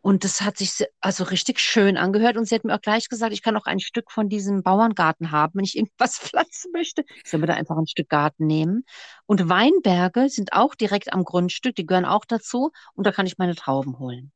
Und 0.00 0.22
das 0.22 0.40
hat 0.42 0.56
sich 0.56 0.84
also 1.00 1.24
richtig 1.24 1.58
schön 1.58 1.96
angehört. 1.96 2.36
Und 2.36 2.46
sie 2.46 2.54
hat 2.54 2.62
mir 2.62 2.76
auch 2.76 2.80
gleich 2.80 3.08
gesagt, 3.08 3.32
ich 3.32 3.42
kann 3.42 3.56
auch 3.56 3.66
ein 3.66 3.80
Stück 3.80 4.12
von 4.12 4.28
diesem 4.28 4.62
Bauerngarten 4.62 5.32
haben, 5.32 5.54
wenn 5.54 5.64
ich 5.64 5.76
irgendwas 5.76 6.16
pflanzen 6.18 6.70
möchte. 6.72 7.04
Ich 7.24 7.28
soll 7.30 7.40
mir 7.40 7.46
da 7.46 7.54
einfach 7.54 7.76
ein 7.76 7.88
Stück 7.88 8.08
Garten 8.08 8.46
nehmen. 8.46 8.84
Und 9.26 9.48
Weinberge 9.48 10.28
sind 10.28 10.52
auch 10.52 10.76
direkt 10.76 11.12
am 11.12 11.24
Grundstück, 11.24 11.74
die 11.74 11.86
gehören 11.86 12.04
auch 12.04 12.24
dazu. 12.24 12.70
Und 12.94 13.04
da 13.04 13.10
kann 13.10 13.26
ich 13.26 13.38
meine 13.38 13.56
Trauben 13.56 13.98
holen. 13.98 14.30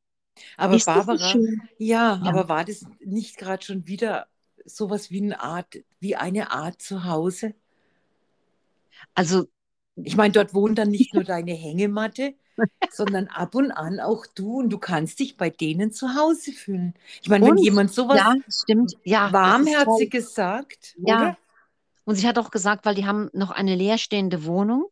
Aber 0.57 0.75
Ist 0.75 0.87
Barbara, 0.87 1.33
ja, 1.77 2.15
Ja. 2.15 2.21
aber 2.25 2.49
war 2.49 2.65
das 2.65 2.83
nicht 2.99 3.37
gerade 3.37 3.63
schon 3.63 3.87
wieder 3.87 4.27
sowas 4.65 5.09
wie 5.09 5.21
eine 5.21 5.39
Art, 5.39 5.77
wie 6.01 6.17
eine 6.17 6.51
Art 6.51 6.81
Zuhause? 6.81 7.53
Also 9.13 9.45
Ich 10.03 10.15
meine, 10.15 10.31
dort 10.33 10.53
wohnt 10.53 10.77
dann 10.77 10.89
nicht 10.89 11.13
nur 11.13 11.23
deine 11.23 11.53
Hängematte, 11.53 12.35
sondern 12.89 13.27
ab 13.27 13.55
und 13.55 13.71
an 13.71 13.99
auch 13.99 14.25
du 14.27 14.59
und 14.59 14.69
du 14.71 14.79
kannst 14.79 15.19
dich 15.19 15.37
bei 15.37 15.49
denen 15.49 15.91
zu 15.91 16.15
Hause 16.15 16.51
fühlen. 16.53 16.93
Ich 17.21 17.29
meine, 17.29 17.47
wenn 17.47 17.57
jemand 17.57 17.93
sowas 17.93 18.17
ja, 18.17 18.35
stimmt. 18.49 18.93
Ja. 19.03 19.31
Warmherziges 19.33 20.33
sagt, 20.33 20.95
Ja. 20.97 21.15
oder? 21.15 21.37
Und 22.05 22.15
sie 22.15 22.27
hat 22.27 22.39
auch 22.39 22.51
gesagt, 22.51 22.85
weil 22.85 22.95
die 22.95 23.05
haben 23.05 23.29
noch 23.33 23.51
eine 23.51 23.75
leerstehende 23.75 24.45
Wohnung, 24.45 24.87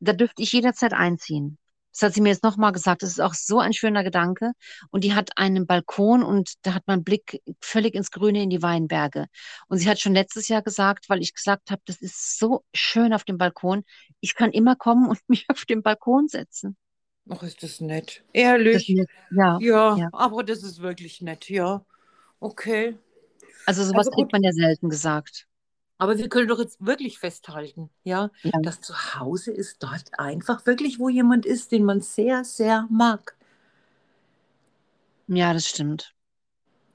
da 0.00 0.12
dürfte 0.12 0.42
ich 0.42 0.52
jederzeit 0.52 0.92
einziehen. 0.92 1.58
Das 1.92 2.02
hat 2.02 2.14
sie 2.14 2.20
mir 2.20 2.30
jetzt 2.30 2.42
nochmal 2.42 2.72
gesagt. 2.72 3.02
Das 3.02 3.10
ist 3.10 3.20
auch 3.20 3.34
so 3.34 3.58
ein 3.58 3.72
schöner 3.72 4.02
Gedanke. 4.02 4.52
Und 4.90 5.04
die 5.04 5.14
hat 5.14 5.30
einen 5.36 5.66
Balkon 5.66 6.22
und 6.22 6.54
da 6.62 6.74
hat 6.74 6.86
man 6.86 7.04
Blick 7.04 7.42
völlig 7.60 7.94
ins 7.94 8.10
Grüne 8.10 8.42
in 8.42 8.50
die 8.50 8.62
Weinberge. 8.62 9.26
Und 9.68 9.78
sie 9.78 9.88
hat 9.88 10.00
schon 10.00 10.14
letztes 10.14 10.48
Jahr 10.48 10.62
gesagt, 10.62 11.08
weil 11.08 11.20
ich 11.22 11.34
gesagt 11.34 11.70
habe, 11.70 11.82
das 11.84 12.00
ist 12.00 12.38
so 12.38 12.64
schön 12.74 13.12
auf 13.12 13.24
dem 13.24 13.38
Balkon. 13.38 13.84
Ich 14.20 14.34
kann 14.34 14.52
immer 14.52 14.76
kommen 14.76 15.08
und 15.08 15.18
mich 15.28 15.46
auf 15.48 15.64
den 15.64 15.82
Balkon 15.82 16.28
setzen. 16.28 16.76
Ach, 17.28 17.42
ist 17.42 17.62
das 17.62 17.80
nett. 17.80 18.24
Das, 18.34 18.42
Ehrlich. 18.42 18.88
ja, 19.30 19.58
Ja, 19.60 19.96
ja. 19.96 20.08
aber 20.12 20.42
das 20.42 20.62
ist 20.62 20.80
wirklich 20.82 21.20
nett, 21.20 21.48
ja. 21.48 21.84
Okay. 22.40 22.98
also 23.66 23.84
sowas 23.84 24.08
Also 24.08 24.10
kriegt 24.10 24.32
man 24.32 24.42
ja 24.42 24.52
selten 24.52 24.88
gesagt. 24.88 25.46
Aber 26.02 26.18
wir 26.18 26.28
können 26.28 26.48
doch 26.48 26.58
jetzt 26.58 26.84
wirklich 26.84 27.20
festhalten, 27.20 27.88
ja, 28.02 28.30
Ja. 28.42 28.50
das 28.60 28.80
Zuhause 28.80 29.52
ist 29.52 29.80
dort 29.84 30.18
einfach 30.18 30.66
wirklich, 30.66 30.98
wo 30.98 31.08
jemand 31.08 31.46
ist, 31.46 31.70
den 31.70 31.84
man 31.84 32.00
sehr, 32.00 32.42
sehr 32.42 32.88
mag. 32.90 33.36
Ja, 35.28 35.52
das 35.52 35.66
stimmt. 35.68 36.14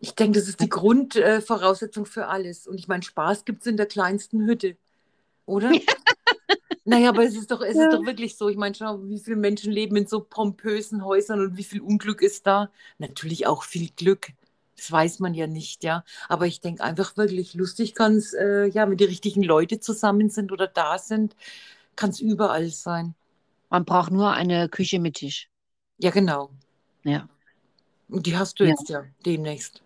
Ich 0.02 0.14
denke, 0.14 0.38
das 0.40 0.50
ist 0.50 0.60
die 0.60 0.68
Grundvoraussetzung 0.70 2.04
äh, 2.06 2.10
für 2.10 2.28
alles. 2.28 2.68
Und 2.68 2.80
ich 2.80 2.90
meine, 2.90 3.02
Spaß 3.04 3.46
gibt 3.46 3.62
es 3.62 3.68
in 3.68 3.78
der 3.78 3.86
kleinsten 3.86 4.46
Hütte, 4.46 4.76
oder? 5.46 5.72
Naja, 6.86 7.10
aber 7.10 7.24
es 7.24 7.36
ist 7.36 7.52
doch, 7.52 7.62
es 7.62 7.76
Ja. 7.76 7.84
ist 7.84 7.94
doch 7.94 8.06
wirklich 8.06 8.38
so. 8.38 8.50
Ich 8.50 8.58
meine, 8.58 8.76
schau, 8.76 9.00
wie 9.10 9.20
viele 9.20 9.36
Menschen 9.36 9.72
leben 9.72 9.96
in 9.98 10.08
so 10.08 10.22
pompösen 10.22 11.04
Häusern 11.04 11.42
und 11.42 11.58
wie 11.58 11.64
viel 11.64 11.82
Unglück 11.82 12.22
ist 12.22 12.48
da? 12.48 12.72
Natürlich 12.98 13.46
auch 13.48 13.64
viel 13.64 13.90
Glück. 13.96 14.32
Das 14.78 14.92
weiß 14.92 15.20
man 15.20 15.34
ja 15.34 15.48
nicht, 15.48 15.84
ja. 15.84 16.04
Aber 16.30 16.46
ich 16.48 16.62
denke 16.62 16.84
einfach 16.84 17.18
wirklich, 17.18 17.54
lustig 17.56 17.96
kann 17.96 18.16
es, 18.16 18.34
äh, 18.34 18.66
ja, 18.68 18.90
wenn 18.90 18.98
die 18.98 19.06
richtigen 19.06 19.44
Leute 19.44 19.80
zusammen 19.80 20.30
sind 20.30 20.52
oder 20.52 20.68
da 20.68 21.00
sind, 21.00 21.36
kann 21.96 22.12
es 22.12 22.20
überall 22.20 22.70
sein. 22.70 23.16
Man 23.70 23.86
braucht 23.86 24.12
nur 24.12 24.32
eine 24.32 24.70
Küche 24.70 25.00
mit 25.00 25.16
Tisch. 25.16 25.50
Ja, 26.00 26.12
genau. 26.12 26.52
Ja. 27.04 27.28
Und 28.10 28.26
die 28.28 28.38
hast 28.38 28.60
du 28.60 28.64
Ja. 28.64 28.70
jetzt 28.72 28.90
ja 28.90 29.04
demnächst. 29.26 29.82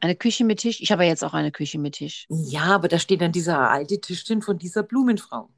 Eine 0.00 0.16
Küche 0.16 0.44
mit 0.44 0.60
Tisch. 0.60 0.80
Ich 0.80 0.92
habe 0.92 1.04
ja 1.04 1.10
jetzt 1.10 1.24
auch 1.24 1.34
eine 1.34 1.50
Küche 1.52 1.78
mit 1.78 1.94
Tisch. 1.94 2.26
Ja, 2.28 2.74
aber 2.74 2.88
da 2.88 2.98
steht 2.98 3.20
dann 3.20 3.32
dieser 3.32 3.70
alte 3.70 4.00
Tisch 4.00 4.24
drin 4.24 4.42
von 4.42 4.58
dieser 4.58 4.82
Blumenfrau. 4.82 5.50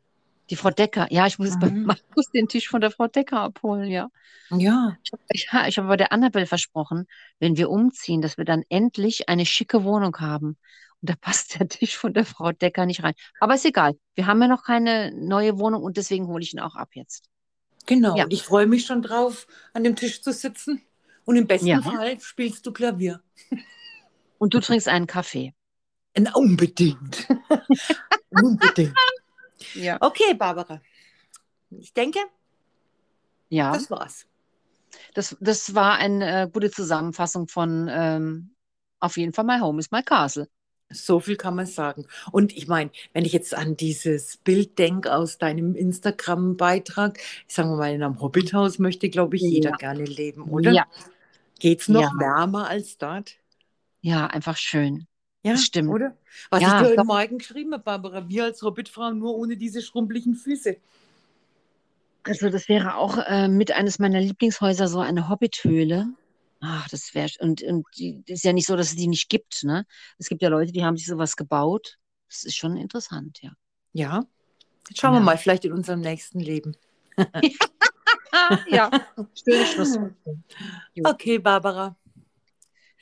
Die 0.51 0.57
Frau 0.57 0.71
Decker. 0.71 1.07
Ja, 1.11 1.27
ich 1.27 1.39
muss 1.39 1.49
jetzt 1.49 1.61
bei 1.61 1.71
Mhm. 1.71 1.85
Markus 1.85 2.31
den 2.33 2.49
Tisch 2.49 2.69
von 2.69 2.81
der 2.81 2.91
Frau 2.91 3.07
Decker 3.07 3.41
abholen, 3.41 3.89
ja. 3.89 4.09
Ja, 4.51 4.97
Ich 5.03 5.13
habe 5.13 5.23
ja, 5.33 5.67
ich 5.69 5.79
hab 5.79 5.87
bei 5.87 5.97
der 5.97 6.13
Annabelle 6.13 6.47
versprochen, 6.47 7.07
wenn 7.39 7.57
wir 7.57 7.71
umziehen, 7.71 8.21
dass 8.21 8.37
wir 8.37 8.45
dann 8.45 8.65
endlich 8.69 9.29
eine 9.29 9.47
schicke 9.47 9.85
Wohnung 9.85 10.17
haben. 10.19 10.57
Und 11.01 11.09
da 11.11 11.15
passt 11.21 11.59
der 11.59 11.69
Tisch 11.69 11.97
von 11.97 12.13
der 12.15 12.25
Frau 12.25 12.51
Decker 12.53 12.85
nicht 12.85 13.03
rein. 13.05 13.15
Aber 13.39 13.55
ist 13.55 13.65
egal. 13.65 13.97
Wir 14.17 14.27
haben 14.27 14.43
ja 14.43 14.49
noch 14.49 14.65
keine 14.65 15.13
neue 15.15 15.59
Wohnung 15.59 15.83
und 15.85 15.97
deswegen 15.97 16.27
hole 16.27 16.43
ich 16.43 16.53
ihn 16.53 16.61
auch 16.61 16.75
ab 16.75 16.91
jetzt. 16.95 17.29
genau. 17.87 18.17
Ja. 18.17 18.25
Und 18.25 18.33
ich 18.33 18.43
freue 18.43 18.67
mich 18.67 18.87
schon 18.87 19.03
drauf, 19.03 19.47
an 19.73 19.85
dem 19.85 19.95
Tisch 19.97 20.21
zu 20.21 20.33
sitzen. 20.33 20.83
Und 21.25 21.37
im 21.37 21.47
besten 21.47 21.69
Ja. 21.69 21.81
Fall 21.81 22.19
spielst 22.21 22.67
du 22.67 22.73
Klavier. 22.73 23.23
Und 24.39 24.53
du 24.55 24.59
trinkst 24.61 24.89
einen 24.89 25.07
Kaffee. 25.07 25.55
Unbedingt. 26.35 27.29
unbedingt. 28.31 28.95
Ja. 29.75 29.99
Okay, 30.01 30.35
Barbara. 30.35 30.81
Ich 31.71 31.93
denke, 31.93 32.19
Ja, 33.49 33.73
das 33.73 33.91
war's. 33.91 34.27
das, 35.15 35.37
das 35.41 35.75
war 35.75 35.97
eine 35.99 36.43
äh, 36.43 36.49
gute 36.49 36.71
Zusammenfassung 36.71 37.49
von 37.49 37.89
ähm, 37.91 38.51
auf 39.01 39.17
jeden 39.17 39.33
Fall 39.33 39.45
My 39.45 39.59
Home 39.61 39.79
is 39.81 39.91
My 39.91 40.03
Castle. 40.03 40.49
So 40.93 41.21
viel 41.21 41.37
kann 41.37 41.55
man 41.55 41.67
sagen. 41.67 42.07
Und 42.33 42.57
ich 42.57 42.67
meine, 42.67 42.91
wenn 43.13 43.25
ich 43.25 43.33
jetzt 43.33 43.55
an 43.55 43.77
dieses 43.77 44.39
Bild 44.39 44.77
denke 44.79 45.15
aus 45.15 45.39
deinem 45.39 45.77
Instagram-Beitrag, 45.77 47.21
sagen 47.47 47.71
wir 47.71 47.77
mal, 47.77 47.95
in 47.95 48.03
einem 48.03 48.21
Hobbithaus 48.21 48.81
möchte, 48.81 49.09
glaube 49.09 49.37
ich, 49.37 49.43
jeder 49.43 49.71
Ja. 49.71 49.77
gerne 49.77 50.05
leben, 50.05 50.43
oder? 50.51 50.73
Ja, 50.73 50.87
Geht's 51.61 51.89
noch 51.89 52.01
Ja. 52.01 52.11
wärmer 52.19 52.69
als 52.69 52.99
dort? 52.99 53.37
ja, 54.01 54.27
einfach 54.27 54.57
schön. 54.57 55.07
Ja, 55.43 55.53
Das 55.53 55.65
stimmt. 55.65 55.91
oder? 55.91 56.17
Was 56.51 56.63
Ja, 56.63 56.69
ich 56.69 56.87
dir 56.87 56.93
heute 56.93 57.05
Morgen 57.05 57.39
geschrieben 57.39 57.73
habe, 57.73 57.83
Barbara, 57.83 58.29
wir 58.29 58.45
als 58.45 58.63
Hobbitfrauen 58.63 59.19
nur 59.19 59.37
ohne 59.37 59.57
diese 59.57 59.81
schrumpeligen 59.81 60.35
Füße. 60.35 60.77
Also 62.25 62.51
das 62.51 62.69
wäre 62.69 62.97
auch 62.97 63.17
äh, 63.17 63.49
mit 63.49 63.73
eines 63.73 63.99
meiner 63.99 64.21
Lieblingshäuser 64.21 64.89
so 64.89 65.01
eine 65.01 65.29
Hobbithöhle. 65.31 66.09
Ach, 66.61 66.87
das 66.91 67.15
wäre 67.15 67.31
und 67.41 67.63
und 67.63 67.87
die 67.97 68.23
das 68.27 68.39
ist 68.41 68.45
ja 68.45 68.53
nicht 68.53 68.67
so, 68.67 68.77
dass 68.77 68.89
es 68.91 68.97
die 68.97 69.07
nicht 69.09 69.31
gibt, 69.31 69.65
ne? 69.65 69.87
Es 70.19 70.29
gibt 70.29 70.43
ja 70.43 70.51
Leute, 70.51 70.73
die 70.73 70.85
haben 70.85 70.99
sich 70.99 71.07
sowas 71.07 71.37
gebaut. 71.37 71.97
Das 72.29 72.45
ist 72.45 72.57
schon 72.57 72.77
interessant, 72.77 73.39
ja. 73.41 73.53
Ja. 73.95 74.25
Jetzt 74.89 75.01
schauen 75.01 75.13
wir 75.15 75.19
Ja. 75.21 75.25
mal, 75.25 75.39
vielleicht 75.39 75.65
in 75.65 75.73
unserem 75.73 76.01
nächsten 76.01 76.39
Leben. 76.41 76.77
ja, 78.69 78.91
schönes 79.43 79.73
Schluss. 79.73 79.99
Okay, 81.05 81.39
Barbara. 81.39 81.97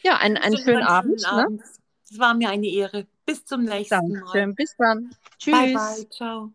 Ja, 0.05 0.18
einen, 0.18 0.36
einen 0.36 0.57
schönen 0.57 0.76
einem 0.76 0.86
Abend. 0.86 1.20
schönen 1.20 1.36
Ne? 1.36 1.43
Abend. 1.45 1.62
Es 2.11 2.19
war 2.19 2.35
mir 2.35 2.51
eine 2.51 2.67
Ehre. 2.67 3.07
Bis 3.27 3.45
zum 3.45 3.65
nächsten 3.65 3.97
Mal. 3.97 4.21
Dankeschön. 4.21 4.55
Bis 4.55 4.75
dann. 4.77 5.11
Tschüss. 5.39 5.53
Bye, 5.53 5.73
bye. 5.75 6.11
Ciao. 6.11 6.53